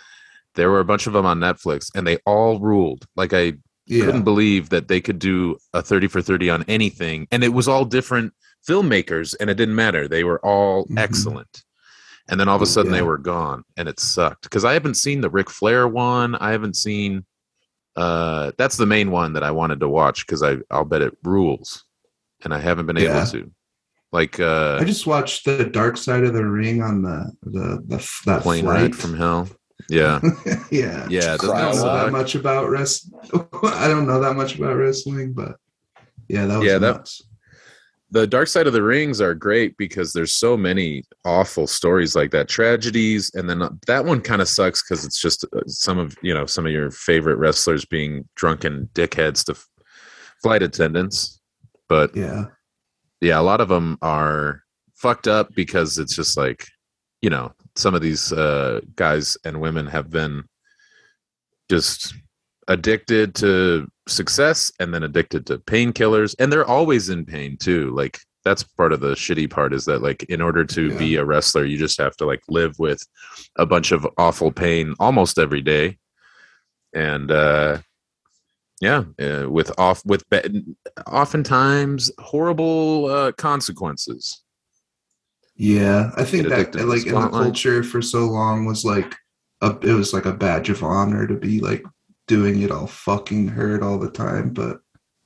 there 0.54 0.70
were 0.70 0.80
a 0.80 0.86
bunch 0.86 1.08
of 1.08 1.14
them 1.14 1.26
on 1.26 1.40
Netflix 1.40 1.90
and 1.96 2.06
they 2.06 2.18
all 2.26 2.60
ruled. 2.60 3.08
Like 3.16 3.34
I 3.34 3.54
Yeah. 3.88 4.06
couldn't 4.06 4.24
believe 4.24 4.70
that 4.70 4.88
they 4.88 5.00
could 5.02 5.20
do 5.20 5.58
a 5.74 5.82
30 5.82 6.08
for 6.08 6.22
30 6.22 6.50
on 6.50 6.64
anything 6.68 7.28
and 7.32 7.44
it 7.44 7.54
was 7.54 7.68
all 7.68 7.86
different 7.86 8.34
filmmakers 8.68 9.36
and 9.40 9.50
it 9.50 9.56
didn't 9.56 9.76
matter. 9.76 10.08
They 10.08 10.24
were 10.24 10.40
all 10.44 10.86
Mhm. 10.86 10.98
excellent. 11.00 11.64
And 12.28 12.40
then 12.40 12.48
all 12.48 12.56
of 12.56 12.62
a 12.64 12.66
sudden 12.66 12.92
they 12.92 13.04
were 13.04 13.20
gone 13.20 13.64
and 13.78 13.88
it 13.88 14.00
sucked 14.00 14.44
because 14.44 14.66
I 14.66 14.74
haven't 14.74 14.96
seen 14.96 15.22
the 15.22 15.30
Ric 15.30 15.50
Flair 15.52 15.88
one. 15.88 16.34
I 16.36 16.52
haven't 16.52 16.76
seen 16.76 17.26
uh 17.96 18.52
that's 18.58 18.78
the 18.78 18.86
main 18.88 19.12
one 19.12 19.34
that 19.34 19.44
I 19.44 19.52
wanted 19.52 19.80
to 19.82 19.88
watch 19.88 20.26
because 20.26 20.42
I 20.44 20.58
I'll 20.72 20.84
bet 20.86 21.02
it 21.04 21.16
rules 21.24 21.84
and 22.44 22.54
I 22.54 22.60
haven't 22.60 22.88
been 22.88 22.98
Yeah. 22.98 23.18
able 23.22 23.32
to. 23.32 23.52
Like 24.12 24.40
uh 24.40 24.78
I 24.82 24.84
just 24.86 25.06
watched 25.06 25.46
the 25.46 25.64
Dark 25.66 25.98
Side 25.98 26.24
of 26.24 26.34
the 26.34 26.44
Ring 26.46 26.82
on 26.82 27.04
the 27.04 27.32
the, 27.44 27.84
the 27.86 28.22
that 28.26 28.42
plane 28.42 28.64
flight. 28.64 28.82
ride 28.82 28.96
from 28.96 29.16
hell. 29.16 29.48
Yeah. 29.90 30.20
yeah. 30.72 31.08
Yeah. 31.10 31.34
I 31.34 31.62
don't 31.62 31.76
know 31.76 31.94
that 31.94 32.12
much 32.12 32.36
about 32.36 32.70
wrestling. 32.70 33.20
I 33.64 33.88
don't 33.88 34.08
know 34.08 34.20
that 34.20 34.36
much 34.36 34.56
about 34.58 34.76
wrestling, 34.78 35.34
but 35.34 35.58
yeah, 36.28 36.46
that 36.48 36.58
was 36.58 36.68
Yeah, 36.68 36.78
that- 36.80 37.10
the 38.12 38.28
dark 38.28 38.48
side 38.48 38.66
of 38.68 38.74
the 38.74 38.84
rings 38.84 39.20
are 39.20 39.34
great 39.34 39.76
because 39.78 40.14
there's 40.14 40.34
so 40.34 40.56
many 40.56 41.04
awful 41.26 41.68
stories 41.68 42.16
like 42.16 42.32
that 42.32 42.48
tragedies 42.48 43.32
and 43.34 43.50
then 43.50 43.62
uh, 43.62 43.70
that 43.88 44.06
one 44.06 44.22
kind 44.22 44.42
of 44.42 44.48
sucks 44.48 44.82
because 44.82 45.04
it's 45.04 45.20
just 45.20 45.44
uh, 45.56 45.62
some 45.68 45.98
of 45.98 46.16
you 46.22 46.34
know 46.34 46.46
some 46.46 46.66
of 46.66 46.72
your 46.72 46.92
favorite 46.92 47.36
wrestlers 47.38 47.84
being 47.84 48.24
drunken 48.36 48.88
dickheads 48.94 49.44
to 49.44 49.56
flight 50.42 50.62
attendants 50.62 51.42
but 51.90 52.16
yeah, 52.16 52.46
yeah 53.22 53.40
a 53.40 53.42
lot 53.42 53.60
of 53.60 53.70
them 53.70 53.98
are 54.02 54.62
fucked 54.94 55.28
up 55.28 55.50
because 55.56 55.98
it's 55.98 56.16
just 56.16 56.38
like 56.38 56.68
you 57.22 57.30
know 57.30 57.52
some 57.76 57.94
of 57.96 58.02
these 58.02 58.32
uh 58.34 58.80
guys 58.96 59.38
and 59.46 59.60
women 59.60 59.86
have 59.88 60.10
been 60.10 60.44
just 61.70 62.14
addicted 62.68 63.36
to 63.36 63.88
success 64.08 64.72
and 64.80 64.94
then 64.94 65.04
addicted 65.04 65.46
to 65.46 65.58
painkillers 65.60 66.36
and 66.40 66.52
they're 66.52 66.66
always 66.66 67.10
in 67.10 67.26
pain 67.26 67.58
too 67.58 67.92
like 67.96 68.20
that's 68.44 68.64
part 68.64 68.94
of 68.94 69.00
the 69.00 69.14
shitty 69.16 69.50
part 69.50 69.74
is 69.74 69.86
that 69.86 70.02
like 70.02 70.24
in 70.24 70.42
order 70.42 70.64
to 70.64 70.90
Yeah. 70.90 70.98
be 70.98 71.16
a 71.16 71.26
wrestler 71.26 71.66
you 71.66 71.78
just 71.78 72.00
have 72.00 72.16
to 72.18 72.26
like 72.26 72.42
live 72.50 72.74
with 72.80 73.02
a 73.58 73.66
bunch 73.66 73.92
of 73.92 74.08
awful 74.18 74.52
pain 74.52 74.94
almost 75.00 75.38
every 75.40 75.62
day 75.62 75.98
and 76.94 77.30
uh 77.32 77.80
yeah 78.82 79.04
uh, 79.20 79.50
with 79.50 79.72
off 79.80 80.04
with 80.06 80.28
be- 80.30 80.64
oftentimes 81.08 82.12
horrible 82.20 83.06
uh 83.06 83.32
consequences 83.34 84.44
yeah. 85.56 86.12
I 86.16 86.24
think 86.24 86.50
that 86.50 86.76
like 86.76 87.06
in 87.06 87.14
the 87.16 87.30
culture 87.30 87.84
for 87.84 88.02
so 88.02 88.26
long 88.26 88.66
was 88.66 88.84
like 88.84 89.16
a, 89.62 89.78
it 89.82 89.94
was 89.94 90.14
like 90.14 90.26
a 90.26 90.34
badge 90.34 90.70
of 90.70 90.84
honor 90.84 91.28
to 91.28 91.36
be 91.36 91.60
like 91.60 91.84
doing 92.28 92.62
it 92.62 92.72
all 92.72 92.88
fucking 92.88 93.48
hurt 93.48 93.84
all 93.84 94.00
the 94.00 94.12
time, 94.12 94.50
but 94.50 94.80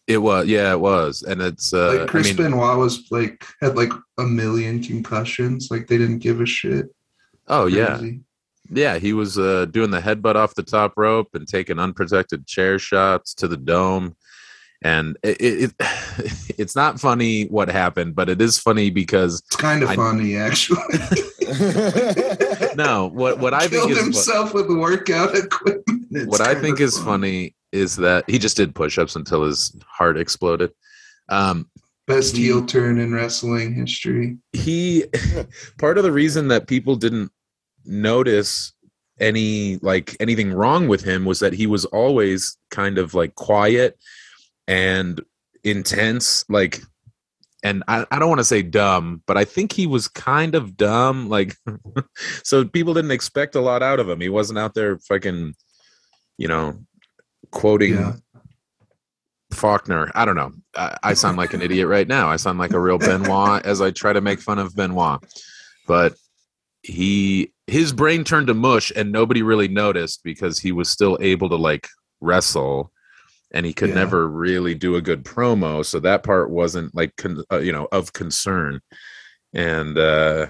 it 0.07 0.17
was 0.17 0.47
yeah 0.47 0.71
it 0.71 0.79
was 0.79 1.21
and 1.21 1.39
it's 1.39 1.71
uh 1.71 1.99
like 1.99 2.09
Chris 2.09 2.25
i 2.25 2.29
mean 2.29 2.37
Benoit 2.37 2.77
was 2.79 3.11
like 3.11 3.45
had 3.61 3.75
like 3.77 3.91
a 4.17 4.23
million 4.23 4.81
concussions, 4.81 5.69
like 5.69 5.87
they 5.87 5.97
didn't 5.97 6.19
give 6.19 6.41
a 6.41 6.45
shit. 6.45 6.87
oh 7.47 7.67
yeah 7.67 8.01
Yeah, 8.71 8.99
he 8.99 9.13
was 9.13 9.39
uh, 9.39 9.65
doing 9.65 9.89
the 9.89 9.99
headbutt 9.99 10.35
off 10.35 10.53
the 10.53 10.63
top 10.63 10.93
rope 10.95 11.29
and 11.33 11.47
taking 11.47 11.79
unprotected 11.79 12.45
chair 12.45 12.77
shots 12.77 13.33
to 13.35 13.47
the 13.47 13.57
dome. 13.57 14.15
And 14.81 15.17
it, 15.23 15.41
it, 15.41 15.73
it 15.79 16.55
it's 16.57 16.75
not 16.75 16.99
funny 16.99 17.45
what 17.47 17.69
happened, 17.69 18.15
but 18.15 18.29
it 18.29 18.41
is 18.41 18.57
funny 18.59 18.89
because 18.89 19.41
It's 19.47 19.55
kind 19.55 19.83
of 19.83 19.89
I- 19.89 19.95
funny 19.95 20.37
actually. 20.37 20.77
no, 22.75 23.09
what 23.13 23.39
what 23.39 23.53
I 23.53 23.61
think 23.67 23.71
Killed 23.87 23.91
is 23.91 23.99
himself 24.03 24.53
with 24.53 24.67
workout 24.69 25.35
equipment. 25.35 26.05
It's 26.11 26.27
what 26.27 26.41
I 26.41 26.55
think 26.55 26.79
is 26.79 26.95
fun. 26.97 27.05
funny 27.05 27.55
is 27.71 27.95
that 27.97 28.27
he 28.29 28.39
just 28.39 28.57
did 28.57 28.73
push-ups 28.73 29.15
until 29.15 29.43
his 29.45 29.75
heart 29.87 30.17
exploded. 30.17 30.71
Um, 31.29 31.69
Best 32.07 32.35
he- 32.35 32.45
heel 32.45 32.65
turn 32.65 32.99
in 32.99 33.13
wrestling 33.13 33.73
history. 33.73 34.37
he 34.53 35.05
part 35.77 35.97
of 35.97 36.03
the 36.03 36.11
reason 36.11 36.47
that 36.47 36.67
people 36.67 36.95
didn't 36.95 37.31
notice 37.85 38.73
any 39.19 39.77
like 39.77 40.15
anything 40.19 40.51
wrong 40.53 40.87
with 40.87 41.03
him 41.03 41.25
was 41.25 41.39
that 41.41 41.53
he 41.53 41.67
was 41.67 41.85
always 41.85 42.57
kind 42.71 42.97
of 42.97 43.13
like 43.13 43.35
quiet 43.35 43.97
and 44.69 45.19
intense 45.63 46.45
like 46.47 46.81
and 47.63 47.83
I, 47.89 48.05
I 48.11 48.19
don't 48.19 48.29
want 48.29 48.39
to 48.39 48.45
say 48.45 48.61
dumb 48.61 49.21
but 49.25 49.35
i 49.35 49.43
think 49.43 49.73
he 49.73 49.87
was 49.87 50.07
kind 50.07 50.55
of 50.55 50.77
dumb 50.77 51.27
like 51.27 51.55
so 52.43 52.63
people 52.63 52.93
didn't 52.93 53.11
expect 53.11 53.55
a 53.55 53.61
lot 53.61 53.83
out 53.83 53.99
of 53.99 54.07
him 54.07 54.21
he 54.21 54.29
wasn't 54.29 54.59
out 54.59 54.75
there 54.75 54.97
fucking 54.99 55.55
you 56.37 56.47
know 56.47 56.79
quoting 57.51 57.95
Yeah. 57.95 58.13
Faulkner. 59.51 60.11
I 60.13 60.25
don't 60.25 60.35
know. 60.35 60.53
I, 60.75 60.97
I 61.01 61.13
sound 61.15 61.37
like 61.37 61.55
an 61.55 61.63
idiot 61.63 61.87
right 61.87 62.07
now. 62.07 62.29
I 62.29 62.35
sound 62.35 62.59
like 62.59 62.73
a 62.73 62.79
real 62.79 62.99
Benoit 62.99 63.65
as 63.65 63.81
I 63.81 63.89
try 63.89 64.13
to 64.13 64.21
make 64.21 64.39
fun 64.39 64.59
of 64.59 64.75
Benoit. 64.75 65.19
But 65.87 66.13
he 66.83 67.51
his 67.67 67.91
brain 67.91 68.23
turned 68.23 68.45
to 68.47 68.53
mush 68.53 68.91
and 68.95 69.11
nobody 69.11 69.41
really 69.41 69.67
noticed 69.67 70.23
because 70.23 70.59
he 70.59 70.71
was 70.71 70.89
still 70.89 71.17
able 71.19 71.49
to 71.49 71.55
like 71.55 71.87
wrestle 72.21 72.91
and 73.51 73.65
he 73.65 73.73
could 73.73 73.89
Yeah. 73.89 73.95
never 73.95 74.27
really 74.27 74.75
do 74.75 74.95
a 74.95 75.01
good 75.01 75.23
promo 75.25 75.85
so 75.85 75.99
that 75.99 76.23
part 76.23 76.49
wasn't 76.49 76.93
like 76.95 77.15
con- 77.17 77.43
uh, 77.51 77.59
you 77.59 77.71
know 77.71 77.87
of 77.91 78.13
concern. 78.13 78.79
And 79.53 79.97
uh 79.97 80.47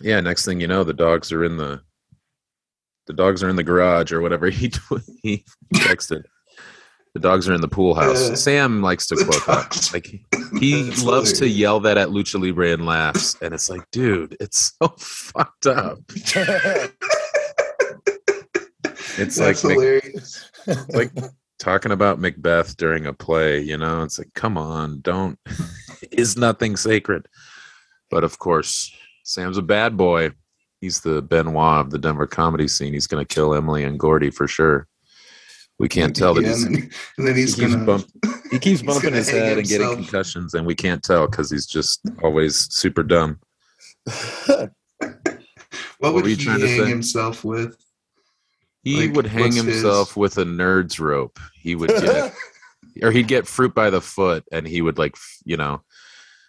yeah 0.00 0.18
next 0.20 0.44
thing 0.44 0.60
you 0.60 0.66
know 0.66 0.82
the 0.82 0.92
dogs 0.92 1.30
are 1.30 1.44
in 1.44 1.56
the 1.56 1.80
the 3.06 3.12
dogs 3.12 3.42
are 3.44 3.48
in 3.48 3.56
the 3.56 3.62
garage 3.62 4.10
or 4.12 4.20
whatever 4.20 4.50
he 4.50 4.70
tw- 4.70 5.04
he 5.22 5.44
texted. 5.74 6.24
The 7.14 7.20
dogs 7.20 7.48
are 7.48 7.54
in 7.54 7.60
the 7.60 7.68
pool 7.68 7.94
house. 7.94 8.42
Sam 8.42 8.82
likes 8.82 9.06
to 9.06 9.14
quote 9.14 9.46
that. 9.46 9.90
like 9.92 10.08
he 10.60 10.90
loves 11.04 11.32
to 11.34 11.46
yell 11.48 11.78
that 11.80 11.96
at 11.96 12.08
lucha 12.08 12.40
libre 12.44 12.72
and 12.72 12.84
laughs 12.86 13.36
and 13.40 13.54
it's 13.54 13.70
like 13.70 13.88
dude 13.92 14.36
it's 14.40 14.72
so 14.82 14.88
fucked 14.98 15.66
up. 15.68 15.98
It's 19.16 19.38
like 19.38 19.46
That's 19.56 19.64
Mc- 19.64 19.72
hilarious. 19.72 20.50
like 20.88 21.12
talking 21.64 21.92
about 21.92 22.18
macbeth 22.18 22.76
during 22.76 23.06
a 23.06 23.12
play 23.12 23.58
you 23.60 23.76
know 23.76 24.02
it's 24.02 24.18
like 24.18 24.32
come 24.34 24.58
on 24.58 25.00
don't 25.00 25.38
is 26.12 26.36
nothing 26.36 26.76
sacred 26.76 27.26
but 28.10 28.22
of 28.22 28.38
course 28.38 28.94
sam's 29.24 29.56
a 29.56 29.62
bad 29.62 29.96
boy 29.96 30.30
he's 30.84 31.00
the 31.00 31.22
Benoit 31.22 31.80
of 31.80 31.90
the 31.90 31.98
Denver 31.98 32.26
comedy 32.26 32.68
scene. 32.68 32.92
He's 32.92 33.06
going 33.06 33.24
to 33.24 33.34
kill 33.34 33.54
Emily 33.54 33.84
and 33.84 33.98
Gordy 33.98 34.30
for 34.30 34.46
sure. 34.46 34.86
We 35.78 35.88
can't 35.88 36.14
tell 36.14 36.34
that 36.34 36.42
Yeah, 36.42 36.48
he's, 36.50 36.62
and, 36.64 36.76
then, 36.76 36.90
and 37.18 37.26
then 37.26 37.34
he's 37.34 37.56
he 37.56 37.62
keeps 37.62 37.74
gonna 37.74 37.84
bump- 37.84 38.10
he 38.52 38.58
keeps 38.60 38.82
bumping 38.82 39.14
his 39.14 39.28
head 39.28 39.58
and 39.58 39.66
getting 39.66 39.92
concussions, 39.96 40.54
and 40.54 40.64
we 40.64 40.74
can't 40.74 41.02
tell 41.02 41.26
because 41.26 41.50
he's 41.50 41.66
just 41.66 42.00
always 42.22 42.72
super 42.72 43.02
dumb. 43.02 43.40
What 44.04 44.70
What 45.98 46.14
would 46.14 46.26
he 46.26 46.36
hang 46.44 46.86
himself 46.86 47.44
with? 47.44 47.83
He 48.84 49.06
Like, 49.06 49.16
would 49.16 49.26
hang 49.26 49.52
himself 49.52 50.10
his- 50.10 50.16
with 50.16 50.38
a 50.38 50.44
Nerds 50.44 51.00
Rope. 51.00 51.38
He 51.54 51.74
would 51.74 51.88
get, 51.90 52.34
or 53.02 53.10
he'd 53.10 53.28
get 53.28 53.46
fruit 53.46 53.74
by 53.74 53.88
the 53.90 54.00
foot, 54.00 54.44
and 54.52 54.66
he 54.68 54.82
would 54.82 54.98
like, 54.98 55.16
you 55.44 55.56
know, 55.56 55.82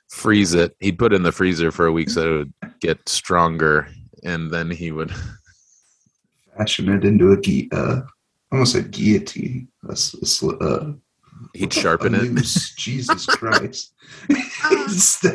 freeze 0.09 0.53
it. 0.53 0.75
He'd 0.79 0.99
put 0.99 1.13
it 1.13 1.15
in 1.15 1.23
the 1.23 1.31
freezer 1.31 1.71
for 1.71 1.85
a 1.87 1.91
week 1.91 2.09
so 2.09 2.21
it 2.21 2.37
would 2.37 2.53
get 2.81 3.07
stronger, 3.09 3.87
and 4.23 4.51
then 4.51 4.69
he 4.69 4.91
would. 4.91 5.11
Fashion 6.57 6.89
it 6.89 7.03
into 7.05 7.31
a 7.31 7.37
gui- 7.37 7.69
uh, 7.71 8.01
almost 8.51 8.75
a 8.75 8.81
guillotine. 8.81 9.67
A, 9.89 9.91
s- 9.91 10.13
a 10.13 10.25
sl- 10.25 10.61
uh, 10.61 10.91
He'd 11.53 11.73
sharpen 11.73 12.15
a 12.15 12.19
it. 12.23 12.31
noose. 12.31 12.73
Jesus 12.77 13.25
Christ! 13.25 13.93
Just 14.87 15.25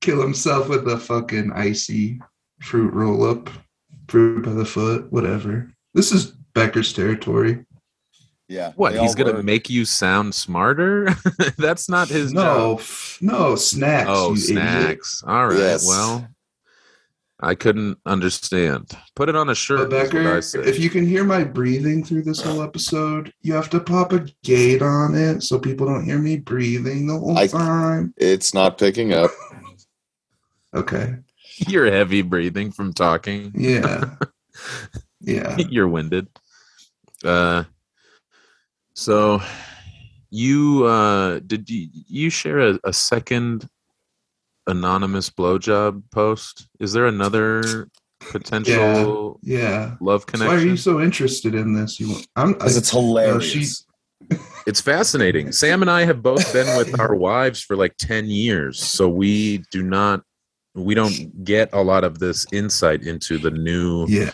Kill 0.00 0.20
himself 0.20 0.68
with 0.68 0.88
a 0.88 0.98
fucking 0.98 1.52
icy 1.52 2.20
fruit 2.62 2.92
roll 2.92 3.24
up, 3.28 3.48
fruit 4.08 4.44
by 4.44 4.52
the 4.52 4.64
foot, 4.64 5.10
whatever. 5.12 5.70
This 5.94 6.12
is 6.12 6.26
Becker's 6.54 6.92
territory. 6.92 7.64
yeah. 8.48 8.72
What? 8.76 8.96
He's 8.98 9.14
gonna 9.14 9.34
work. 9.34 9.44
make 9.44 9.70
you 9.70 9.84
sound 9.84 10.34
smarter? 10.34 11.08
That's 11.58 11.88
not 11.88 12.08
his 12.08 12.32
no, 12.32 12.76
job. 12.76 12.82
no 13.20 13.54
snacks. 13.56 14.08
Oh, 14.12 14.28
you 14.34 14.34
idiot. 14.34 14.46
snacks. 14.46 15.24
All 15.26 15.48
right. 15.48 15.58
Yes. 15.58 15.86
Well, 15.86 16.28
I 17.42 17.54
couldn't 17.54 17.98
understand. 18.04 18.90
Put 19.16 19.28
it 19.30 19.36
on 19.36 19.48
a 19.48 19.54
shirt. 19.54 19.80
is 19.92 20.12
what 20.12 20.16
I 20.16 20.40
Becker, 20.40 20.68
if 20.68 20.78
you 20.78 20.90
can 20.90 21.06
hear 21.06 21.24
my 21.24 21.42
breathing 21.42 22.04
through 22.04 22.22
this 22.22 22.40
whole 22.42 22.62
episode, 22.62 23.32
you 23.40 23.54
have 23.54 23.70
to 23.70 23.80
pop 23.80 24.12
a 24.12 24.26
gate 24.44 24.82
on 24.82 25.14
it 25.14 25.42
so 25.42 25.58
people 25.58 25.86
don't 25.86 26.04
hear 26.04 26.18
me 26.18 26.36
breathing 26.36 27.06
the 27.06 27.18
whole 27.18 27.38
I- 27.38 27.46
time. 27.46 28.12
It's 28.18 28.52
not 28.52 28.76
picking 28.78 29.12
up. 29.14 29.30
Okay. 30.74 31.16
You're 31.66 31.90
heavy 31.90 32.22
breathing 32.22 32.72
from 32.72 32.92
talking. 32.92 33.52
Yeah. 33.54 34.16
yeah. 35.20 35.56
You're 35.68 35.88
winded. 35.88 36.28
Uh, 37.24 37.64
so 38.94 39.40
you 40.30 40.84
uh 40.84 41.40
did 41.40 41.68
you 41.68 41.88
you 41.92 42.30
share 42.30 42.58
a, 42.60 42.78
a 42.84 42.92
second 42.92 43.68
anonymous 44.66 45.30
blowjob 45.30 46.02
post? 46.10 46.68
Is 46.78 46.92
there 46.92 47.06
another 47.06 47.88
potential 48.30 49.40
Yeah. 49.42 49.96
love 50.00 50.24
So 50.34 50.46
why 50.46 50.54
are 50.54 50.58
you 50.64 50.76
so 50.76 51.00
interested 51.00 51.54
in 51.54 51.74
this? 51.74 51.98
You 51.98 52.16
I'm 52.36 52.52
Because 52.52 52.76
it's 52.76 52.90
hilarious. 52.90 53.42
she- 54.30 54.36
It's 54.66 54.80
fascinating. 54.80 55.50
Sam 55.52 55.80
and 55.82 55.90
I 55.90 56.04
have 56.04 56.22
both 56.22 56.52
been 56.52 56.76
with 56.76 56.98
our 57.00 57.14
wives 57.14 57.62
for 57.62 57.74
like 57.76 57.96
10 57.96 58.26
years, 58.26 58.78
so 58.78 59.08
we 59.08 59.64
do 59.72 59.82
not 59.82 60.22
we 60.74 60.94
don't 60.94 61.42
get 61.44 61.68
a 61.72 61.82
lot 61.82 62.04
of 62.04 62.20
this 62.20 62.46
insight 62.52 63.02
into 63.02 63.38
the 63.38 63.50
new 63.50 64.06
yeah. 64.06 64.30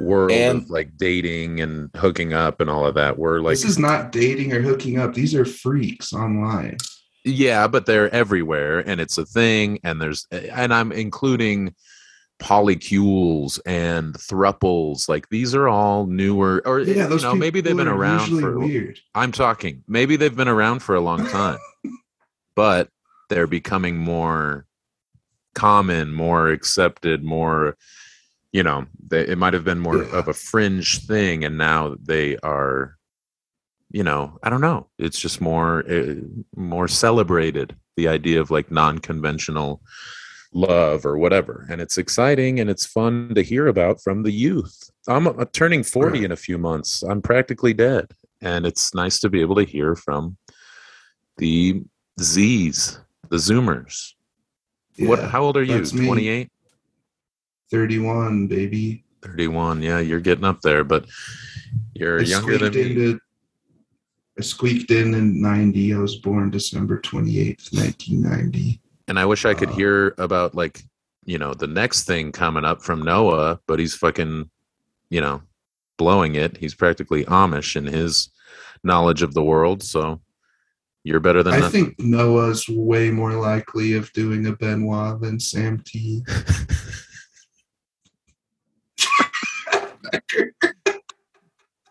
World 0.00 0.32
And- 0.32 0.62
of 0.62 0.70
like 0.70 0.96
dating 0.96 1.60
and 1.60 1.90
hooking 1.96 2.32
up 2.32 2.60
and 2.60 2.68
all 2.70 2.86
of 2.86 2.94
that. 2.94 3.18
We're 3.18 3.40
like 3.40 3.52
this 3.52 3.64
is 3.64 3.78
not 3.78 4.12
dating 4.12 4.52
or 4.52 4.60
hooking 4.60 4.98
up. 4.98 5.14
These 5.14 5.34
are 5.34 5.44
freaks 5.44 6.12
online. 6.12 6.76
yeah, 7.24 7.66
but 7.68 7.86
they're 7.86 8.12
everywhere 8.14 8.78
and 8.80 9.00
it's 9.00 9.18
a 9.18 9.26
thing 9.26 9.78
and 9.84 10.00
there's 10.00 10.26
and 10.32 10.72
I'm 10.72 10.90
including 10.92 11.74
polycules 12.40 13.60
and 13.66 14.14
thruples 14.14 15.08
like 15.08 15.28
these 15.28 15.54
are 15.54 15.68
all 15.68 16.06
newer 16.06 16.62
or 16.64 16.80
Yeah, 16.80 17.02
you 17.04 17.08
those 17.08 17.22
know 17.22 17.34
maybe 17.34 17.60
they've 17.60 17.76
been 17.76 17.86
around 17.88 18.40
for 18.40 18.58
weird. 18.58 18.98
I'm 19.14 19.32
talking. 19.32 19.84
Maybe 19.86 20.16
they've 20.16 20.34
been 20.34 20.48
around 20.48 20.80
for 20.80 20.94
a 20.94 21.00
long 21.00 21.26
time, 21.38 21.58
but 22.54 22.88
they're 23.28 23.46
becoming 23.46 23.96
more 23.98 24.64
common, 25.54 26.12
more 26.12 26.48
accepted, 26.48 27.22
more, 27.22 27.76
you 28.52 28.62
know, 28.62 28.86
they, 29.08 29.26
it 29.26 29.38
might 29.38 29.54
have 29.54 29.64
been 29.64 29.78
more 29.78 30.02
Yeah. 30.02 30.18
of 30.18 30.28
a 30.28 30.32
fringe 30.34 31.06
thing. 31.06 31.44
And 31.44 31.56
now 31.56 31.96
they 32.02 32.36
are, 32.38 32.96
you 33.90 34.02
know, 34.02 34.38
I 34.42 34.50
don't 34.50 34.60
know. 34.60 34.88
It's 34.98 35.20
just 35.20 35.40
more, 35.40 35.84
uh, 35.90 36.14
more 36.56 36.88
celebrated 36.88 37.76
the 37.96 38.08
idea 38.08 38.40
of 38.40 38.50
like 38.50 38.70
non 38.70 38.98
conventional 38.98 39.82
love 40.52 41.06
or 41.06 41.16
whatever. 41.16 41.66
And 41.70 41.80
it's 41.80 41.96
exciting 41.98 42.58
and 42.60 42.68
it's 42.68 42.86
fun 42.86 43.34
to 43.36 43.42
hear 43.42 43.68
about 43.68 44.00
from 44.02 44.22
the 44.24 44.32
youth. 44.32 44.90
I'm 45.06 45.26
uh, 45.28 45.44
turning 45.52 45.82
40 45.84 46.10
Right. 46.18 46.24
in 46.24 46.32
a 46.32 46.36
few 46.36 46.58
months. 46.58 47.02
I'm 47.02 47.22
practically 47.22 47.72
dead 47.72 48.10
and 48.40 48.66
it's 48.66 48.94
nice 48.94 49.20
to 49.20 49.28
be 49.28 49.40
able 49.42 49.56
to 49.56 49.64
hear 49.64 49.94
from 49.94 50.36
the 51.38 51.82
Z's, 52.20 52.98
the 53.28 53.36
Zoomers. 53.36 54.12
what? 54.98 55.20
How 55.22 55.42
old 55.42 55.56
are 55.56 55.62
you? 55.62 55.84
28, 55.84 56.50
31, 57.70 58.46
baby. 58.46 59.04
31. 59.22 59.82
Yeah, 59.82 60.00
you're 60.00 60.20
getting 60.20 60.44
up 60.44 60.60
there, 60.62 60.84
but 60.84 61.06
you're 61.94 62.20
I 62.20 62.24
younger 62.24 62.58
than 62.58 62.72
me. 62.74 62.80
into 62.82 63.20
I 64.38 64.42
squeaked 64.42 64.90
in 64.90 65.14
in 65.14 65.40
90. 65.40 65.94
I 65.94 65.98
was 65.98 66.16
born 66.16 66.50
December 66.50 67.00
28th, 67.00 67.72
1990. 67.74 68.80
And 69.08 69.18
I 69.18 69.26
wish 69.26 69.44
I 69.44 69.54
could 69.54 69.70
Uh, 69.70 69.74
hear 69.74 70.14
about 70.18 70.54
like 70.54 70.82
you 71.26 71.36
know 71.36 71.52
the 71.52 71.66
next 71.66 72.04
thing 72.04 72.32
coming 72.32 72.64
up 72.64 72.82
from 72.82 73.02
Noah, 73.02 73.60
but 73.66 73.78
he's 73.78 73.94
fucking 73.94 74.48
you 75.10 75.20
know 75.20 75.42
blowing 75.98 76.36
it. 76.36 76.56
He's 76.56 76.74
practically 76.74 77.24
Amish 77.26 77.76
in 77.76 77.86
his 77.86 78.30
knowledge 78.82 79.20
of 79.22 79.34
the 79.34 79.42
world. 79.42 79.82
So 79.82 80.20
you're 81.04 81.20
better 81.20 81.42
than 81.42 81.54
I 81.54 81.58
nothing. 81.60 81.86
think 81.86 82.00
Noah's 82.00 82.66
way 82.68 83.10
more 83.10 83.32
likely 83.32 83.94
of 83.94 84.10
doing 84.14 84.46
a 84.46 84.52
Benoit 84.52 85.20
than 85.20 85.38
Sam 85.38 85.82
T. 85.84 86.22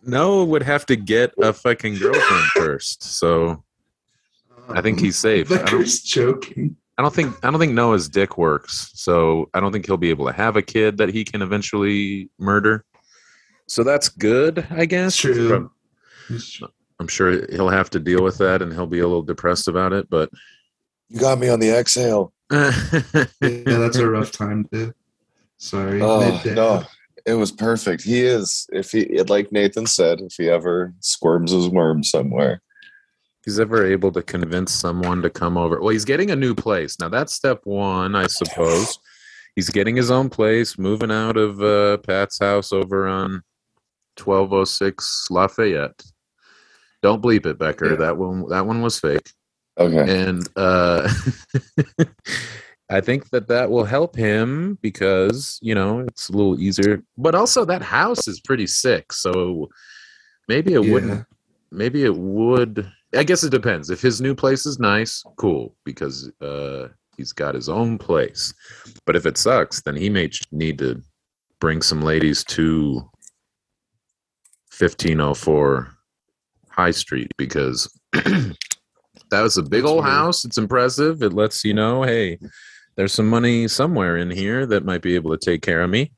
Noah 0.04 0.46
would 0.46 0.64
have 0.64 0.86
to 0.88 0.96
get 0.96 1.34
a 1.42 1.54
fucking 1.54 1.96
girlfriend 1.98 2.44
first. 2.56 3.04
So 3.04 3.64
I 4.70 4.82
think 4.82 5.00
he's 5.00 5.18
safe. 5.18 5.52
I 5.52 5.64
don't, 5.64 5.86
joking. 6.04 6.76
I 6.98 7.02
don't 7.02 7.14
think 7.14 7.36
I 7.44 7.52
don't 7.52 7.60
think 7.60 7.74
Noah's 7.74 8.10
dick 8.10 8.38
works. 8.38 8.92
So 8.96 9.50
I 9.54 9.60
don't 9.60 9.72
think 9.72 9.86
he'll 9.86 9.98
be 9.98 10.10
able 10.10 10.26
to 10.28 10.34
have 10.34 10.56
a 10.56 10.62
kid 10.62 10.98
that 10.98 11.10
he 11.10 11.24
can 11.24 11.42
eventually 11.42 12.30
murder. 12.40 12.86
So 13.68 13.84
that's 13.84 14.10
good, 14.10 14.66
I 14.72 14.86
guess. 14.86 15.16
True. 15.16 15.48
From- 15.48 15.72
I'm 17.00 17.08
sure 17.08 17.46
he'll 17.52 17.70
have 17.70 17.90
to 17.92 18.00
deal 18.00 18.22
with 18.24 18.38
that 18.40 18.62
and 18.62 18.74
he'll 18.74 18.86
be 18.86 19.00
a 19.00 19.08
little 19.08 19.22
depressed 19.24 19.68
about 19.68 19.94
it, 19.94 20.10
but 20.10 20.30
You 21.08 21.20
got 21.20 21.40
me 21.40 21.50
on 21.50 21.60
the 21.60 21.70
exhale. 21.70 22.34
Yeah, 22.52 23.78
that's 23.78 23.98
a 23.98 24.10
rough 24.10 24.32
time 24.32 24.68
to. 24.74 24.94
Sorry. 25.58 26.02
Oh 26.02 26.42
no, 26.46 26.84
it 27.30 27.36
was 27.36 27.52
perfect. 27.52 28.04
He 28.04 28.22
is. 28.22 28.68
If 28.72 28.92
he, 28.92 29.22
like 29.24 29.52
Nathan 29.52 29.86
said, 29.86 30.22
if 30.22 30.34
he 30.38 30.50
ever 30.50 30.94
squirms 31.00 31.52
his 31.52 31.70
worm 31.70 32.04
somewhere, 32.04 32.62
he's 33.46 33.60
ever 33.60 33.86
able 33.86 34.12
to 34.14 34.22
convince 34.22 34.74
someone 34.74 35.22
to 35.22 35.30
come 35.30 35.58
over. 35.58 35.80
Well, 35.80 35.90
he's 35.90 36.06
getting 36.06 36.32
a 36.32 36.36
new 36.36 36.56
place. 36.56 37.00
Now 37.00 37.10
that's 37.10 37.34
step 37.34 37.62
one, 37.66 38.16
I 38.16 38.28
suppose. 38.28 38.98
He's 39.56 39.70
getting 39.70 39.96
his 39.96 40.10
own 40.10 40.30
place, 40.30 40.78
moving 40.78 41.12
out 41.12 41.38
of 41.38 41.62
uh, 41.62 41.98
Pat's 41.98 42.40
house 42.40 42.72
over 42.72 43.08
on 43.08 43.44
1206 44.18 45.28
Lafayette. 45.30 46.04
Don't 47.02 47.22
bleep 47.22 47.46
it, 47.46 47.60
Becker. 47.60 47.92
Yeah. 47.92 47.96
That 47.98 48.18
one 48.18 48.48
that 48.50 48.66
one 48.66 48.82
was 48.82 49.00
fake. 49.00 49.32
okay. 49.78 50.26
And 50.28 50.48
uh 50.56 51.10
I 52.92 53.02
think 53.02 53.30
that 53.30 53.48
that 53.48 53.70
will 53.70 53.84
help 53.86 54.16
him 54.16 54.78
because, 54.82 55.60
you 55.62 55.76
know, 55.76 56.00
it's 56.00 56.30
a 56.30 56.32
little 56.32 56.60
easier. 56.60 57.04
But 57.18 57.36
also 57.36 57.64
that 57.66 57.84
house 57.84 58.28
is 58.28 58.40
pretty 58.40 58.66
sick. 58.66 59.14
So 59.14 59.70
maybe 60.48 60.74
it 60.74 60.84
Yeah. 60.84 60.92
wouldn't 60.94 61.26
maybe 61.72 62.04
it 62.04 62.16
would 62.16 62.92
i 63.16 63.24
guess 63.24 63.44
it 63.44 63.52
depends 63.52 63.92
if 63.92 64.02
his 64.02 64.20
new 64.20 64.34
place 64.34 64.66
is 64.66 64.80
nice 64.80 65.24
cool 65.38 65.76
because 65.86 66.32
uh 66.42 66.88
he's 67.16 67.32
got 67.32 67.54
his 67.54 67.70
own 67.70 67.96
place 67.96 68.52
but 69.06 69.16
if 69.16 69.28
it 69.28 69.38
sucks 69.38 69.80
then 69.84 69.96
he 69.96 70.10
may 70.10 70.28
need 70.52 70.80
to 70.80 71.00
bring 71.60 71.80
some 71.80 72.02
ladies 72.02 72.44
to 72.44 72.96
1504 74.78 75.94
high 76.70 76.90
street 76.90 77.32
because 77.38 77.88
that 78.14 78.56
was 79.32 79.58
a 79.58 79.62
big 79.62 79.84
That's 79.84 79.92
old 79.92 80.04
weird. 80.04 80.16
house 80.16 80.44
it's 80.46 80.58
impressive 80.58 81.22
it 81.22 81.34
lets 81.34 81.64
you 81.64 81.76
know 81.76 82.02
hey 82.02 82.40
there's 83.00 83.14
some 83.14 83.30
money 83.30 83.66
somewhere 83.66 84.18
in 84.18 84.30
here 84.30 84.66
that 84.66 84.84
might 84.84 85.02
be 85.02 85.16
able 85.16 85.32
to 85.32 85.38
take 85.38 85.62
care 85.62 85.82
of 85.82 85.90
me 85.90 86.12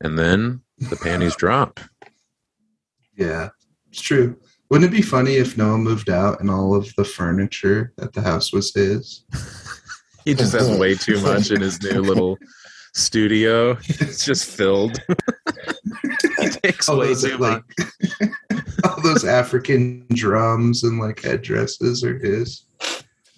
and 0.00 0.18
then 0.18 0.60
the 0.90 0.96
panties 0.96 1.36
drop 1.38 1.78
Yeah, 3.14 3.50
it's 3.88 4.00
true. 4.00 4.36
Wouldn't 4.68 4.92
it 4.92 4.96
be 4.96 5.00
funny 5.00 5.36
if 5.36 5.56
Noah 5.56 5.78
moved 5.78 6.10
out 6.10 6.40
and 6.40 6.50
all 6.50 6.74
of 6.74 6.92
the 6.96 7.04
furniture 7.04 7.92
at 8.00 8.12
the 8.12 8.20
house 8.20 8.52
was 8.52 8.74
his? 8.74 9.24
He 10.24 10.34
just 10.34 10.52
has 10.52 10.68
way 10.76 10.94
too 10.94 11.22
much 11.22 11.50
in 11.52 11.62
his 11.62 11.80
new 11.82 12.02
little 12.10 12.36
studio. 12.92 13.78
It's 13.88 14.26
just 14.26 14.44
filled. 14.44 14.98
he 16.42 16.48
takes 16.50 16.86
all 16.86 16.98
way 16.98 17.06
those, 17.06 17.22
too 17.22 17.38
like, 17.38 17.62
much. 18.50 18.60
all 18.84 19.00
those 19.00 19.24
African 19.24 20.04
drums 20.10 20.82
and 20.82 20.98
like 20.98 21.22
headdresses 21.22 22.04
are 22.04 22.18
his. 22.18 22.66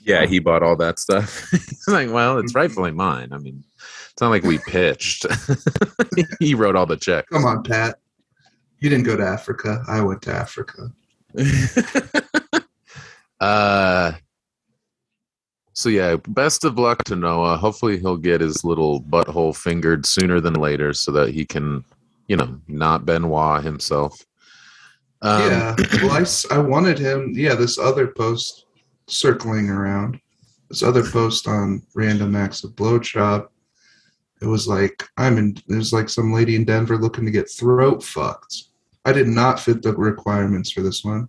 Yeah, 0.02 0.26
he 0.26 0.38
bought 0.38 0.62
all 0.62 0.76
that 0.76 0.98
stuff. 0.98 1.48
He's 1.50 1.86
like, 1.88 2.10
well, 2.10 2.38
it's 2.38 2.54
rightfully 2.54 2.90
mine. 2.90 3.28
I 3.32 3.38
mean, 3.38 3.62
it's 4.10 4.20
not 4.20 4.30
like 4.30 4.42
we 4.44 4.58
pitched. 4.58 5.26
he 6.40 6.54
wrote 6.54 6.74
all 6.76 6.86
the 6.86 6.96
checks. 6.96 7.28
Come 7.30 7.44
on, 7.44 7.62
Pat. 7.62 7.98
You 8.78 8.88
didn't 8.88 9.04
go 9.04 9.16
to 9.16 9.26
Africa. 9.26 9.82
I 9.86 10.00
went 10.00 10.22
to 10.22 10.32
Africa. 10.32 10.90
uh 13.40 14.12
so 15.72 15.88
yeah 15.88 16.16
best 16.28 16.64
of 16.64 16.76
luck 16.78 17.02
to 17.04 17.14
noah 17.16 17.56
hopefully 17.56 17.98
he'll 17.98 18.16
get 18.16 18.40
his 18.40 18.64
little 18.64 19.00
butthole 19.02 19.56
fingered 19.56 20.04
sooner 20.04 20.40
than 20.40 20.54
later 20.54 20.92
so 20.92 21.10
that 21.12 21.30
he 21.30 21.46
can 21.46 21.84
you 22.26 22.36
know 22.36 22.60
not 22.68 23.06
benoit 23.06 23.62
himself 23.62 24.26
um, 25.22 25.50
yeah. 25.50 25.76
Well, 26.02 26.12
I, 26.12 26.22
s- 26.22 26.46
I 26.50 26.56
wanted 26.56 26.98
him. 26.98 27.32
Yeah, 27.34 27.54
this 27.54 27.78
other 27.78 28.06
post 28.06 28.64
circling 29.10 29.68
around, 29.70 30.20
this 30.68 30.82
other 30.82 31.02
post 31.08 31.46
on 31.48 31.82
Random 31.94 32.34
Acts 32.36 32.64
of 32.64 32.72
Blowjob. 32.72 33.48
It 34.40 34.46
was 34.46 34.66
like 34.68 35.06
I'm 35.18 35.36
in. 35.38 35.56
It 35.68 35.76
was 35.76 35.92
like 35.92 36.08
some 36.08 36.32
lady 36.32 36.56
in 36.56 36.64
Denver 36.64 36.96
looking 36.96 37.24
to 37.26 37.30
get 37.30 37.50
throat 37.50 38.02
fucked. 38.02 38.54
I 39.04 39.12
did 39.12 39.28
not 39.28 39.60
fit 39.60 39.82
the 39.82 39.94
requirements 39.94 40.70
for 40.70 40.80
this 40.82 41.04
one. 41.04 41.28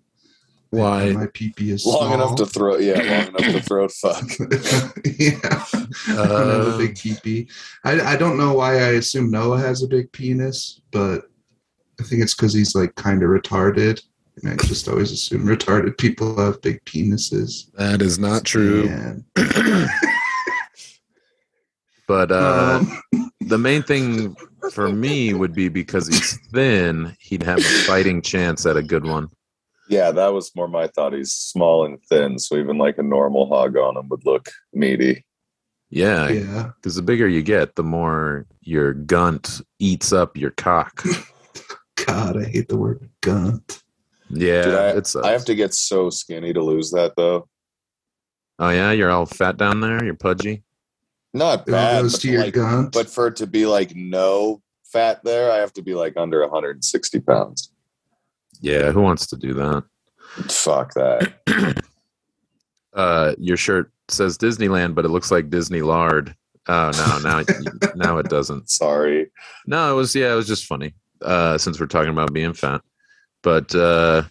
Why? 0.70 1.12
My 1.12 1.26
PP 1.28 1.70
is 1.72 1.86
long 1.86 1.98
small. 2.00 2.14
enough 2.14 2.36
to 2.38 2.46
throw. 2.46 2.78
Yeah, 2.78 2.94
long 3.00 3.36
enough 3.36 3.52
to 3.54 3.62
throw 3.68 3.84
it. 3.86 3.92
Fuck. 3.92 4.24
yeah. 5.20 5.66
I 6.08 6.28
don't 6.28 6.50
have 6.50 6.68
a 6.68 6.76
Uh, 6.76 6.78
big 6.78 6.96
PP. 6.96 7.52
I, 7.84 8.00
I 8.14 8.16
don't 8.16 8.38
know 8.38 8.54
why 8.54 8.76
I 8.76 8.92
assume 8.94 9.30
Noah 9.30 9.60
has 9.60 9.84
a 9.84 9.88
big 9.88 10.10
penis, 10.14 10.80
but 10.92 11.26
I 12.00 12.04
think 12.04 12.22
it's 12.22 12.34
because 12.36 12.54
he's 12.54 12.74
like 12.74 12.96
kind 12.96 13.22
of 13.22 13.30
retarded. 13.30 14.02
And 14.44 14.54
I 14.60 14.64
just 14.66 14.88
always 14.88 15.12
assume 15.12 15.46
retarded 15.46 15.98
people 15.98 16.36
have 16.44 16.62
big 16.62 16.84
penises. 16.86 17.72
that 17.74 18.02
is 18.02 18.18
not 18.20 18.44
true 18.46 18.84
but 22.08 22.32
uh 22.32 22.80
um, 22.82 23.02
the 23.42 23.58
main 23.58 23.84
thing 23.84 24.36
for 24.72 24.90
me 24.90 25.34
would 25.34 25.54
be 25.54 25.70
because 25.70 26.08
he's 26.08 26.38
thin 26.52 27.16
he'd 27.20 27.44
have 27.44 27.60
a 27.60 27.84
fighting 27.86 28.22
chance 28.22 28.66
at 28.66 28.78
a 28.78 28.84
good 28.84 29.06
one 29.06 29.30
Yeah, 29.90 30.12
that 30.12 30.32
was 30.34 30.56
more 30.56 30.70
my 30.70 30.88
thought. 30.88 31.12
He's 31.14 31.34
small 31.34 31.84
and 31.86 32.00
thin, 32.10 32.40
so 32.40 32.56
even 32.56 32.78
like 32.78 32.98
a 32.98 33.04
normal 33.04 33.48
hog 33.48 33.76
on 33.76 33.98
him 33.98 34.08
would 34.10 34.26
look 34.26 34.48
meaty. 34.74 35.26
yeah 35.90 36.30
yeah. 36.30 36.72
because 36.76 36.96
the 36.96 37.02
bigger 37.02 37.28
you 37.28 37.42
get 37.42 37.76
the 37.76 37.84
more 37.84 38.46
your 38.62 38.94
gunt 38.94 39.62
eats 39.80 40.14
up 40.14 40.38
your 40.38 40.52
cock 40.52 41.04
God, 42.08 42.38
I 42.42 42.46
hate 42.46 42.68
the 42.70 42.78
word 42.78 43.10
gunt. 43.22 43.84
Yeah 44.34 44.62
Dude, 44.64 44.74
I, 44.76 44.90
it's 44.90 45.16
I 45.16 45.32
have 45.32 45.46
to 45.46 45.56
get 45.56 45.74
so 45.74 46.10
skinny 46.10 46.54
to 46.54 46.62
lose 46.62 46.92
that 46.92 47.14
though. 47.16 47.48
oh 48.60 48.70
yeah? 48.70 48.92
You're 48.92 49.12
all 49.12 49.26
fat 49.26 49.58
down 49.58 49.82
there? 49.82 50.04
You're 50.04 50.16
pudgy? 50.16 50.64
Not 51.34 51.66
bad, 51.66 52.04
but, 52.04 52.12
to 52.22 52.28
your 52.30 52.44
like, 52.44 52.92
but 52.92 53.10
for 53.10 53.28
it 53.28 53.38
to 53.38 53.48
be 53.48 53.66
like 53.66 53.96
no 53.96 54.62
fat 54.84 55.24
there, 55.24 55.50
I 55.52 55.58
have 55.58 55.72
to 55.74 55.82
be 55.82 55.94
like 55.94 56.18
under 56.18 56.42
160 56.42 57.20
pounds. 57.22 57.72
yeah 58.60 58.92
who 58.92 59.02
wants 59.02 59.28
to 59.28 59.38
do 59.38 59.54
that? 59.54 59.84
Fuck 60.50 60.94
that. 60.96 61.34
uh 62.94 63.34
your 63.38 63.56
shirt 63.58 63.92
says 64.10 64.38
disneyland 64.38 64.94
but 64.94 65.06
it 65.06 65.10
looks 65.10 65.32
like 65.32 65.50
disney 65.50 65.82
lard. 65.82 66.36
Oh 66.68 66.92
no 66.96 67.30
now 67.30 67.44
now 67.96 68.18
it 68.18 68.28
doesn't. 68.30 68.70
Sorry. 68.82 69.32
no 69.66 69.92
it 69.92 69.96
was 69.96 70.14
yeah 70.14 70.32
it 70.34 70.36
was 70.36 70.48
just 70.48 70.66
funny 70.66 70.94
uh 71.22 71.58
since 71.58 71.80
we're 71.80 71.86
talking 71.88 72.12
about 72.12 72.34
being 72.34 72.54
fat 72.54 72.82
but 73.44 73.74
uh 73.76 74.24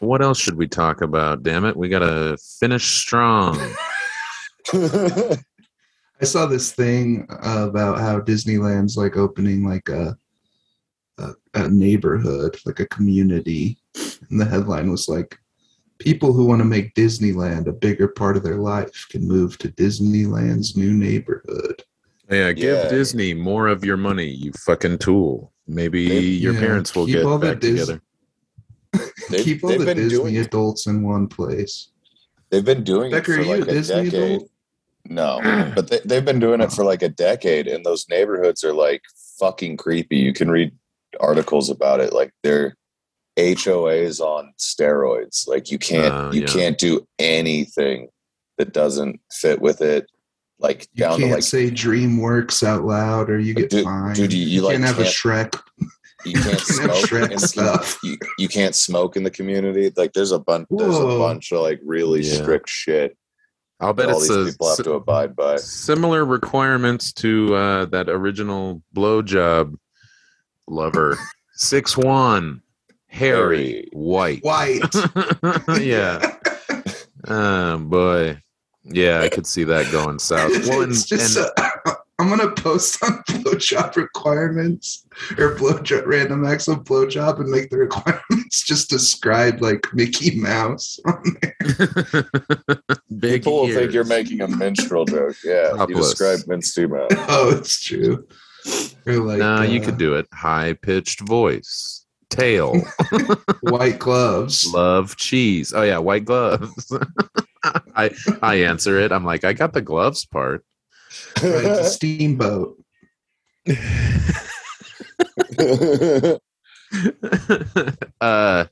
what 0.00 0.22
else 0.22 0.38
should 0.38 0.56
we 0.56 0.68
talk 0.68 1.00
about 1.00 1.42
damn 1.42 1.64
it 1.64 1.76
we 1.76 1.88
gotta 1.88 2.36
finish 2.60 2.98
strong 2.98 3.58
I 6.20 6.24
saw 6.24 6.46
this 6.46 6.72
thing 6.72 7.26
about 7.30 8.00
how 8.00 8.20
Disneyland's 8.20 8.96
like 8.96 9.16
opening 9.16 9.64
like 9.64 9.88
a, 9.88 10.16
a 11.18 11.32
a 11.54 11.68
neighborhood, 11.68 12.58
like 12.66 12.80
a 12.80 12.86
community, 12.88 13.78
and 14.28 14.40
the 14.40 14.44
headline 14.44 14.90
was 14.90 15.08
like, 15.08 15.38
"People 15.98 16.32
who 16.32 16.44
want 16.44 16.60
to 16.60 16.64
make 16.64 16.94
Disneyland 16.94 17.68
a 17.68 17.72
bigger 17.72 18.08
part 18.08 18.36
of 18.36 18.42
their 18.42 18.58
life 18.58 19.06
can 19.08 19.26
move 19.26 19.58
to 19.58 19.68
Disneyland's 19.68 20.76
new 20.76 20.92
neighborhood." 20.92 21.82
yeah 22.30 22.52
give 22.52 22.78
Yeah. 22.78 22.88
disney 22.88 23.32
more 23.32 23.68
of 23.68 23.84
your 23.84 23.96
money 23.96 24.26
you 24.26 24.52
fucking 24.52 24.98
tool 24.98 25.50
maybe 25.68 26.08
They- 26.08 26.20
your 26.20 26.54
yeah, 26.54 26.60
parents 26.60 26.94
will 26.96 27.06
keep 27.06 27.16
get 27.16 27.24
all 27.24 27.38
the 27.38 27.52
back 27.52 27.60
Dis- 27.60 27.80
together 27.86 28.02
They've, 29.30 29.44
Keep 29.44 29.64
all 29.64 29.70
the 29.78 29.84
been 29.84 29.96
Disney 29.98 30.18
doing 30.18 30.36
adults 30.38 30.86
in 30.86 31.02
one 31.02 31.28
place. 31.28 31.90
they've 32.50 32.64
been 32.64 32.82
doing 32.84 33.10
Becker, 33.10 33.34
it 33.38 33.44
for 33.44 33.56
like 33.58 33.68
a 33.68 33.72
Disney 33.72 34.04
decade. 34.10 34.36
adult? 34.36 34.50
No, 35.10 35.72
but 35.74 35.88
they, 35.88 36.00
they've 36.04 36.24
been 36.24 36.38
doing 36.40 36.60
it 36.62 36.72
for 36.72 36.84
like 36.84 37.02
a 37.02 37.08
decade, 37.08 37.66
and 37.66 37.84
those 37.84 38.06
neighborhoods 38.08 38.64
are 38.64 38.72
like 38.72 39.02
fucking 39.38 39.76
creepy. 39.76 40.16
You 40.16 40.32
can 40.32 40.50
read 40.50 40.72
articles 41.20 41.68
about 41.70 42.00
it. 42.00 42.12
Like 42.12 42.32
they're 42.42 42.76
HOAs 43.38 44.20
on 44.20 44.52
steroids. 44.58 45.46
Like 45.46 45.70
you 45.70 45.78
can't 45.78 46.12
Uh, 46.14 46.30
you 46.32 46.40
yeah. 46.42 46.46
can't 46.46 46.78
do 46.78 47.06
anything 47.18 48.08
that 48.58 48.72
doesn't 48.72 49.20
fit 49.32 49.60
with 49.60 49.80
it. 49.80 50.10
Like 50.60 50.88
You 50.92 51.04
down 51.04 51.18
can't 51.18 51.28
to 51.30 51.34
like 51.36 51.42
say 51.44 51.70
DreamWorks 51.70 52.62
out 52.66 52.84
loud, 52.84 53.30
or 53.30 53.38
you 53.38 53.54
get 53.54 53.70
Dude- 53.70 53.84
fined. 53.84 54.16
dude, 54.16 54.32
you- 54.32 54.46
you, 54.46 54.62
like, 54.62 54.72
can't 54.74 54.84
have 54.84 54.98
a 54.98 55.02
can't- 55.04 55.14
Shrek. 55.14 55.60
you 56.24 56.32
can't 56.34 56.44
You 56.48 56.50
can't 56.50 56.60
smoke 56.60 56.96
Shrek 57.06 57.24
in 57.24 57.30
the 57.30 57.38
stuff. 57.38 58.00
community. 58.00 58.24
You, 58.38 58.44
you 58.44 58.48
can't 58.48 58.74
smoke 58.74 59.16
in 59.16 59.22
the 59.22 59.30
community. 59.30 59.92
Like 59.96 60.12
there's 60.14 60.32
a 60.32 60.38
bunch 60.38 60.66
there's 60.70 60.98
a 60.98 61.04
bunch 61.06 61.52
of 61.52 61.60
like 61.60 61.80
really 61.84 62.22
Yeah. 62.22 62.42
strict 62.42 62.68
shit 62.68 63.16
i'll 63.80 63.92
bet 63.94 64.08
all 64.10 64.18
it's 64.18 64.26
these 64.28 64.36
a 64.36 64.50
people 64.50 64.68
have 64.70 64.78
to 64.84 64.92
abide 64.94 65.36
by. 65.36 65.54
similar 65.58 66.24
requirements 66.24 67.12
to 67.12 67.54
uh, 67.54 67.84
that 67.84 68.08
original 68.08 68.82
blowjob 68.96 69.76
lover. 70.66 71.16
Six 71.54 71.96
one, 71.96 72.62
hairy, 73.06 73.72
Hairy. 73.72 73.88
white. 73.92 74.42
White. 74.42 74.82
yeah. 75.80 76.36
Oh 77.28 77.78
boy. 77.78 78.42
Yeah, 78.90 79.20
I 79.20 79.28
could 79.28 79.46
see 79.46 79.64
that 79.64 79.90
going 79.92 80.18
south. 80.20 80.52
Well, 80.66 80.82
and, 80.82 80.92
it's 80.92 81.04
just 81.04 81.36
and- 81.36 81.50
uh, 81.56 81.94
I'm 82.20 82.28
gonna 82.28 82.50
post 82.50 83.00
on 83.04 83.22
blowjob 83.28 83.94
requirements 83.94 85.06
or 85.38 85.54
blowjob 85.54 86.04
random 86.04 86.44
acts 86.44 86.66
of 86.66 86.82
blowjob 86.82 87.38
and 87.38 87.48
make 87.48 87.70
the 87.70 87.78
requirements 87.78 88.64
just 88.64 88.90
describe 88.90 89.62
like 89.62 89.86
Mickey 89.94 90.36
Mouse. 90.40 90.98
big 93.18 93.44
People 93.44 93.60
will 93.60 93.68
think 93.72 93.92
you're 93.92 94.02
making 94.02 94.40
a 94.40 94.48
minstrel 94.48 95.04
joke. 95.04 95.36
Yeah, 95.44 95.86
you 95.86 95.94
describe 95.94 96.40
Minty 96.48 96.86
Mouse. 96.86 97.08
oh, 97.12 97.56
it's 97.56 97.84
true. 97.84 98.26
Or 99.06 99.14
like 99.14 99.38
no, 99.38 99.62
you 99.62 99.80
uh, 99.80 99.84
could 99.84 99.98
do 99.98 100.14
it. 100.14 100.26
High 100.32 100.72
pitched 100.72 101.20
voice, 101.20 102.04
tail, 102.30 102.80
white 103.60 104.00
gloves. 104.00 104.66
love 104.74 105.16
cheese. 105.16 105.72
Oh 105.72 105.82
yeah, 105.82 105.98
white 105.98 106.24
gloves. 106.24 106.92
I 107.64 108.10
I 108.42 108.54
answer 108.56 108.98
it. 108.98 109.12
I'm 109.12 109.24
like, 109.24 109.44
I 109.44 109.52
got 109.52 109.72
the 109.72 109.82
gloves 109.82 110.24
part. 110.26 110.64
Right, 111.42 111.64
it's 111.64 111.80
a 111.80 111.84
steamboat. 111.90 112.76
uh 118.20 118.64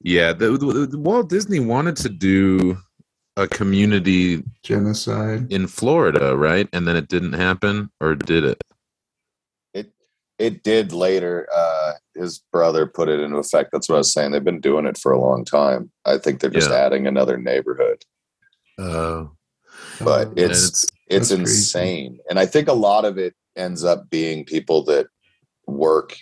yeah 0.00 0.32
the, 0.32 0.50
the- 0.52 0.86
the- 0.90 0.98
walt 0.98 1.28
disney 1.28 1.60
wanted 1.60 1.96
to 1.96 2.08
do 2.08 2.76
a 3.36 3.46
community 3.46 4.42
Genocide. 4.64 5.52
in 5.52 5.66
florida 5.66 6.36
right 6.36 6.68
and 6.72 6.88
then 6.88 6.96
it 6.96 7.08
didn't 7.08 7.34
happen 7.34 7.90
or 8.00 8.14
did 8.14 8.44
it 8.44 8.62
it 10.38 10.44
it 10.46 10.62
did 10.62 10.92
later. 10.92 11.46
Uh, 11.54 11.92
his 12.14 12.38
brother 12.52 12.86
put 12.86 13.08
it 13.08 13.20
into 13.20 13.36
effect. 13.38 13.70
That's 13.72 13.88
what 13.88 13.96
I 13.96 13.98
was 13.98 14.12
saying. 14.12 14.32
They've 14.32 14.42
been 14.44 14.60
doing 14.60 14.86
it 14.86 14.98
for 14.98 15.12
a 15.12 15.20
long 15.20 15.44
time. 15.44 15.90
I 16.04 16.18
think 16.18 16.40
they're 16.40 16.50
just 16.50 16.70
Yeah. 16.70 16.76
adding 16.76 17.06
another 17.06 17.36
neighborhood. 17.36 18.04
oh 18.78 19.32
But 20.00 20.28
Um, 20.28 20.34
it's 20.36 20.68
it's 20.68 20.84
it's 21.08 21.28
That's 21.30 21.40
crazy. 21.40 21.40
insane, 21.58 22.18
and 22.28 22.38
I 22.38 22.46
think 22.46 22.68
a 22.68 22.72
lot 22.72 23.04
of 23.04 23.18
it 23.18 23.34
ends 23.56 23.82
up 23.84 24.08
being 24.10 24.44
people 24.44 24.84
that 24.84 25.06
work 25.66 26.16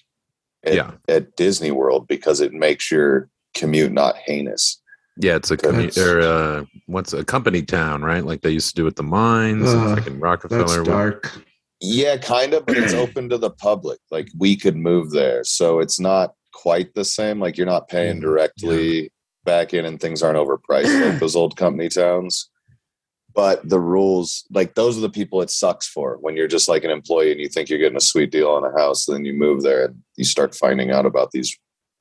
at, 0.65 0.75
Yeah. 0.75 0.93
at 1.09 1.37
Disney 1.37 1.71
World 1.71 2.07
because 2.09 2.41
it 2.41 2.53
makes 2.53 2.91
your 2.91 3.29
commute 3.55 3.93
not 3.93 4.17
heinous. 4.17 4.81
yeah 5.19 5.35
it's 5.35 5.51
a 5.51 5.57
commu- 5.57 5.97
or 5.97 6.21
uh 6.21 6.65
what's 6.87 7.15
a 7.15 7.25
company 7.25 7.63
town 7.63 8.03
right 8.03 8.27
like 8.27 8.43
they 8.43 8.51
used 8.51 8.69
to 8.69 8.83
do 8.83 8.87
at 8.87 8.97
the 8.97 9.03
mines 9.03 9.73
and 9.73 9.81
Uh, 9.81 9.97
freaking 9.97 10.05
That's 10.21 10.21
rockefeller 10.21 10.85
dark. 10.85 11.33
Yeah, 11.81 12.17
kind 12.17 12.55
of, 12.55 12.67
but 12.67 12.77
it's 12.79 12.95
open 13.05 13.29
to 13.29 13.39
the 13.39 13.51
public. 13.51 13.99
Like 14.11 14.29
we 14.39 14.57
could 14.57 14.77
move 14.77 15.11
there, 15.11 15.45
so 15.45 15.81
it's 15.81 16.01
not 16.01 16.35
quite 16.53 16.95
the 16.95 17.05
same. 17.05 17.39
Like 17.41 17.57
you're 17.57 17.67
not 17.67 17.89
paying 17.89 18.19
Mm, 18.19 18.23
directly 18.23 19.11
back 19.45 19.75
in, 19.75 19.85
and 19.85 20.01
things 20.01 20.23
aren't 20.23 20.39
overpriced 20.39 21.01
like 21.11 21.19
those 21.21 21.37
old 21.37 21.57
company 21.57 21.89
towns. 21.89 22.49
but 23.35 23.69
the 23.69 23.79
rules 23.81 24.45
like 24.51 24.75
those 24.75 24.97
are 24.97 25.03
the 25.03 25.11
people 25.11 25.43
it 25.43 25.51
sucks 25.51 25.87
for 25.87 26.17
when 26.23 26.37
you're 26.37 26.49
just 26.49 26.69
like 26.69 26.85
an 26.85 26.91
employee 26.91 27.31
and 27.33 27.41
you 27.41 27.49
think 27.49 27.69
you're 27.69 27.79
getting 27.79 27.97
a 27.99 28.01
sweet 28.13 28.31
deal 28.33 28.49
on 28.51 28.65
a 28.65 28.73
house 28.79 29.05
then 29.07 29.25
you 29.27 29.35
move 29.35 29.63
there 29.63 29.85
and 29.87 30.03
you 30.17 30.25
start 30.25 30.55
finding 30.55 30.91
out 30.91 31.05
about 31.05 31.31
these 31.33 31.55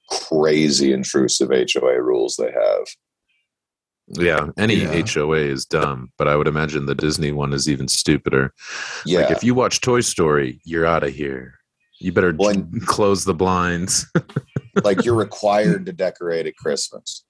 crazy 0.10 0.94
intrusive 0.94 1.50
hoa 1.50 2.02
rules 2.02 2.36
they 2.38 2.52
have 2.52 2.86
Yeah, 4.08 4.50
any 4.58 4.76
Yeah. 4.76 5.02
HOA 5.06 5.38
is 5.38 5.66
dumb, 5.66 6.12
but 6.18 6.28
I 6.28 6.36
would 6.36 6.48
imagine 6.48 6.86
the 6.86 6.94
Disney 6.96 7.32
one 7.32 7.54
is 7.54 7.68
even 7.68 7.88
stupider. 7.88 8.54
yeah 9.06 9.22
Like 9.22 9.32
if 9.32 9.44
you 9.44 9.56
watch 9.56 9.82
Toy 9.82 10.02
Story, 10.02 10.60
you're 10.64 10.86
out 10.86 11.04
of 11.04 11.14
here. 11.14 11.56
You 12.00 12.12
better 12.12 12.34
When- 12.34 12.72
close 12.86 13.26
the 13.26 13.34
blinds. 13.34 14.06
like 14.84 15.04
you're 15.06 15.16
required 15.16 15.86
to 15.86 15.94
decorate 15.94 16.46
at 16.46 16.58
christmas 16.58 17.24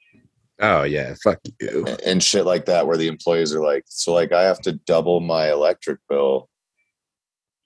oh 0.61 0.81
yeah, 0.81 1.13
fuck 1.23 1.37
you. 1.61 1.85
and 2.03 2.23
shit 2.23 2.43
like 2.43 2.65
that 2.65 2.87
where 2.87 2.97
the 2.97 3.07
employees 3.07 3.53
are 3.53 3.61
like 3.63 3.83
so 3.87 4.11
like 4.13 4.31
i 4.31 4.41
have 4.41 4.59
to 4.59 4.71
double 4.87 5.19
my 5.19 5.51
electric 5.51 5.99
bill 6.09 6.49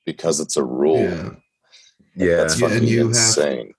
because 0.05 0.41
it's 0.41 0.57
a 0.57 0.63
rule 0.63 0.97
Yeah. 1.01 1.29
Yeah, 2.15 2.35
that's 2.37 2.59
Yeah, 2.59 2.65
and 2.67 2.73
fucking 2.73 2.87
you 2.89 2.97
have- 2.99 3.07
insane 3.07 3.73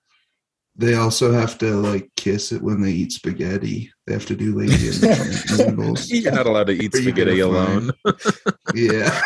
They 0.75 0.95
also 0.95 1.31
have 1.33 1.57
to 1.59 1.75
like 1.75 2.09
kiss 2.15 2.51
it 2.51 2.63
when 2.63 2.81
they 2.81 2.91
eat 2.91 3.11
spaghetti. 3.11 3.91
They 4.11 4.15
have 4.17 4.25
to 4.25 4.35
do 4.35 4.53
lady 4.53 4.73
and 4.89 4.93
gentleman 5.47 5.75
noodles. 5.77 6.11
you're 6.11 6.33
not 6.33 6.45
allowed 6.45 6.67
to 6.67 6.73
eat 6.73 6.93
Or 6.93 6.97
spaghetti 7.01 7.39
alone. 7.39 7.91
Yeah. 8.75 9.21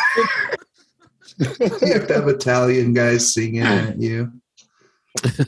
you 1.40 1.92
have 1.92 2.06
to 2.06 2.14
have 2.14 2.28
Italian 2.28 2.94
guys 2.94 3.34
singing 3.34 3.62
at 3.62 4.00
you. 4.00 4.30
this 5.24 5.40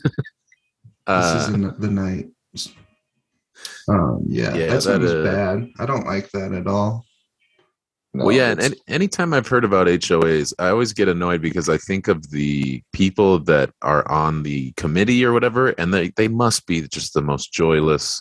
Uh, 1.07 1.47
is 1.49 1.55
in 1.55 1.63
the 1.79 1.89
night. 1.89 2.31
Um, 3.89 4.25
yeah, 4.27 4.57
Yeah, 4.57 4.67
that 4.71 4.83
sounds 4.83 5.09
that, 5.09 5.21
uh, 5.21 5.25
bad. 5.33 5.69
I 5.79 5.87
don't 5.87 6.05
like 6.05 6.29
that 6.33 6.53
at 6.53 6.67
all. 6.67 7.05
No, 8.15 8.25
well, 8.25 8.35
yeah, 8.35 8.51
and 8.51 8.61
any, 8.61 8.77
anytime 8.89 9.33
I've 9.33 9.47
heard 9.47 9.65
about 9.65 9.87
HOAs, 9.87 10.53
I 10.59 10.71
always 10.71 10.93
get 10.93 11.07
annoyed 11.07 11.43
because 11.43 11.69
I 11.69 11.77
think 11.79 12.09
of 12.09 12.29
the 12.33 12.83
people 12.93 13.39
that 13.45 13.71
are 13.83 14.11
on 14.11 14.43
the 14.43 14.73
committee 14.73 15.25
or 15.25 15.33
whatever, 15.33 15.69
and 15.79 15.95
they, 15.95 16.09
they 16.17 16.27
must 16.27 16.67
be 16.67 16.81
just 16.89 17.15
the 17.15 17.23
most 17.23 17.53
joyless, 17.53 18.21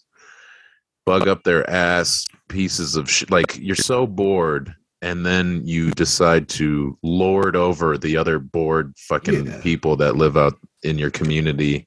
bug 1.07 1.27
up 1.27 1.43
their 1.43 1.67
ass 1.69 2.25
pieces 2.49 2.95
of 2.97 3.09
shit. 3.09 3.31
Like, 3.31 3.57
you're 3.57 3.75
so 3.77 4.05
bored, 4.05 4.75
and 5.01 5.25
then 5.25 5.61
you 5.65 5.91
decide 5.91 6.49
to 6.49 6.97
lord 7.01 7.55
over 7.55 7.97
the 7.97 8.17
other 8.17 8.39
bored 8.39 8.93
fucking 8.97 9.45
Yeah. 9.45 9.61
people 9.61 9.95
that 9.97 10.17
live 10.17 10.35
out 10.35 10.55
in 10.83 10.97
your 10.97 11.09
community 11.11 11.85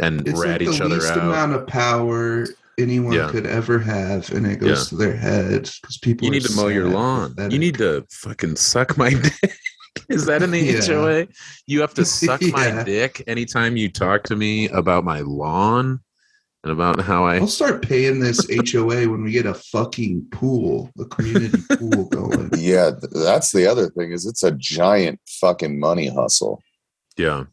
and 0.00 0.26
It's 0.28 0.38
rat 0.38 0.60
like 0.60 0.68
each 0.68 0.78
the 0.78 0.88
least 0.88 1.12
amount 1.12 1.54
of 1.54 1.66
power 1.66 2.46
anyone 2.78 3.12
Yeah. 3.12 3.30
could 3.30 3.46
ever 3.46 3.78
have, 3.78 4.30
and 4.32 4.46
it 4.46 4.58
goes 4.60 4.80
Yeah. 4.80 4.88
to 4.90 4.96
their 4.96 5.16
heads 5.16 5.78
because 5.80 5.98
people. 5.98 6.24
You 6.26 6.32
need 6.32 6.44
to 6.44 6.54
mow 6.56 6.68
your 6.68 6.88
lawn. 6.88 7.34
You 7.50 7.58
need 7.58 7.78
to 7.78 8.04
fucking 8.10 8.56
suck 8.56 8.96
my 8.98 9.10
dick. 9.42 9.52
Is 10.08 10.24
that 10.26 10.42
in 10.42 10.50
the 10.50 10.58
Yeah. 10.60 10.80
HOA? 10.80 11.26
You 11.66 11.80
have 11.80 11.94
to 11.94 12.04
suck 12.20 12.42
my 12.42 12.82
dick 12.82 13.22
anytime 13.26 13.76
you 13.76 13.88
talk 13.90 14.24
to 14.24 14.36
me 14.36 14.68
about 14.68 15.04
my 15.04 15.20
lawn 15.20 16.00
and 16.64 16.72
about 16.72 17.00
how 17.00 17.24
I. 17.24 17.36
I'll 17.36 17.46
start 17.48 17.82
paying 17.82 18.20
this 18.20 18.46
HOA 18.72 19.08
when 19.08 19.22
we 19.24 19.32
get 19.32 19.46
a 19.46 19.54
fucking 19.54 20.26
pool, 20.30 20.90
a 20.98 21.04
community 21.06 21.58
pool 21.78 22.04
going. 22.08 22.50
yeah 22.56 22.90
that's 23.12 23.50
the 23.52 23.66
other 23.66 23.90
thing 23.90 24.12
is 24.12 24.26
it's 24.26 24.42
a 24.44 24.52
giant 24.52 25.18
fucking 25.26 25.78
money 25.78 26.08
hustle 26.08 26.62
Yeah. 27.16 27.44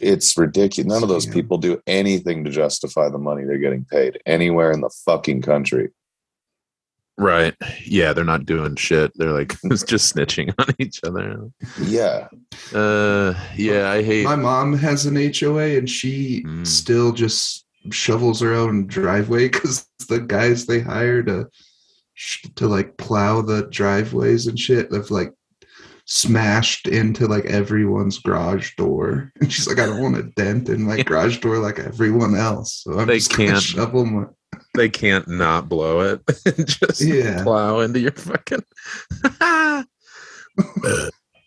it's 0.00 0.36
ridiculous 0.38 0.92
none 0.92 1.02
of 1.02 1.08
those 1.08 1.26
Yeah. 1.26 1.32
people 1.32 1.58
do 1.58 1.80
anything 1.86 2.44
to 2.44 2.50
justify 2.50 3.08
the 3.08 3.18
money 3.18 3.44
they're 3.44 3.58
getting 3.58 3.84
paid 3.84 4.20
anywhere 4.26 4.70
in 4.72 4.80
the 4.82 4.90
fucking 5.04 5.42
country 5.42 5.90
Right. 7.20 7.56
Yeah. 7.84 8.12
They're 8.12 8.22
not 8.24 8.46
doing 8.46 8.76
shit. 8.76 9.10
They're 9.16 9.32
like 9.32 9.56
just 9.86 10.14
snitching 10.14 10.54
on 10.56 10.72
each 10.78 11.00
other. 11.02 11.50
yeah 11.82 12.28
Uh. 12.72 13.34
Yeah. 13.56 13.90
I 13.90 14.04
hate. 14.04 14.22
My 14.24 14.36
mom 14.36 14.72
has 14.74 15.04
an 15.04 15.16
HOA 15.16 15.78
and 15.78 15.90
she 15.90 16.44
Mm. 16.46 16.64
still 16.64 17.10
just 17.10 17.64
shovels 17.90 18.40
her 18.40 18.52
own 18.54 18.86
driveway 18.86 19.48
because 19.48 19.86
the 20.08 20.20
guys 20.20 20.66
they 20.66 20.80
hire 20.80 21.22
to 21.22 21.46
to 22.56 22.66
like 22.66 22.96
plow 22.96 23.40
the 23.42 23.66
driveways 23.70 24.46
and 24.48 24.58
shit 24.58 24.92
have 24.92 25.10
like 25.10 25.32
smashed 26.04 26.88
into 26.88 27.26
like 27.28 27.44
everyone's 27.44 28.18
garage 28.18 28.74
door. 28.76 29.30
And 29.40 29.52
she's 29.52 29.68
like, 29.68 29.78
I 29.78 29.86
don't 29.86 30.02
want 30.02 30.16
a 30.16 30.22
dent 30.24 30.68
in 30.68 30.82
my 30.82 31.02
garage 31.02 31.38
door 31.38 31.58
like 31.58 31.78
everyone 31.78 32.34
else. 32.34 32.82
So 32.84 32.98
I'm 32.98 33.06
They 33.06 33.18
just 33.18 33.30
can't. 33.30 33.62
shovel 33.62 34.04
my 34.06 34.24
They 34.74 34.88
can't 34.88 35.28
not 35.28 35.68
blow 35.68 36.00
it. 36.00 36.20
and 36.46 36.66
just 36.66 37.00
Yeah. 37.02 37.42
plow 37.44 37.80
into 37.80 38.00
your 38.00 38.12
fucking. 38.12 38.64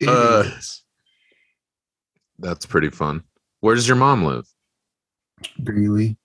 Uh. 0.07 0.49
That's 2.39 2.65
pretty 2.65 2.89
fun. 2.89 3.23
Where 3.59 3.75
does 3.75 3.87
your 3.87 3.97
mom 3.97 4.23
live? 4.25 4.45
Greeley. 5.63 6.17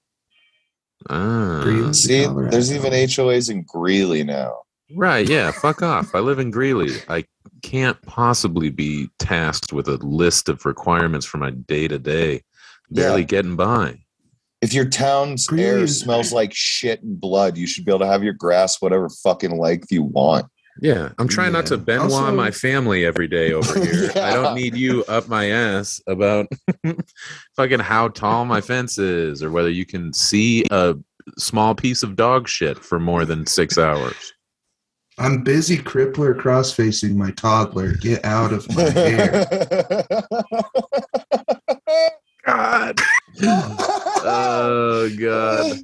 Ah, 1.10 1.90
see 1.92 2.24
Colorado. 2.24 2.50
there's 2.50 2.72
even 2.72 2.92
hoas 2.92 3.48
in 3.50 3.62
greeley 3.66 4.24
now 4.24 4.54
right. 4.94 5.28
Yeah. 5.28 5.50
Fuck 5.50 5.82
off. 5.92 6.14
I 6.14 6.20
live 6.20 6.38
in 6.38 6.52
Greeley. 6.52 6.92
I 7.08 7.24
can't 7.62 8.00
possibly 8.02 8.70
be 8.70 9.08
tasked 9.18 9.72
with 9.72 9.88
a 9.88 9.96
list 9.96 10.48
of 10.48 10.64
requirements 10.64 11.26
for 11.26 11.38
my 11.38 11.50
day 11.50 11.88
to 11.88 11.98
day. 11.98 12.42
Barely 12.90 13.22
Yeah. 13.22 13.26
getting 13.26 13.56
by. 13.56 13.98
if 14.62 14.72
your 14.72 14.84
town's 14.88 15.46
Greeley 15.48 15.64
air 15.64 15.86
smells 15.88 16.32
like 16.32 16.52
shit 16.54 17.02
and 17.02 17.20
blood 17.20 17.56
you 17.56 17.66
should 17.66 17.84
be 17.84 17.90
able 17.90 17.98
to 18.00 18.06
have 18.06 18.22
your 18.22 18.32
grass 18.32 18.80
whatever 18.80 19.08
fucking 19.08 19.58
length 19.58 19.90
you 19.90 20.02
want 20.04 20.46
Yeah, 20.80 21.10
I'm 21.18 21.28
trying 21.28 21.52
not 21.52 21.66
to 21.66 21.76
Yeah. 21.76 21.82
Benoit 21.84 22.12
Also- 22.12 22.32
my 22.34 22.50
family 22.50 23.04
every 23.06 23.28
day 23.28 23.52
over 23.52 23.78
here. 23.84 24.10
I 24.16 24.32
don't 24.34 24.54
need 24.54 24.74
you 24.76 25.04
up 25.06 25.28
my 25.28 25.50
ass 25.50 26.00
about 26.06 26.46
fucking 27.56 27.80
how 27.80 28.08
tall 28.08 28.44
my 28.44 28.60
fence 28.60 28.98
is 28.98 29.42
or 29.42 29.50
whether 29.50 29.70
you 29.70 29.86
can 29.86 30.12
see 30.12 30.64
a 30.70 30.94
small 31.38 31.74
piece 31.74 32.02
of 32.02 32.14
dog 32.16 32.46
shit 32.48 32.78
for 32.78 33.00
more 33.00 33.24
than 33.24 33.46
six 33.46 33.78
hours. 33.78 34.32
I'm 35.18 35.42
busy 35.42 35.78
crippler 35.78 36.38
cross 36.38 36.72
facing 36.72 37.16
my 37.16 37.30
toddler. 37.30 37.94
Get 37.94 38.22
out 38.24 38.52
of 38.52 38.68
my 38.76 38.82
hair. 38.90 39.46
God. 42.44 43.00
Oh 43.42 45.10
God. 45.18 45.78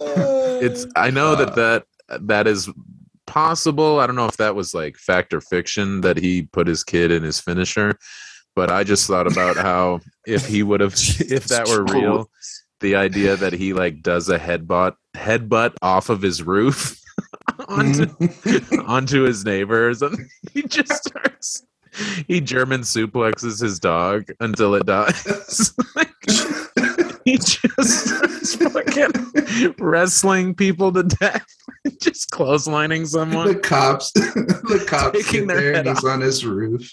Uh, 0.00 0.58
it's 0.60 0.86
I 0.96 1.10
know 1.10 1.36
that 1.36 1.54
that 1.56 1.84
that 2.22 2.46
is 2.46 2.68
possible. 3.34 3.98
I 3.98 4.06
don't 4.06 4.14
know 4.14 4.26
if 4.26 4.36
that 4.36 4.54
was 4.54 4.74
like 4.74 4.96
fact 4.96 5.34
or 5.34 5.40
fiction 5.40 6.02
that 6.02 6.16
he 6.16 6.42
put 6.42 6.68
his 6.68 6.84
kid 6.84 7.10
in 7.10 7.24
his 7.24 7.40
finisher, 7.40 7.98
but 8.54 8.70
I 8.70 8.84
just 8.84 9.08
thought 9.08 9.30
about 9.30 9.56
how 9.68 10.00
if 10.24 10.46
he 10.46 10.62
would 10.62 10.80
have 10.80 10.94
if 10.96 11.46
that 11.46 11.66
were 11.66 11.84
real, 11.84 12.30
the 12.78 12.94
idea 12.94 13.34
that 13.34 13.52
he 13.52 13.72
like 13.72 14.02
does 14.02 14.28
a 14.28 14.38
headbutt 14.38 14.94
headbutt 15.16 15.74
off 15.82 16.10
of 16.10 16.22
his 16.22 16.44
roof 16.44 17.00
onto 17.68 18.06
onto 18.86 19.22
his 19.22 19.44
neighbors 19.44 20.00
and 20.00 20.16
he 20.52 20.62
just 20.62 21.04
starts 21.04 21.66
he 22.26 22.40
German 22.40 22.82
suplexes 22.82 23.60
his 23.60 23.78
dog 23.78 24.28
until 24.40 24.74
it 24.74 24.86
dies. 24.86 25.72
Like, 25.94 26.12
he 27.24 27.36
just 27.38 28.06
starts 28.06 28.54
fucking 28.56 29.74
wrestling 29.78 30.54
people 30.54 30.92
to 30.92 31.02
death, 31.02 31.46
just 32.00 32.30
clotheslining 32.30 33.06
someone. 33.06 33.48
the 33.48 33.54
cops, 33.54 34.12
the 34.12 34.84
cops 34.86 35.24
Taking 35.24 35.46
get 35.46 35.54
their 35.54 35.72
there 35.72 35.74
and 35.74 35.88
he's 35.88 36.04
on 36.04 36.20
his 36.20 36.44
roof. 36.44 36.90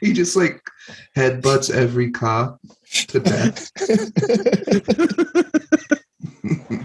he 0.00 0.12
just 0.12 0.36
like 0.36 0.62
headbutts 1.16 1.72
every 1.72 2.10
cop 2.10 2.60
to 3.08 3.20
death. 3.20 3.70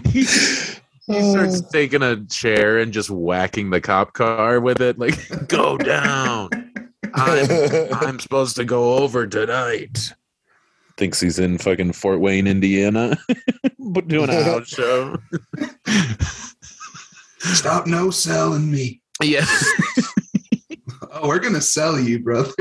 he, 0.06 0.20
he 0.20 1.30
starts 1.30 1.60
taking 1.70 2.02
a 2.02 2.24
chair 2.26 2.78
and 2.78 2.92
just 2.92 3.10
whacking 3.10 3.70
the 3.70 3.80
cop 3.80 4.12
car 4.12 4.60
with 4.60 4.80
it, 4.80 4.98
like, 4.98 5.18
go 5.48 5.78
down. 5.78 6.50
I'm, 7.14 7.92
I'm 7.92 8.20
supposed 8.20 8.56
to 8.56 8.64
go 8.64 8.96
over 8.96 9.26
tonight. 9.26 10.12
Thinks 10.96 11.20
he's 11.20 11.38
in 11.38 11.58
fucking 11.58 11.92
Fort 11.92 12.20
Wayne, 12.20 12.46
Indiana, 12.46 13.16
but 13.78 14.08
doing 14.08 14.30
a 14.30 14.42
house 14.42 14.68
show. 14.68 15.16
Stop 17.38 17.86
no 17.86 18.10
selling 18.10 18.70
me. 18.70 19.02
Yeah, 19.22 19.46
Oh, 21.18 21.28
we're 21.28 21.38
gonna 21.38 21.62
sell 21.62 21.98
you, 21.98 22.18
brother. 22.22 22.52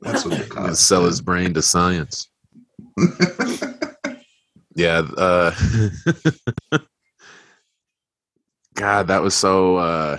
That's 0.00 0.24
what 0.24 0.38
the 0.38 0.46
gonna 0.48 0.74
sell 0.74 1.04
his 1.04 1.20
brain 1.20 1.52
to 1.54 1.60
science. 1.62 2.28
Yeah, 4.74 5.02
uh, 5.18 5.52
God, 8.74 9.06
that 9.08 9.22
was 9.22 9.34
so 9.34 9.76
uh, 9.76 10.18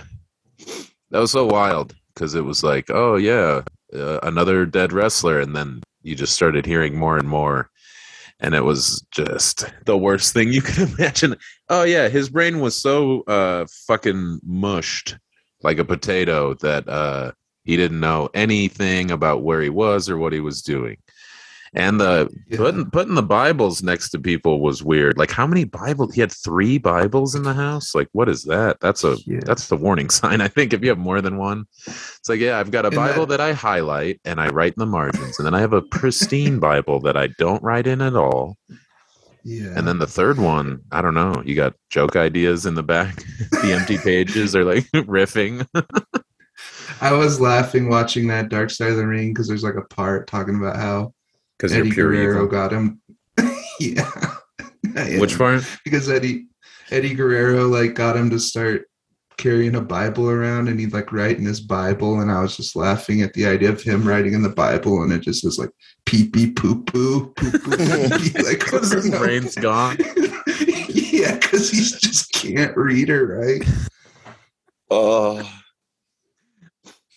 that 1.10 1.18
was 1.18 1.32
so 1.32 1.44
wild 1.46 1.94
because 2.14 2.34
it 2.34 2.44
was 2.44 2.62
like, 2.62 2.88
oh 2.90 3.16
yeah, 3.16 3.62
uh, 3.92 4.20
another 4.22 4.64
dead 4.64 4.92
wrestler, 4.92 5.40
and 5.40 5.54
then 5.56 5.82
you 6.06 6.14
just 6.14 6.34
started 6.34 6.64
hearing 6.66 6.96
more 6.96 7.18
and 7.18 7.28
more, 7.28 7.70
and 8.40 8.54
it 8.54 8.64
was 8.64 9.04
just 9.10 9.64
the 9.86 9.98
worst 9.98 10.32
thing 10.32 10.52
you 10.52 10.62
could 10.66 10.90
imagine. 10.90 11.36
Oh 11.68 11.82
yeah, 11.82 12.08
his 12.08 12.28
brain 12.28 12.60
was 12.60 12.76
so 12.80 13.22
uh, 13.22 13.66
fucking 13.86 14.40
mushed. 14.44 15.18
like 15.62 15.78
a 15.78 15.84
potato 15.84 16.54
that 16.54 16.88
uh, 16.88 17.32
he 17.64 17.76
didn't 17.76 18.00
know 18.00 18.28
anything 18.34 19.10
about 19.10 19.42
where 19.42 19.60
he 19.60 19.68
was 19.70 20.08
or 20.08 20.16
what 20.16 20.32
he 20.32 20.40
was 20.40 20.62
doing. 20.62 20.96
And 21.74 22.00
the 22.00 22.28
Yeah. 22.48 22.56
putting 22.58 22.90
putting 22.90 23.14
the 23.14 23.22
Bibles 23.22 23.82
next 23.82 24.10
to 24.10 24.18
people 24.18 24.60
was 24.60 24.82
weird. 24.82 25.18
Like 25.18 25.30
how 25.30 25.46
many 25.46 25.64
Bibles? 25.64 26.14
He 26.14 26.20
had 26.20 26.32
three 26.32 26.78
Bibles 26.78 27.34
in 27.34 27.42
the 27.42 27.54
house. 27.54 27.94
Like 27.94 28.08
what 28.12 28.28
is 28.28 28.44
that? 28.44 28.78
That's 28.80 29.04
a 29.04 29.16
Yeah. 29.26 29.40
that's 29.44 29.68
the 29.68 29.76
warning 29.76 30.08
sign. 30.20 30.40
I 30.40 30.48
think 30.48 30.72
if 30.72 30.82
you 30.82 30.88
have 30.88 30.98
more 30.98 31.20
than 31.20 31.36
one, 31.38 31.64
it's 31.86 32.28
like 32.28 32.40
yeah, 32.40 32.58
I've 32.58 32.70
got 32.70 32.84
a 32.84 32.88
And 32.88 32.96
Bible 32.96 33.26
that- 33.26 33.38
that 33.38 33.40
I 33.40 33.52
highlight 33.52 34.20
and 34.24 34.40
I 34.40 34.48
write 34.48 34.74
in 34.76 34.80
the 34.80 34.86
margins, 34.86 35.38
and 35.38 35.46
then 35.46 35.54
I 35.54 35.60
have 35.60 35.72
a 35.72 35.82
pristine 35.82 36.58
Bible 36.58 37.00
that 37.00 37.16
I 37.16 37.28
don't 37.38 37.62
write 37.62 37.86
in 37.86 38.00
at 38.00 38.14
all. 38.16 38.56
Yeah. 39.44 39.74
And 39.76 39.86
then 39.86 39.98
the 40.00 40.08
third 40.08 40.38
one, 40.38 40.80
I 40.90 41.00
don't 41.02 41.14
know. 41.14 41.40
You 41.44 41.54
got 41.54 41.74
joke 41.88 42.16
ideas 42.16 42.66
in 42.66 42.74
the 42.74 42.82
back. 42.82 43.22
the 43.62 43.72
empty 43.72 43.96
pages 43.96 44.56
are 44.56 44.64
like 44.64 44.84
riffing. 44.94 45.64
I 47.00 47.12
was 47.12 47.40
laughing 47.40 47.88
watching 47.88 48.26
that 48.28 48.48
Dark 48.48 48.70
Side 48.70 48.90
of 48.90 48.96
the 48.96 49.06
Ring 49.06 49.32
because 49.32 49.46
there's 49.46 49.62
like 49.62 49.74
a 49.76 49.82
part 49.94 50.26
talking 50.26 50.56
about 50.56 50.76
how 50.76 51.12
Because 51.58 51.72
Eddie 51.72 51.86
you're 51.88 51.94
pure 51.94 52.12
Guerrero 52.12 52.36
evil. 52.36 52.46
got 52.48 52.72
him. 52.72 53.00
yeah. 53.80 54.10
I 54.96 55.18
Which 55.18 55.32
am. 55.32 55.38
part? 55.38 55.64
Because 55.84 56.08
Eddie 56.10 56.46
Eddie 56.90 57.14
Guerrero 57.14 57.66
like 57.66 57.94
got 57.94 58.16
him 58.16 58.30
to 58.30 58.38
start 58.38 58.82
carrying 59.36 59.74
a 59.74 59.80
Bible 59.82 60.30
around 60.30 60.68
and 60.68 60.80
he'd 60.80 60.94
like 60.94 61.12
write 61.12 61.36
in 61.38 61.44
his 61.44 61.60
Bible 61.60 62.20
and 62.20 62.30
I 62.30 62.40
was 62.40 62.56
just 62.56 62.74
laughing 62.74 63.20
at 63.20 63.34
the 63.34 63.44
idea 63.44 63.68
of 63.68 63.82
him 63.82 64.06
writing 64.08 64.32
in 64.32 64.42
the 64.42 64.48
Bible 64.48 65.02
and 65.02 65.12
it 65.12 65.20
just 65.20 65.44
was 65.44 65.58
like 65.58 65.68
pee 66.06 66.26
pee 66.28 66.50
poo 66.52 66.82
poo 66.84 67.34
poo 67.36 67.50
poo 67.50 67.76
pee 67.76 68.30
pee 68.30 68.38
like 68.42 68.60
Because 68.60 68.92
his 68.92 69.10
no. 69.10 69.18
brain's 69.18 69.54
gone. 69.56 69.98
yeah, 70.88 71.34
because 71.34 71.70
he 71.70 71.78
just 71.80 72.32
can't 72.32 72.74
read 72.78 73.10
or 73.10 73.26
write. 73.38 73.68
Oh, 74.90 75.42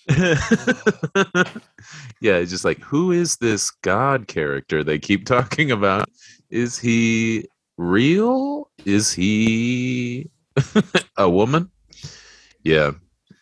yeah, 2.22 2.36
it's 2.36 2.51
just 2.51 2.66
like 2.66 2.80
who 2.80 3.12
is 3.12 3.38
this 3.38 3.72
God 3.72 4.28
character 4.28 4.84
they 4.84 4.99
keep 4.99 5.26
talking 5.36 5.72
about? 5.72 6.10
Is 6.49 6.78
he 6.78 7.45
real? 7.78 8.70
Is 8.86 9.12
he 9.14 10.30
a 11.18 11.30
woman? 11.30 11.70
Yeah. 12.64 12.91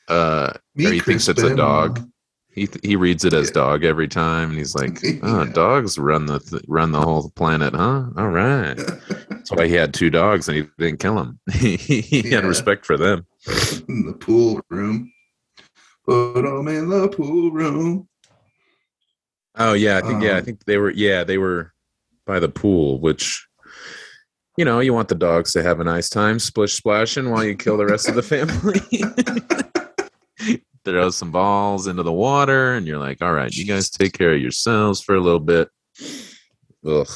Uh 0.08 0.54
Or 0.54 0.60
he 0.76 1.00
thinks 1.00 1.28
it's 1.28 1.42
a 1.44 1.56
dog. 1.56 2.00
uh, 2.00 2.04
he 2.52 2.68
he 2.84 2.96
reads 2.96 3.24
it 3.26 3.34
as 3.34 3.48
Yeah. 3.50 3.54
dog 3.54 3.84
every 3.84 4.08
time 4.08 4.50
and 4.50 4.58
he's 4.58 4.74
like, 4.76 5.00
"Oh, 5.24 5.44
Yeah. 5.44 5.52
dogs 5.54 5.98
run 6.00 6.26
the 6.26 6.40
th- 6.40 6.64
run 6.68 6.92
the 6.92 7.02
whole 7.02 7.30
planet, 7.36 7.76
huh? 7.76 8.06
All 8.18 8.30
right." 8.30 8.76
That's 9.30 9.52
why 9.52 9.68
he 9.68 9.74
had 9.76 9.94
two 9.94 10.10
dogs 10.10 10.48
and 10.48 10.58
he 10.58 10.64
didn't 10.80 11.00
kill 11.00 11.16
them. 11.16 11.40
he 11.54 11.76
he 11.78 12.30
had 12.32 12.46
respect 12.46 12.86
for 12.86 12.98
them. 12.98 13.26
in 13.88 14.06
the 14.08 14.14
pool 14.20 14.60
room. 14.70 15.12
Put 16.08 16.46
'em 16.46 16.68
in 16.70 16.90
the 16.90 17.10
pool 17.10 17.52
room. 17.52 18.08
Oh 19.56 19.74
yeah, 19.74 19.98
I 19.98 20.02
think 20.02 20.24
yeah, 20.24 20.36
I 20.36 20.40
Um, 20.40 20.46
think 20.46 20.66
they 20.66 20.78
were 20.78 20.92
yeah, 20.92 21.24
they 21.24 21.38
were 21.38 21.74
by 22.26 22.40
the 22.40 22.50
pool, 22.50 23.00
which 23.00 23.48
you 24.58 24.66
know, 24.66 24.80
you 24.80 24.94
want 24.94 25.08
the 25.08 25.16
dogs 25.16 25.54
to 25.54 25.62
have 25.62 25.80
a 25.80 25.84
nice 25.84 26.10
time 26.10 26.40
splish 26.40 26.74
splashing 26.74 27.30
while 27.30 27.44
you 27.44 27.56
kill 27.56 27.78
the 27.78 27.86
rest 27.86 28.10
of 28.10 28.16
the 28.16 28.24
family. 28.24 28.82
Throw 30.84 31.10
some 31.12 31.32
balls 31.32 31.86
into 31.86 32.02
the 32.02 32.12
water 32.14 32.74
and 32.74 32.88
you're 32.88 32.98
like, 32.98 33.22
all 33.22 33.34
right, 33.34 33.54
you 33.54 33.66
guys 33.66 33.90
take 33.90 34.14
care 34.14 34.34
of 34.34 34.42
yourselves 34.42 35.02
for 35.02 35.16
a 35.16 35.20
little 35.20 35.40
bit. 35.40 35.70
Ugh. 36.88 37.08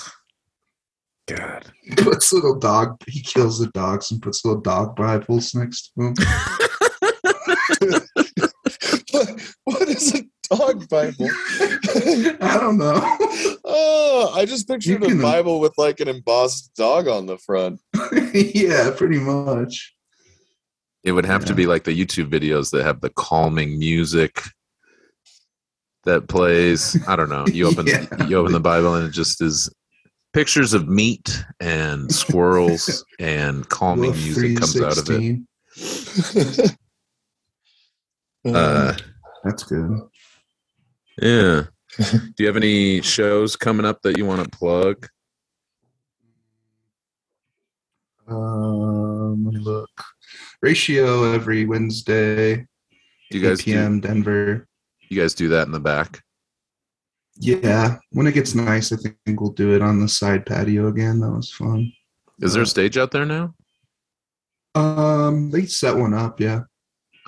God. 1.27 1.65
He 1.81 1.95
puts 1.95 2.31
little 2.33 2.59
dog. 2.59 2.97
He 3.07 3.21
kills 3.21 3.57
the 3.59 3.67
dogs 3.67 4.11
and 4.11 4.21
puts 4.21 4.45
little 4.45 4.61
dog 4.61 4.95
Bibles 4.95 5.55
next 5.55 5.93
to 5.93 6.01
him. 6.07 6.13
what, 9.11 9.53
what 9.63 9.87
is 9.87 10.13
a 10.15 10.23
dog 10.55 10.89
Bible? 10.89 11.29
I 12.41 12.57
don't 12.59 12.77
know. 12.77 12.99
oh, 13.65 14.33
I 14.35 14.45
just 14.45 14.67
pictured 14.67 15.03
You 15.03 15.19
a 15.19 15.21
Bible 15.21 15.59
with 15.59 15.73
like 15.77 15.99
an 15.99 16.07
embossed 16.07 16.73
dog 16.75 17.07
on 17.07 17.25
the 17.25 17.37
front. 17.37 17.79
yeah, 18.33 18.91
pretty 18.95 19.19
much. 19.19 19.93
It 21.03 21.13
would 21.13 21.25
have 21.25 21.45
to 21.45 21.55
be 21.55 21.65
like 21.65 21.83
the 21.83 21.97
YouTube 21.99 22.29
videos 22.29 22.71
that 22.71 22.83
have 22.83 23.01
the 23.01 23.09
calming 23.09 23.79
music 23.79 24.41
that 26.03 26.27
plays. 26.27 26.97
I 27.07 27.15
don't 27.15 27.29
know. 27.29 27.45
You 27.47 27.67
open 27.67 27.87
Yeah. 27.87 28.05
you 28.27 28.37
open 28.37 28.51
the 28.53 28.59
Bible 28.59 28.95
and 28.95 29.07
it 29.07 29.11
just 29.11 29.41
is 29.41 29.73
pictures 30.33 30.73
of 30.73 30.87
meat 30.87 31.43
and 31.59 32.11
squirrels 32.11 33.03
and 33.19 33.67
calming 33.69 34.11
music 34.11 34.57
comes 34.59 34.79
out 34.81 34.97
of 34.97 35.09
it. 35.09 35.41
316. 35.75 36.77
Uh, 38.43 38.95
That's 39.43 39.63
good. 39.63 39.99
Yeah. 41.19 41.63
Do 41.97 42.33
you 42.39 42.47
have 42.47 42.55
any 42.57 43.01
shows 43.01 43.55
coming 43.55 43.85
up 43.85 44.01
that 44.03 44.17
you 44.17 44.25
want 44.25 44.43
to 44.43 44.57
plug? 44.57 45.07
Um, 48.27 49.43
let 49.45 49.53
me 49.55 49.59
look. 49.59 49.89
Ratio 50.61 51.33
every 51.33 51.65
Wednesday, 51.65 52.55
Do 53.29 53.37
you 53.37 53.41
guys 53.41 53.59
8 53.61 53.65
do, 53.65 53.71
p.m. 53.71 53.99
Denver. 53.99 54.67
you 55.09 55.19
guys 55.19 55.33
do 55.33 55.49
that 55.49 55.65
in 55.65 55.71
the 55.73 55.79
back? 55.79 56.21
Yeah, 57.35 57.97
when 58.11 58.27
it 58.27 58.33
gets 58.33 58.53
nice, 58.53 58.91
I 58.91 58.97
think 58.97 59.41
we'll 59.41 59.51
do 59.51 59.73
it 59.75 59.81
on 59.81 59.99
the 59.99 60.07
side 60.07 60.45
patio 60.45 60.87
again. 60.87 61.19
That 61.21 61.31
was 61.31 61.51
fun. 61.51 61.91
Is 62.39 62.53
there 62.53 62.63
a 62.63 62.67
stage 62.67 62.97
out 62.97 63.11
there 63.11 63.25
now? 63.25 63.53
Um, 64.75 65.49
they 65.49 65.65
set 65.65 65.95
one 65.95 66.13
up. 66.13 66.39
Yeah, 66.39 66.61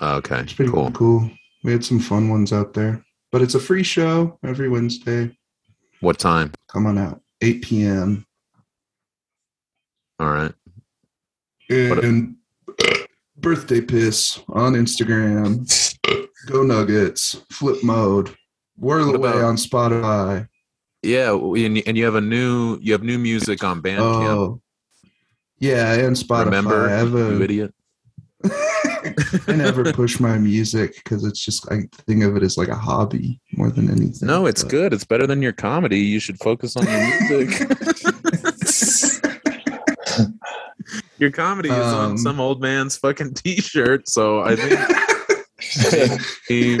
Oh, 0.00 0.16
okay, 0.16 0.40
it's 0.40 0.52
pretty 0.52 0.72
cool. 0.72 0.90
cool. 0.92 1.30
We 1.62 1.72
had 1.72 1.84
some 1.84 1.98
fun 2.00 2.28
ones 2.28 2.52
out 2.52 2.72
there, 2.74 3.04
but 3.34 3.42
it's 3.42 3.56
a 3.56 3.58
free 3.58 3.82
show 3.82 4.38
every 4.44 4.68
Wednesday. 4.68 5.36
What 5.98 6.20
time? 6.20 6.52
Come 6.68 6.86
on 6.86 6.96
out, 6.96 7.20
8 7.42 7.62
p.m. 7.62 8.24
All 10.20 10.30
right. 10.30 10.52
And 11.68 12.36
birthday 13.36 13.80
piss 13.80 14.38
on 14.50 14.74
Instagram. 14.74 15.66
Go 16.46 16.62
Nuggets. 16.62 17.42
Flip 17.50 17.82
mode. 17.82 18.36
Whirl 18.76 19.12
away 19.16 19.42
on 19.42 19.56
Spotify. 19.56 20.46
Yeah, 21.02 21.32
and, 21.32 21.96
you 21.98 22.04
have 22.04 22.14
a 22.14 22.20
new 22.20 22.78
you 22.80 22.92
have 22.92 23.02
new 23.02 23.18
music 23.18 23.64
on 23.64 23.82
Bandcamp. 23.82 23.98
Oh, 23.98 24.62
yeah, 25.58 25.92
and 25.94 26.14
Spotify. 26.14 26.44
Remember, 26.44 26.88
I 26.88 26.98
have 26.98 27.10
you 27.10 27.42
idiot. 27.42 27.74
I 29.48 29.52
never 29.56 29.92
push 29.92 30.18
my 30.20 30.38
music 30.38 30.94
because 31.02 31.24
it's 31.24 31.38
just 31.44 31.70
I 31.70 31.80
think 32.06 32.22
of 32.24 32.36
it 32.36 32.42
as 32.42 32.56
like 32.56 32.68
a 32.68 32.74
hobby 32.74 33.40
more 33.52 33.70
than 33.70 33.90
anything. 33.90 34.26
No, 34.26 34.46
it's 34.46 34.62
but- 34.62 34.70
good. 34.70 34.92
It's 34.92 35.04
better 35.04 35.26
than 35.26 35.42
your 35.42 35.52
comedy. 35.52 35.98
You 36.00 36.20
should 36.20 36.38
focus 36.38 36.76
on 36.76 36.86
your 36.86 37.20
music. 37.30 37.68
your 41.18 41.30
comedy 41.30 41.68
is 41.70 41.74
on 41.74 42.10
Um, 42.12 42.18
some 42.18 42.40
old 42.40 42.60
man's 42.60 42.96
fucking 42.96 43.34
t-shirt, 43.34 44.08
so 44.08 44.40
I 44.42 44.56
think 44.56 46.20
he 46.48 46.80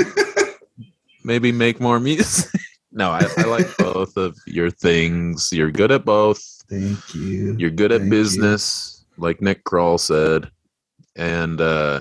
maybe 1.24 1.52
make 1.52 1.80
more 1.80 2.00
music. 2.00 2.50
no, 2.92 3.10
I, 3.10 3.26
I 3.36 3.42
like 3.44 3.76
both 3.78 4.16
of 4.16 4.36
your 4.46 4.70
things. 4.70 5.50
You're 5.52 5.70
good 5.70 5.90
at 5.92 6.04
both. 6.04 6.42
Thank 6.68 7.14
you. 7.14 7.54
You're 7.58 7.70
good 7.70 7.92
at 7.92 8.00
Thank 8.02 8.12
you. 8.12 8.18
business, 8.18 9.04
like 9.18 9.40
Nick 9.40 9.64
Kroll 9.64 9.98
said. 9.98 10.50
And 11.16 11.60
uh 11.60 12.00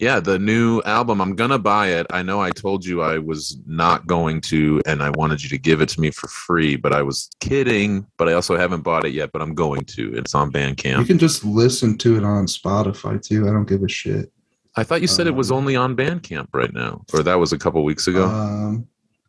yeah, 0.00 0.18
the 0.18 0.38
new 0.38 0.80
album, 0.86 1.20
I'm 1.20 1.36
gonna 1.36 1.58
buy 1.58 1.88
it. 1.88 2.06
I 2.08 2.22
know 2.22 2.40
I 2.40 2.50
told 2.50 2.86
you 2.86 3.02
I 3.02 3.18
was 3.18 3.58
not 3.66 4.06
going 4.06 4.40
to, 4.42 4.80
and 4.86 5.02
I 5.02 5.10
wanted 5.10 5.42
you 5.42 5.50
to 5.50 5.58
give 5.58 5.82
it 5.82 5.90
to 5.90 6.00
me 6.00 6.10
for 6.10 6.26
free, 6.26 6.76
but 6.76 6.94
I 6.94 7.02
was 7.02 7.28
kidding. 7.40 8.06
But 8.16 8.28
I 8.28 8.32
also 8.32 8.56
haven't 8.56 8.80
bought 8.80 9.04
it 9.04 9.12
yet, 9.12 9.30
but 9.30 9.42
I'm 9.42 9.54
going 9.54 9.84
to. 9.84 10.16
It's 10.16 10.34
on 10.34 10.50
Bandcamp. 10.50 11.00
You 11.00 11.04
can 11.04 11.18
just 11.18 11.44
listen 11.44 11.98
to 11.98 12.16
it 12.16 12.24
on 12.24 12.46
Spotify 12.46 13.22
too. 13.22 13.46
I 13.46 13.52
don't 13.52 13.68
give 13.68 13.82
a 13.82 13.88
shit. 13.88 14.32
I 14.74 14.84
thought 14.84 15.02
you 15.02 15.06
said 15.06 15.26
it 15.26 15.34
was 15.34 15.50
um, 15.50 15.58
only 15.58 15.76
on 15.76 15.94
Bandcamp 15.94 16.48
right 16.54 16.72
now, 16.72 17.02
or 17.12 17.22
that 17.22 17.34
was 17.34 17.52
a 17.52 17.58
couple 17.58 17.84
weeks 17.84 18.06
ago. 18.06 18.26
Um, 18.26 18.86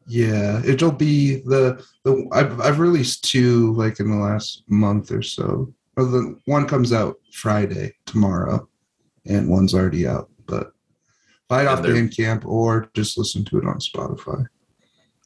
yeah, 0.07 0.61
it'll 0.65 0.91
be 0.91 1.41
the 1.41 1.83
the 2.03 2.29
I've 2.31 2.61
I've 2.61 2.79
released 2.79 3.25
two 3.25 3.73
like 3.73 3.99
in 3.99 4.09
the 4.09 4.17
last 4.17 4.63
month 4.67 5.11
or 5.11 5.21
so. 5.21 5.73
Or 5.97 6.05
the 6.05 6.37
one 6.45 6.67
comes 6.67 6.93
out 6.93 7.17
Friday 7.33 7.93
tomorrow, 8.05 8.67
and 9.25 9.49
one's 9.49 9.73
already 9.73 10.07
out. 10.07 10.29
But 10.45 10.71
buy 11.49 11.63
it 11.63 11.67
off 11.67 11.81
Bandcamp 11.81 12.45
or 12.45 12.89
just 12.93 13.17
listen 13.17 13.43
to 13.45 13.57
it 13.57 13.65
on 13.65 13.79
Spotify. 13.79 14.45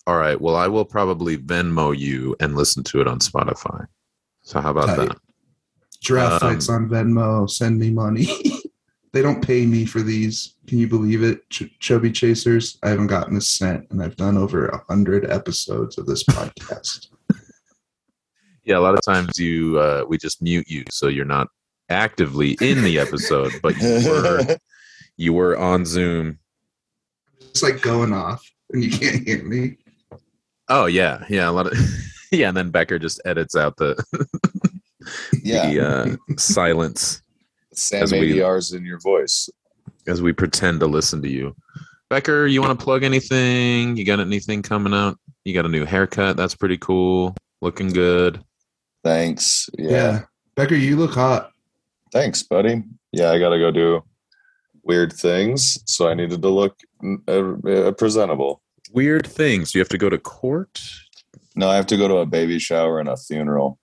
All 0.07 0.17
right. 0.17 0.39
Well, 0.39 0.55
I 0.55 0.67
will 0.67 0.85
probably 0.85 1.37
Venmo 1.37 1.97
you 1.97 2.35
and 2.39 2.55
listen 2.55 2.83
to 2.85 3.01
it 3.01 3.07
on 3.07 3.19
Spotify. 3.19 3.85
So 4.43 4.59
how 4.61 4.71
about 4.71 4.87
Tight. 4.87 5.09
that? 5.09 5.17
Giraffe 6.01 6.33
Um, 6.43 6.51
fights 6.53 6.69
on 6.69 6.87
Venmo. 6.89 7.49
Send 7.49 7.79
me 7.79 7.89
money. 7.89 8.27
they 9.13 9.21
don't 9.23 9.43
pay 9.43 9.65
me 9.65 9.85
for 9.85 10.01
these. 10.01 10.55
Can 10.67 10.77
you 10.77 10.87
believe 10.87 11.23
it? 11.23 11.47
Ch- 11.49 11.75
Chubby 11.79 12.11
Chasers. 12.11 12.77
I 12.83 12.89
haven't 12.89 13.07
gotten 13.07 13.35
a 13.37 13.41
cent, 13.41 13.87
and 13.89 14.03
I've 14.03 14.15
done 14.15 14.37
over 14.37 14.67
a 14.67 14.83
hundred 14.87 15.29
episodes 15.29 15.97
of 15.97 16.05
this 16.05 16.23
podcast. 16.29 17.07
Yeah, 18.65 18.77
a 18.77 18.79
lot 18.79 18.95
of 18.95 19.01
times 19.03 19.37
you 19.39 19.79
uh, 19.79 20.03
we 20.07 20.17
just 20.17 20.41
mute 20.41 20.67
you 20.67 20.83
so 20.89 21.07
you're 21.07 21.23
not 21.25 21.47
actively 21.89 22.57
in 22.61 22.83
the 22.83 22.97
episode, 22.99 23.53
but 23.61 23.77
you 23.77 24.01
were 24.09 24.57
You 25.17 25.31
were 25.31 25.57
on 25.57 25.85
Zoom. 25.85 26.39
It's 27.39 27.63
like 27.63 27.81
going 27.81 28.11
off 28.11 28.43
and 28.71 28.83
you 28.83 28.91
can't 28.91 29.25
hear 29.25 29.43
me. 29.45 29.77
Oh 30.67 30.87
yeah, 30.87 31.23
yeah. 31.29 31.49
A 31.49 31.51
lot 31.51 31.67
of 31.67 31.77
yeah, 32.31 32.49
and 32.49 32.57
then 32.57 32.69
Becker 32.71 32.99
just 32.99 33.21
edits 33.23 33.55
out 33.55 33.77
the 33.77 33.95
Yeah. 35.43 35.69
the 35.69 35.87
uh, 35.87 36.15
silence 36.37 37.21
Sam 37.73 38.03
as 38.03 38.11
we- 38.11 38.33
ADR's 38.39 38.73
in 38.73 38.83
your 38.83 38.99
voice. 38.99 39.49
as 40.07 40.21
we 40.21 40.33
pretend 40.33 40.79
to 40.81 40.87
listen 40.87 41.21
to 41.21 41.29
you. 41.29 41.55
Becker, 42.09 42.45
you 42.47 42.61
want 42.61 42.77
to 42.77 42.83
plug 42.83 43.03
anything? 43.03 43.95
You 43.97 44.03
got 44.05 44.19
anything 44.19 44.61
coming 44.63 44.93
out? 44.93 45.17
You 45.43 45.53
got 45.53 45.65
a 45.65 45.69
new 45.69 45.85
haircut. 45.85 46.35
That's 46.37 46.55
pretty 46.55 46.77
cool. 46.77 47.35
Looking 47.61 47.89
good. 47.89 48.43
Thanks. 49.05 49.69
Yeah. 49.77 49.91
Yeah. 49.91 50.21
Becker, 50.55 50.73
you 50.73 50.95
look 50.95 51.13
hot. 51.13 51.51
Thanks, 52.11 52.41
buddy. 52.41 52.83
Yeah, 53.11 53.31
I 53.31 53.37
got 53.37 53.49
to 53.49 53.59
go 53.59 53.69
do 53.69 54.03
weird 54.81 55.13
things. 55.13 55.77
So 55.85 56.07
I 56.07 56.15
needed 56.15 56.41
to 56.41 56.49
look 56.49 56.79
uh, 57.27 57.53
uh, 57.69 57.91
presentable. 57.91 58.63
Weird 58.93 59.27
things. 59.27 59.75
You 59.75 59.79
have 59.79 59.89
to 59.89 59.99
go 59.99 60.09
to 60.09 60.17
court. 60.17 60.81
No, 61.55 61.69
I 61.69 61.75
have 61.75 61.85
to 61.87 61.97
go 61.97 62.07
to 62.07 62.17
a 62.17 62.25
baby 62.25 62.57
shower 62.57 62.99
and 62.99 63.07
a 63.07 63.15
funeral. 63.15 63.77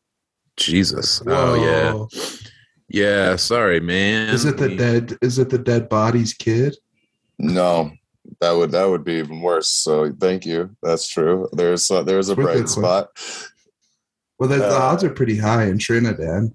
Jesus. 0.57 1.23
Oh 1.27 1.55
yeah. 1.55 2.43
Yeah. 2.89 3.37
Sorry, 3.37 3.79
man. 3.79 4.29
Is 4.29 4.45
it 4.45 4.57
the 4.57 4.75
dead 4.75 5.17
is 5.23 5.39
it 5.39 5.51
the 5.51 5.59
dead 5.59 5.89
body's 5.89 6.35
kid? 6.35 6.77
No, 7.39 7.93
that 8.41 8.53
would 8.53 8.73
that 8.73 8.85
would 8.89 9.05
be 9.05 9.15
even 9.15 9.41
worse. 9.41 9.69
So 9.69 10.13
thank 10.21 10.45
you. 10.45 10.75
That's 10.83 11.09
true. 11.09 11.49
There's 11.53 11.91
uh, 11.91 12.03
there's 12.03 12.29
a 12.29 12.37
bright 12.37 12.69
spot. 12.69 13.09
Well 14.43 14.49
the, 14.49 14.57
the 14.57 14.77
Uh, 14.77 14.81
odds 14.91 15.05
are 15.05 15.11
pretty 15.11 15.37
high 15.39 15.67
in 15.67 15.79
Trinidad. 15.79 16.51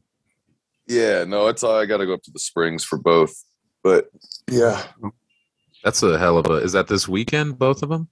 Yeah, 0.87 1.23
no, 1.23 1.47
it's 1.47 1.63
all 1.63 1.77
I 1.77 1.85
got 1.85 1.97
to 1.99 2.05
go 2.05 2.15
up 2.15 2.21
to 2.23 2.31
the 2.31 2.39
springs 2.39 2.83
for 2.83 2.97
both. 2.97 3.33
But 3.81 4.09
yeah, 4.51 4.83
That's 5.85 6.03
a 6.03 6.19
hell 6.19 6.37
of 6.37 6.47
a. 6.47 6.55
Is 6.55 6.73
that 6.73 6.89
this 6.89 7.07
weekend? 7.07 7.57
Both 7.57 7.83
of 7.83 7.87
them? 7.89 8.09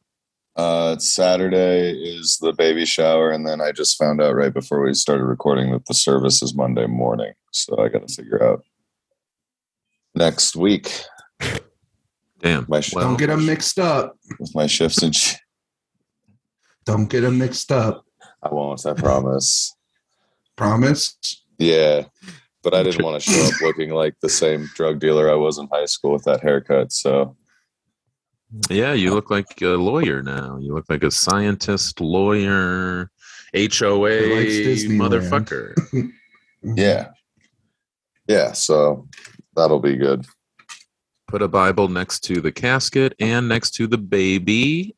uh, 0.55 0.97
Saturday 0.99 1.91
is 1.91 2.37
the 2.37 2.53
baby 2.53 2.85
shower, 2.85 3.31
and 3.31 3.45
then 3.45 3.59
I 3.59 3.73
just 3.73 3.97
found 3.97 4.21
out 4.21 4.33
right 4.35 4.53
before 4.53 4.81
we 4.81 4.93
started 4.93 5.25
recording 5.25 5.73
that 5.73 5.85
the 5.87 5.93
service 5.93 6.41
is 6.41 6.55
Monday 6.55 6.87
morning. 6.87 7.33
So 7.51 7.77
I 7.77 7.89
got 7.89 8.07
to 8.07 8.13
figure 8.15 8.41
out 8.41 8.63
next 10.15 10.55
week 10.55 10.89
Damn. 12.39 12.65
My 12.69 12.79
sh- 12.79 12.93
Well, 12.93 13.09
Don't 13.09 13.19
get 13.19 13.27
them 13.27 13.45
mixed 13.45 13.77
up. 13.77 14.17
with 14.39 14.55
my 14.55 14.67
shifts 14.67 15.03
and 15.03 15.13
sh- 15.13 15.35
Don't 16.85 17.09
get 17.09 17.21
them 17.21 17.37
mixed 17.37 17.73
up. 17.73 18.04
I 18.45 18.53
won't. 18.53 18.85
I 18.85 18.93
promise. 18.93 19.75
Promise? 20.55 21.17
Yeah, 21.57 22.03
but 22.63 22.73
I 22.73 22.83
didn't 22.83 23.03
want 23.03 23.21
to 23.21 23.29
show 23.31 23.43
up 23.45 23.59
looking 23.61 23.89
like 23.89 24.13
the 24.21 24.29
same 24.29 24.69
drug 24.75 24.99
dealer 24.99 25.29
I 25.31 25.35
was 25.35 25.57
in 25.57 25.67
high 25.71 25.85
school 25.85 26.11
with 26.13 26.23
that 26.25 26.41
haircut. 26.41 26.91
So 26.91 27.35
Yeah, 28.69 28.93
you 28.93 29.13
look 29.13 29.29
like 29.31 29.61
a 29.61 29.69
lawyer 29.75 30.21
now. 30.21 30.57
You 30.61 30.73
look 30.75 30.85
like 30.89 31.03
a 31.03 31.11
scientist, 31.11 31.99
lawyer, 31.99 33.09
HOA 33.53 34.09
He 34.11 34.35
likes 34.35 34.83
motherfucker. 34.83 35.73
yeah, 36.61 37.07
yeah. 38.27 38.51
So 38.51 39.07
that'll 39.55 39.79
be 39.79 39.95
good. 39.95 40.25
Put 41.27 41.41
a 41.41 41.47
Bible 41.47 41.87
next 41.87 42.19
to 42.25 42.41
the 42.41 42.51
casket 42.51 43.15
and 43.19 43.49
next 43.49 43.71
to 43.75 43.87
the 43.87 43.97
baby 43.97 44.95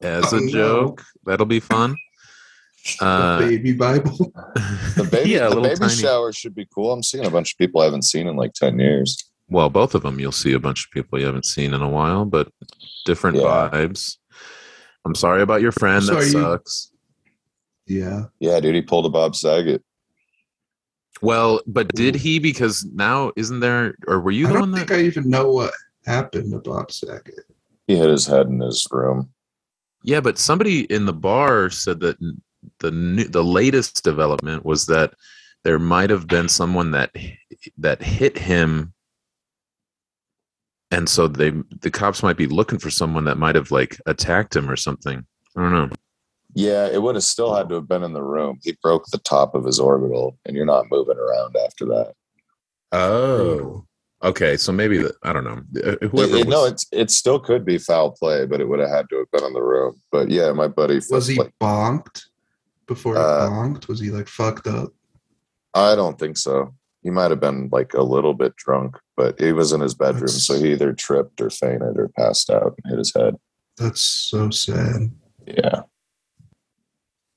as 0.00 0.32
Oh, 0.32 0.36
a 0.36 0.40
no. 0.40 0.50
joke. 0.50 1.04
That'll 1.24 1.46
be 1.46 1.60
fun. 1.60 1.96
The 2.98 3.04
Uh, 3.04 3.38
baby 3.38 3.72
Bible. 3.72 4.32
The 4.96 5.08
baby, 5.10 5.30
yeah, 5.30 5.46
a 5.46 5.50
the 5.50 5.56
little 5.56 5.62
baby 5.62 5.78
tiny. 5.78 5.94
shower 5.94 6.32
should 6.32 6.54
be 6.54 6.66
cool. 6.74 6.92
I'm 6.92 7.02
seeing 7.02 7.24
a 7.24 7.30
bunch 7.30 7.52
of 7.52 7.58
people 7.58 7.80
I 7.80 7.84
haven't 7.86 8.02
seen 8.02 8.26
in 8.26 8.36
like 8.36 8.52
ten 8.52 8.78
years. 8.78 9.16
Well, 9.48 9.70
both 9.70 9.94
of 9.94 10.02
them 10.02 10.18
you'll 10.20 10.32
see 10.32 10.52
a 10.52 10.58
bunch 10.58 10.84
of 10.84 10.90
people 10.90 11.18
you 11.18 11.26
haven't 11.26 11.46
seen 11.46 11.72
in 11.74 11.80
a 11.82 11.88
while, 11.88 12.24
but 12.24 12.48
different 13.06 13.38
Yeah. 13.38 13.70
vibes. 13.72 14.16
I'm 15.06 15.14
sorry 15.14 15.42
about 15.42 15.62
your 15.62 15.72
friend. 15.72 16.02
That 16.06 16.12
Sorry, 16.12 16.26
you- 16.26 16.32
sucks. 16.32 16.90
Yeah. 17.86 18.24
Yeah, 18.40 18.60
dude, 18.60 18.74
he 18.74 18.82
pulled 18.82 19.06
a 19.06 19.08
Bob 19.08 19.34
Saget. 19.34 19.82
Well, 21.20 21.60
but 21.66 21.88
did 21.94 22.14
he? 22.16 22.38
Because 22.38 22.84
now 22.84 23.32
isn't 23.36 23.60
there, 23.60 23.94
or 24.06 24.20
were 24.20 24.30
you 24.30 24.48
I 24.48 24.52
the 24.52 24.58
don't 24.58 24.74
think 24.74 24.88
that? 24.88 24.98
I 24.98 25.02
even 25.02 25.28
know 25.30 25.50
what 25.50 25.72
happened 26.04 26.52
to 26.52 26.58
Bob 26.58 26.90
Saget. 26.92 27.44
He 27.86 27.96
hit 27.96 28.08
his 28.10 28.26
head 28.26 28.46
in 28.46 28.60
his 28.60 28.86
room. 28.90 29.30
Yeah, 30.02 30.20
but 30.20 30.38
somebody 30.38 30.80
in 30.92 31.06
the 31.06 31.12
bar 31.12 31.70
said 31.70 32.00
that 32.00 32.20
n- 32.20 32.40
the 32.80 32.90
new, 32.90 33.24
the 33.24 33.44
latest 33.44 34.04
development 34.04 34.64
was 34.64 34.86
that 34.86 35.14
there 35.64 35.78
might 35.78 36.10
have 36.10 36.26
been 36.26 36.48
someone 36.48 36.90
that 36.92 37.10
that 37.78 38.02
hit 38.02 38.38
him, 38.38 38.92
and 40.90 41.08
so 41.08 41.28
they 41.28 41.50
the 41.80 41.90
cops 41.90 42.22
might 42.22 42.36
be 42.36 42.46
looking 42.46 42.78
for 42.78 42.90
someone 42.90 43.24
that 43.24 43.38
might 43.38 43.54
have 43.54 43.70
like 43.70 43.98
attacked 44.06 44.54
him 44.56 44.68
or 44.70 44.76
something. 44.76 45.24
I 45.56 45.60
don't 45.62 45.72
know. 45.72 45.88
Yeah, 46.54 46.86
it 46.86 47.00
would 47.00 47.14
have 47.14 47.24
still 47.24 47.54
had 47.54 47.68
to 47.70 47.76
have 47.76 47.88
been 47.88 48.02
in 48.02 48.12
the 48.12 48.22
room. 48.22 48.58
He 48.62 48.76
broke 48.82 49.06
the 49.06 49.18
top 49.18 49.54
of 49.54 49.64
his 49.64 49.80
orbital, 49.80 50.38
and 50.44 50.54
you're 50.56 50.66
not 50.66 50.90
moving 50.90 51.16
around 51.16 51.56
after 51.64 51.86
that. 51.86 52.12
Oh, 52.92 53.86
okay. 54.22 54.58
So 54.58 54.70
maybe 54.70 54.98
the, 54.98 55.14
I 55.22 55.32
don't 55.32 55.44
know. 55.44 55.62
Uh, 55.82 55.96
It- 56.02 56.10
Whoever 56.10 56.36
it- 56.36 56.48
no, 56.48 56.66
it's 56.66 56.86
it 56.92 57.10
still 57.10 57.38
could 57.40 57.64
be 57.64 57.78
foul 57.78 58.10
play, 58.10 58.44
but 58.44 58.60
it 58.60 58.68
would 58.68 58.80
have 58.80 58.90
had 58.90 59.08
to 59.10 59.16
have 59.18 59.30
been 59.30 59.44
in 59.44 59.54
the 59.54 59.62
room. 59.62 59.94
But 60.10 60.30
yeah, 60.30 60.52
my 60.52 60.68
buddy 60.68 61.00
Was 61.10 61.26
he 61.26 61.36
like, 61.36 61.52
bonked 61.58 62.24
before 62.86 63.14
he 63.14 63.20
Uh, 63.20 63.48
bonked? 63.50 63.88
Was 63.88 64.00
he 64.00 64.10
like 64.10 64.28
fucked 64.28 64.66
up? 64.66 64.92
I 65.74 65.94
don't 65.94 66.18
think 66.18 66.36
so. 66.36 66.74
He 67.02 67.10
might 67.10 67.30
have 67.30 67.40
been 67.40 67.68
like 67.72 67.94
a 67.94 68.02
little 68.02 68.34
bit 68.34 68.54
drunk, 68.56 68.96
but 69.16 69.40
he 69.40 69.52
was 69.52 69.72
in 69.72 69.80
his 69.80 69.94
bedroom, 69.94 70.20
That's- 70.26 70.44
so 70.46 70.54
he 70.54 70.72
either 70.72 70.92
tripped 70.92 71.40
or 71.40 71.50
fainted 71.50 71.96
or 71.98 72.08
passed 72.16 72.50
out 72.50 72.74
and 72.84 72.90
hit 72.90 72.98
his 72.98 73.12
head. 73.16 73.36
That's 73.76 74.00
so 74.00 74.50
sad. 74.50 75.10
Yeah. 75.46 75.82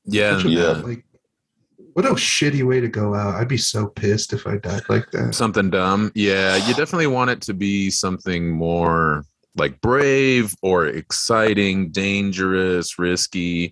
yeah, 0.06 0.38
a- 0.44 0.48
Yeah. 0.48 0.72
Like, 0.84 1.06
what 1.94 2.06
a 2.06 2.10
shitty 2.12 2.64
way 2.68 2.80
to 2.82 2.88
go 2.90 3.16
out. 3.16 3.36
I'd 3.36 3.48
be 3.48 3.58
so 3.58 3.88
pissed 3.88 4.34
if 4.34 4.46
I 4.46 4.58
died 4.58 4.84
like 4.90 5.10
that. 5.12 5.34
something 5.34 5.70
dumb. 5.70 6.12
Yeah, 6.14 6.58
you 6.58 6.74
definitely 6.76 7.08
want 7.08 7.32
it 7.32 7.42
to 7.44 7.54
be 7.54 7.90
something 7.90 8.52
more 8.52 9.24
like 9.58 9.80
brave 9.82 10.54
or 10.62 10.86
exciting, 10.88 11.90
dangerous, 11.92 13.00
risky. 13.00 13.72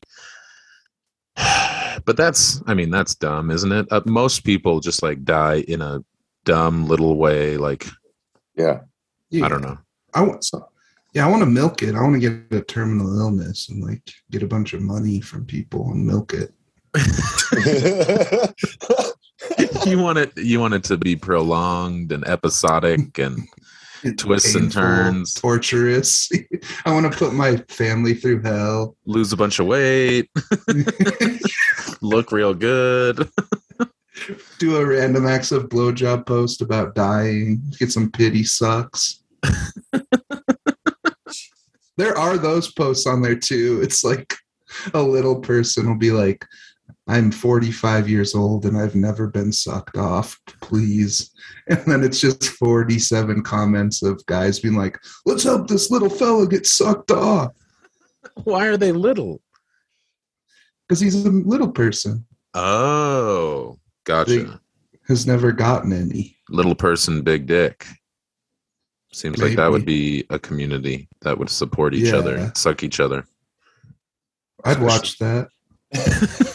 But 2.06 2.18
that's, 2.18 2.62
I 2.68 2.74
mean, 2.74 2.90
that's 2.90 3.16
dumb, 3.16 3.52
isn't 3.52 3.72
it? 3.72 3.88
Uh, 3.92 4.02
most 4.06 4.44
people 4.44 4.80
just 4.80 5.04
like 5.04 5.24
die 5.24 5.64
in 5.68 5.82
a 5.82 6.04
dumb 6.44 6.88
little 6.88 7.18
way. 7.18 7.58
Like, 7.58 7.88
Yeah. 8.56 8.82
Yeah, 9.30 9.46
I 9.46 9.50
don't 9.50 9.62
know. 9.62 9.78
I 10.14 10.22
want, 10.22 10.44
So, 10.44 10.68
yeah, 11.14 11.26
I 11.26 11.30
want 11.30 11.42
to 11.42 11.48
milk 11.48 11.82
it. 11.82 11.96
I 11.96 12.02
want 12.02 12.14
to 12.16 12.20
get 12.20 12.60
a 12.60 12.64
terminal 12.64 13.20
illness 13.20 13.70
and 13.70 13.84
like 13.84 14.02
get 14.32 14.44
a 14.44 14.48
bunch 14.48 14.74
of 14.74 14.82
money 14.82 15.22
from 15.22 15.46
people 15.46 15.92
and 15.92 16.06
milk 16.06 16.34
it. 16.34 16.54
you 19.86 20.00
want 20.00 20.18
it, 20.20 20.38
you 20.38 20.60
want 20.60 20.74
it 20.74 20.84
to 20.86 20.98
be 20.98 21.16
prolonged 21.16 22.12
and 22.12 22.28
episodic 22.28 23.18
and 23.18 23.48
Twists 24.12 24.56
and 24.56 24.72
turns. 24.72 25.34
torturous. 25.34 26.30
I 26.86 26.92
want 26.94 27.12
to 27.12 27.18
put 27.18 27.34
my 27.34 27.58
family 27.70 28.14
through 28.14 28.42
hell. 28.42 28.96
lose 29.06 29.32
a 29.32 29.38
bunch 29.38 29.60
of 29.60 29.66
weight, 29.68 30.30
look 32.02 32.32
real 32.32 32.54
good. 32.54 33.30
Do 34.60 34.78
a 34.78 34.86
random 34.86 35.26
acts 35.26 35.52
of 35.52 35.70
blowjob 35.70 36.26
post 36.26 36.62
about 36.62 36.96
dying. 36.96 37.62
Get 37.80 37.92
some 37.92 38.12
pity 38.12 38.44
sucks. 38.44 39.24
there 41.98 42.18
are 42.18 42.38
those 42.38 42.72
posts 42.72 43.08
on 43.08 43.22
there 43.22 43.36
too. 43.36 43.80
It's 43.82 44.04
like 44.04 44.36
a 44.94 45.02
little 45.02 45.40
person 45.40 45.88
will 45.88 45.98
be 45.98 46.12
like, 46.12 46.46
I'm 47.08 47.32
45 47.32 48.08
years 48.10 48.34
old 48.34 48.66
and 48.66 48.78
I've 48.78 48.96
never 48.96 49.28
been 49.28 49.52
sucked 49.52 49.98
off. 49.98 50.40
Please. 50.62 51.32
And 51.68 51.80
then 51.86 52.04
it's 52.04 52.20
just 52.20 52.44
47 52.44 53.42
comments 53.44 54.04
of 54.04 54.26
guys 54.26 54.60
being 54.60 54.76
like, 54.76 55.00
let's 55.26 55.44
help 55.44 55.70
this 55.70 55.90
little 55.90 56.10
fella 56.10 56.46
get 56.46 56.66
sucked 56.68 57.10
off. 57.10 57.54
Why 58.44 58.68
are 58.68 58.76
they 58.76 58.92
little? 58.92 59.42
Because 60.86 61.00
he's 61.00 61.26
a 61.26 61.30
little 61.30 61.72
person, 61.72 62.26
Oh, 62.54 63.78
gotcha. 64.04 64.60
has 65.08 65.26
never 65.26 65.54
gotten 65.54 65.94
any. 65.94 66.36
Little 66.50 66.76
person, 66.76 67.22
big 67.22 67.46
dick. 67.48 67.88
Seems 69.14 69.42
like 69.42 69.56
that 69.56 69.72
would 69.72 69.86
be 69.86 70.26
a 70.30 70.38
community 70.38 71.08
that 71.22 71.38
would 71.38 71.50
support 71.50 71.94
each 71.94 72.12
other, 72.12 72.36
Yeah. 72.38 72.52
suck 72.56 72.84
each 72.84 73.00
other. 73.00 73.26
I'd 74.66 74.82
watch 74.82 75.18
that 75.20 75.48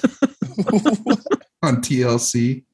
on 1.62 1.76
TLC. 1.82 2.64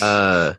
Uh, 0.00 0.54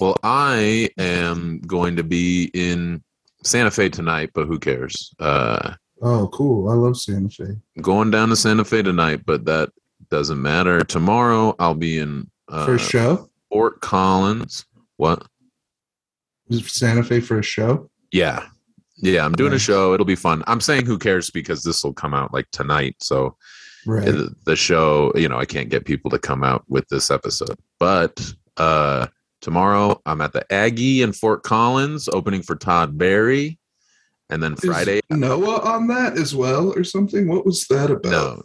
well, 0.00 0.16
I 0.22 0.90
am 0.98 1.60
going 1.60 1.96
to 1.96 2.02
be 2.02 2.50
in 2.54 3.02
Santa 3.42 3.70
Fe 3.70 3.88
tonight, 3.88 4.30
but 4.34 4.46
who 4.46 4.58
cares? 4.58 5.14
Uh, 5.18 5.74
Oh, 6.02 6.28
cool. 6.28 6.68
I 6.68 6.74
love 6.74 6.98
Santa 6.98 7.30
Fe. 7.30 7.56
going 7.80 8.10
down 8.10 8.28
to 8.28 8.36
Santa 8.36 8.64
Fe 8.64 8.82
tonight, 8.82 9.22
but 9.24 9.46
that 9.46 9.70
doesn't 10.10 10.42
matter. 10.42 10.80
Tomorrow, 10.80 11.54
I'll 11.58 11.74
be 11.74 11.98
in 11.98 12.30
uh, 12.48 12.66
First 12.66 12.90
show? 12.90 13.30
Fort 13.50 13.80
Collins. 13.80 14.66
What? 14.96 15.26
Santa 16.50 17.02
Fe 17.02 17.20
for 17.20 17.38
a 17.38 17.42
show. 17.42 17.88
Yeah. 18.12 18.46
Yeah, 18.96 19.24
I'm 19.24 19.32
doing 19.32 19.50
Nice. 19.52 19.62
a 19.62 19.64
show. 19.64 19.92
It'll 19.94 20.06
be 20.06 20.14
fun. 20.14 20.42
I'm 20.46 20.60
saying 20.60 20.86
who 20.86 20.98
cares 20.98 21.30
because 21.30 21.62
this 21.62 21.82
will 21.82 21.92
come 21.94 22.14
out 22.14 22.32
like 22.32 22.50
tonight. 22.52 22.96
So 23.00 23.36
Right. 23.86 24.04
the, 24.06 24.34
the 24.46 24.56
show, 24.56 25.12
you 25.14 25.28
know, 25.28 25.36
I 25.38 25.44
can't 25.44 25.68
get 25.68 25.84
people 25.84 26.10
to 26.12 26.18
come 26.18 26.42
out 26.42 26.64
with 26.68 26.88
this 26.88 27.10
episode. 27.10 27.58
But 27.78 28.32
uh 28.56 29.08
tomorrow 29.40 30.00
I'm 30.06 30.20
at 30.22 30.32
the 30.32 30.50
Aggie 30.52 31.02
in 31.02 31.12
Fort 31.12 31.42
Collins 31.42 32.08
opening 32.08 32.42
for 32.42 32.56
Todd 32.56 32.96
Barry. 32.96 33.58
And 34.30 34.42
then 34.42 34.54
Is 34.54 34.60
Friday 34.60 35.00
Noah 35.10 35.60
on 35.60 35.86
that 35.88 36.16
as 36.16 36.34
well, 36.34 36.72
or 36.72 36.82
something. 36.82 37.28
What 37.28 37.44
was 37.44 37.66
that 37.66 37.90
about? 37.90 38.10
No, 38.10 38.42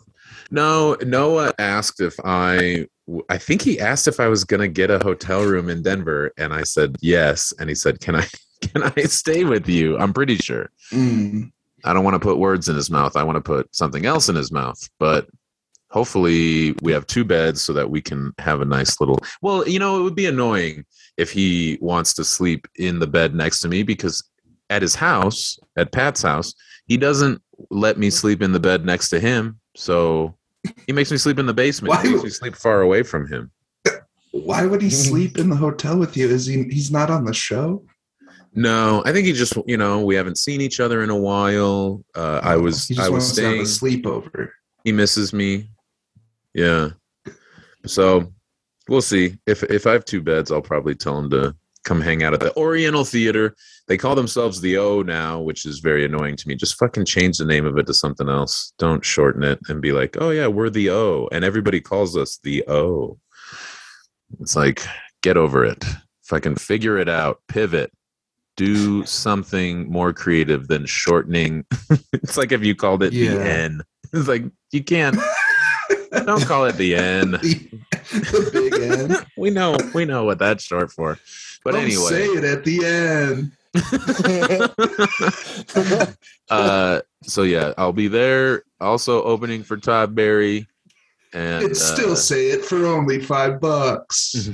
no. 0.52 0.97
Noah 1.06 1.54
asked 1.58 2.02
if 2.02 2.16
I. 2.26 2.86
I 3.30 3.38
think 3.39 3.62
he 3.64 3.80
asked 3.80 4.08
if 4.08 4.20
I 4.20 4.28
was 4.28 4.43
going 4.43 4.60
to 4.60 4.68
get 4.68 4.91
a 4.91 5.00
hotel 5.00 5.43
room 5.43 5.68
in 5.70 5.82
Denver, 5.82 6.32
and 6.38 6.54
I 6.54 6.62
said 6.64 6.97
yes. 7.02 7.54
And 7.60 7.70
he 7.70 7.76
said, 7.76 8.02
"Can 8.02 8.16
I? 8.18 8.28
Can 8.74 8.84
I 8.95 9.01
stay 9.03 9.43
with 9.43 9.67
you?" 9.67 9.97
I'm 9.97 10.13
pretty 10.13 10.38
sure. 10.38 10.70
Mm. 10.91 11.51
I 11.86 11.93
don't 11.93 12.03
want 12.03 12.15
to 12.15 12.20
put 12.20 12.38
words 12.38 12.67
in 12.67 12.76
his 12.76 12.89
mouth. 12.89 13.15
I 13.15 13.24
want 13.24 13.38
to 13.38 13.41
put 13.41 13.74
something 13.76 14.05
else 14.05 14.28
in 14.30 14.36
his 14.36 14.51
mouth. 14.51 14.78
But 14.99 15.28
hopefully, 15.91 16.76
we 16.82 16.91
have 16.91 17.07
two 17.07 17.24
beds 17.24 17.61
so 17.61 17.74
that 17.74 17.89
we 17.89 18.01
can 18.01 18.34
have 18.38 18.61
a 18.61 18.65
nice 18.65 18.99
little. 18.99 19.20
Well, 19.41 19.67
you 19.67 19.80
know, 19.80 19.99
it 19.99 20.03
would 20.03 20.15
be 20.15 20.26
annoying 20.26 20.86
if 21.17 21.32
he 21.32 21.78
wants 21.82 22.13
to 22.15 22.24
sleep 22.24 22.67
in 22.76 22.99
the 22.99 23.07
bed 23.07 23.34
next 23.36 23.61
to 23.61 23.67
me 23.67 23.84
because 23.84 24.24
at 24.70 24.82
his 24.82 24.95
house, 24.95 25.57
at 25.78 25.91
Pat's 25.91 26.22
house, 26.22 26.53
he 26.86 26.97
doesn't 26.97 27.41
let 27.70 27.97
me 27.97 28.09
sleep 28.09 28.41
in 28.41 28.51
the 28.51 28.59
bed 28.59 28.86
next 28.86 29.09
to 29.09 29.20
him. 29.20 29.59
So 29.76 30.36
he 30.86 30.93
makes 30.93 31.11
me 31.11 31.17
sleep 31.17 31.39
in 31.39 31.45
the 31.45 31.53
basement. 31.53 31.93
He 32.01 32.07
Why- 32.09 32.11
makes 32.13 32.24
me 32.24 32.30
sleep 32.30 32.55
far 32.55 32.82
away 32.82 33.03
from 33.03 33.28
him. 33.28 33.51
Why 34.32 34.65
would 34.65 34.82
he 34.82 34.89
sleep 35.07 35.38
in 35.38 35.49
the 35.49 35.55
hotel 35.55 35.97
with 35.97 36.15
you? 36.17 36.30
Is 36.30 36.45
he? 36.45 36.63
He's 36.63 36.91
not 36.91 37.09
on 37.09 37.26
the 37.26 37.34
show. 37.34 37.84
No, 38.54 39.04
I 39.06 39.12
think 39.14 39.28
he 39.28 39.34
just, 39.34 39.54
you 39.68 39.78
know, 39.78 40.02
we 40.04 40.16
haven't 40.16 40.38
seen 40.38 40.60
each 40.62 40.80
other 40.80 41.04
in 41.04 41.10
a 41.10 41.16
while. 41.18 42.04
Uh, 42.16 42.39
I 42.43 42.56
was, 42.58 42.88
He 42.88 42.95
just 42.95 43.06
I 43.08 43.10
was 43.10 43.26
wants 43.26 43.38
have 43.39 43.54
a 43.54 43.66
staying. 43.66 44.02
sleepover. 44.02 44.50
he 44.84 44.91
misses 44.91 45.34
me. 45.34 45.70
Yeah. 46.54 46.89
So 47.86 48.34
we'll 48.88 49.02
see. 49.02 49.38
If 49.45 49.64
if 49.64 49.86
I 49.88 49.93
have 49.93 50.04
two 50.06 50.22
beds, 50.22 50.52
I'll 50.52 50.62
probably 50.62 50.95
tell 50.95 51.18
him 51.20 51.30
to 51.30 51.56
come 51.86 52.02
hang 52.02 52.24
out 52.24 52.34
at 52.34 52.39
the 52.39 52.56
Oriental 52.58 53.06
Theater. 53.06 53.56
They 53.88 53.97
call 53.97 54.16
themselves 54.16 54.60
the 54.60 54.78
O 54.78 55.02
now, 55.04 55.39
which 55.39 55.66
is 55.66 55.80
very 55.80 56.04
annoying 56.04 56.36
to 56.38 56.47
me. 56.47 56.56
Just 56.56 56.78
fucking 56.78 57.06
change 57.06 57.38
the 57.38 57.45
name 57.45 57.66
of 57.66 57.78
it 57.78 57.86
to 57.88 57.93
something 57.93 58.28
else. 58.28 58.74
Don't 58.80 59.06
shorten 59.06 59.43
it 59.43 59.60
and 59.70 59.82
be 59.82 59.91
like, 59.91 60.18
"Oh 60.20 60.32
yeah, 60.32 60.47
we're 60.47 60.70
the 60.72 60.89
O," 60.89 61.30
and 61.32 61.45
everybody 61.45 61.80
calls 61.80 62.18
us 62.18 62.39
the 62.43 62.64
O. 62.68 63.18
It's 64.41 64.56
like, 64.56 64.84
get 65.22 65.38
over 65.38 65.64
it. 65.66 65.84
If 66.24 66.34
I 66.34 66.39
can 66.39 66.56
figure 66.56 66.97
it 66.97 67.10
out, 67.10 67.41
pivot, 67.47 67.91
do 68.60 69.05
something 69.05 69.89
more 69.89 70.12
creative 70.12 70.68
than 70.68 70.86
shortening. 70.86 71.66
it's 72.12 72.36
like 72.36 72.51
if 72.51 72.62
you 72.64 72.76
called 72.76 73.01
it 73.03 73.14
Yeah. 73.14 73.36
the 73.36 73.49
N. 73.49 73.82
It's 74.12 74.28
like 74.28 74.43
you 74.72 74.84
can't. 74.84 75.18
Don't 76.12 76.45
call 76.45 76.66
it 76.66 76.76
the 76.76 76.95
N. 76.95 77.32
the 77.32 78.49
big 78.51 78.74
N. 78.82 79.26
We 79.38 79.49
know 79.49 79.78
we 79.93 80.03
know 80.03 80.26
what 80.26 80.39
that's 80.39 80.66
short 80.66 80.91
for. 80.91 81.18
But 81.64 81.72
Don't 81.76 81.89
say 81.91 82.26
it 82.26 82.43
at 82.43 82.66
the 82.66 82.84
end. 82.86 83.51
uh, 86.49 87.01
so 87.24 87.43
yeah, 87.43 87.74
I'll 87.78 87.93
be 87.93 88.07
there. 88.10 88.64
Also 88.82 89.24
opening 89.24 89.64
for 89.64 89.78
Todd 89.78 90.16
Barry, 90.16 90.68
and 91.34 91.64
It's 91.64 91.82
still 91.82 92.14
uh, 92.14 92.16
say 92.16 92.49
it 92.51 92.66
for 92.66 92.86
only 92.86 93.22
five 93.22 93.60
bucks. 93.62 94.49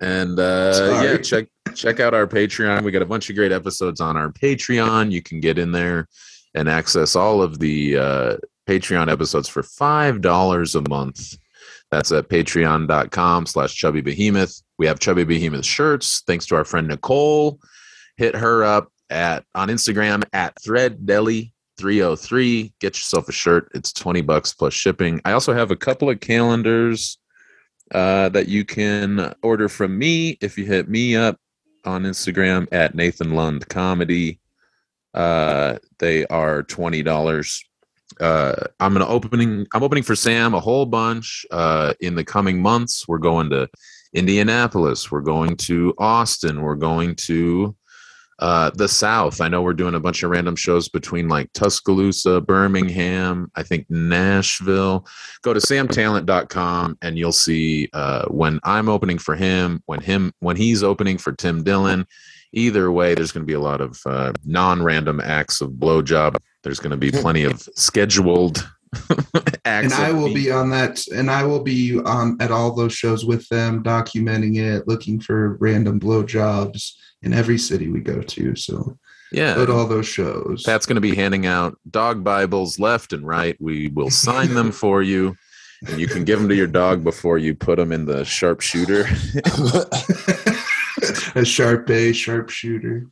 and 0.00 0.38
uh, 0.38 0.72
Sorry. 0.72 1.06
yeah, 1.06 1.16
check 1.18 1.46
check 1.78 2.00
out 2.00 2.12
our 2.12 2.26
Patreon. 2.26 2.82
We 2.82 2.90
got 2.90 3.02
a 3.02 3.06
bunch 3.06 3.30
of 3.30 3.36
great 3.36 3.52
episodes 3.52 4.00
on 4.00 4.16
our 4.16 4.30
Patreon. 4.30 5.12
You 5.12 5.22
can 5.22 5.38
get 5.40 5.58
in 5.58 5.70
there 5.72 6.08
and 6.54 6.68
access 6.68 7.16
all 7.16 7.40
of 7.40 7.60
the 7.60 7.96
uh, 7.96 8.36
Patreon 8.66 9.10
episodes 9.10 9.48
for 9.48 9.62
five 9.62 10.20
dollars 10.20 10.74
a 10.74 10.86
month. 10.88 11.38
That's 11.90 12.12
at 12.12 12.28
patreon.com 12.28 13.46
slash 13.46 13.74
chubby 13.74 14.02
behemoth. 14.02 14.60
We 14.78 14.86
have 14.86 14.98
chubby 14.98 15.24
behemoth 15.24 15.64
shirts. 15.64 16.22
Thanks 16.26 16.44
to 16.46 16.56
our 16.56 16.64
friend 16.64 16.88
Nicole. 16.88 17.60
Hit 18.16 18.34
her 18.34 18.64
up 18.64 18.92
at 19.08 19.44
on 19.54 19.68
Instagram 19.68 20.24
at 20.32 20.56
threaddeli303. 20.56 22.72
Get 22.80 22.96
yourself 22.96 23.28
a 23.28 23.32
shirt. 23.32 23.70
It's 23.74 23.92
20 23.92 24.22
bucks 24.22 24.52
plus 24.52 24.74
shipping. 24.74 25.20
I 25.24 25.30
also 25.32 25.54
have 25.54 25.70
a 25.70 25.76
couple 25.76 26.10
of 26.10 26.18
calendars 26.20 27.18
uh, 27.92 28.28
that 28.30 28.48
you 28.48 28.64
can 28.66 29.32
order 29.42 29.68
from 29.68 29.96
me 29.96 30.36
if 30.42 30.58
you 30.58 30.66
hit 30.66 30.88
me 30.90 31.14
up 31.16 31.38
on 31.84 32.04
Instagram 32.04 32.68
at 32.72 32.94
Nathan 32.94 33.34
Lund 33.34 33.68
Comedy. 33.68 34.40
Uh, 35.14 35.78
they 35.98 36.26
are 36.26 36.62
twenty 36.62 37.02
dollars. 37.02 37.64
Uh, 38.20 38.54
I'm 38.80 38.92
gonna 38.92 39.06
opening. 39.06 39.66
I'm 39.74 39.82
opening 39.82 40.04
for 40.04 40.16
Sam 40.16 40.54
a 40.54 40.60
whole 40.60 40.86
bunch 40.86 41.46
uh, 41.50 41.94
in 42.00 42.14
the 42.14 42.24
coming 42.24 42.60
months. 42.60 43.06
We're 43.08 43.18
going 43.18 43.50
to 43.50 43.68
Indianapolis. 44.12 45.10
We're 45.10 45.20
going 45.20 45.56
to 45.58 45.94
Austin. 45.98 46.62
We're 46.62 46.74
going 46.74 47.14
to 47.16 47.76
uh, 48.38 48.70
the 48.74 48.88
South. 48.88 49.40
I 49.40 49.48
know 49.48 49.62
we're 49.62 49.72
doing 49.72 49.94
a 49.94 50.00
bunch 50.00 50.22
of 50.22 50.30
random 50.30 50.54
shows 50.54 50.88
between 50.88 51.28
like 51.28 51.52
Tuscaloosa, 51.54 52.40
Birmingham, 52.40 53.50
I 53.56 53.62
think 53.62 53.86
Nashville 53.90 55.06
go 55.42 55.52
to 55.52 55.60
samtallent.com 55.60 56.98
and 57.02 57.18
you'll 57.18 57.32
see 57.32 57.88
uh, 57.92 58.26
when 58.26 58.60
I'm 58.62 58.88
opening 58.88 59.18
for 59.18 59.34
him, 59.34 59.82
when 59.86 60.00
him 60.00 60.32
when 60.38 60.56
he's 60.56 60.82
opening 60.82 61.18
for 61.18 61.32
Tim 61.32 61.62
Dillon. 61.64 62.06
Either 62.54 62.90
way, 62.90 63.14
there's 63.14 63.30
going 63.30 63.42
to 63.42 63.46
be 63.46 63.54
a 63.54 63.60
lot 63.60 63.82
of 63.82 64.00
uh, 64.06 64.32
non-random 64.46 65.20
acts 65.20 65.60
of 65.60 65.72
blowjob. 65.72 66.36
There's 66.62 66.80
going 66.80 66.92
to 66.92 66.96
be 66.96 67.10
plenty 67.20 67.44
of 67.44 67.60
scheduled 67.74 68.66
acts. 69.66 69.92
and 69.92 69.92
I 69.92 70.12
will 70.12 70.32
be 70.32 70.50
on 70.50 70.70
that, 70.70 71.06
and 71.08 71.30
I 71.30 71.44
will 71.44 71.62
be 71.62 72.00
on 72.00 72.38
at 72.40 72.50
all 72.50 72.74
those 72.74 72.94
shows 72.94 73.26
with 73.26 73.46
them, 73.48 73.82
documenting 73.82 74.56
it, 74.56 74.88
looking 74.88 75.20
for 75.20 75.56
random 75.56 76.00
blowjobs 76.00 76.92
in 77.22 77.32
every 77.32 77.58
city 77.58 77.88
we 77.88 78.00
go 78.00 78.22
to. 78.22 78.54
So 78.56 78.98
yeah. 79.32 79.54
go 79.54 79.66
to 79.66 79.72
all 79.72 79.86
those 79.86 80.06
shows. 80.06 80.62
Pat's 80.62 80.86
going 80.86 80.96
to 80.96 81.00
be 81.00 81.14
handing 81.14 81.46
out 81.46 81.78
dog 81.90 82.24
Bibles 82.24 82.78
left 82.78 83.12
and 83.12 83.26
right. 83.26 83.56
We 83.60 83.88
will 83.88 84.10
sign 84.10 84.54
them 84.54 84.72
for 84.82 85.02
you, 85.02 85.36
and 85.86 86.00
you 86.00 86.06
can 86.06 86.24
give 86.24 86.38
them 86.38 86.48
to 86.48 86.54
your 86.54 86.66
dog 86.66 87.04
before 87.04 87.38
you 87.38 87.54
put 87.54 87.76
them 87.76 87.92
in 87.92 88.06
the 88.06 88.24
sharpshooter. 88.24 89.06
a 91.34 91.44
sharp 91.44 91.88
A 91.90 92.12
sharpshooter. 92.12 93.06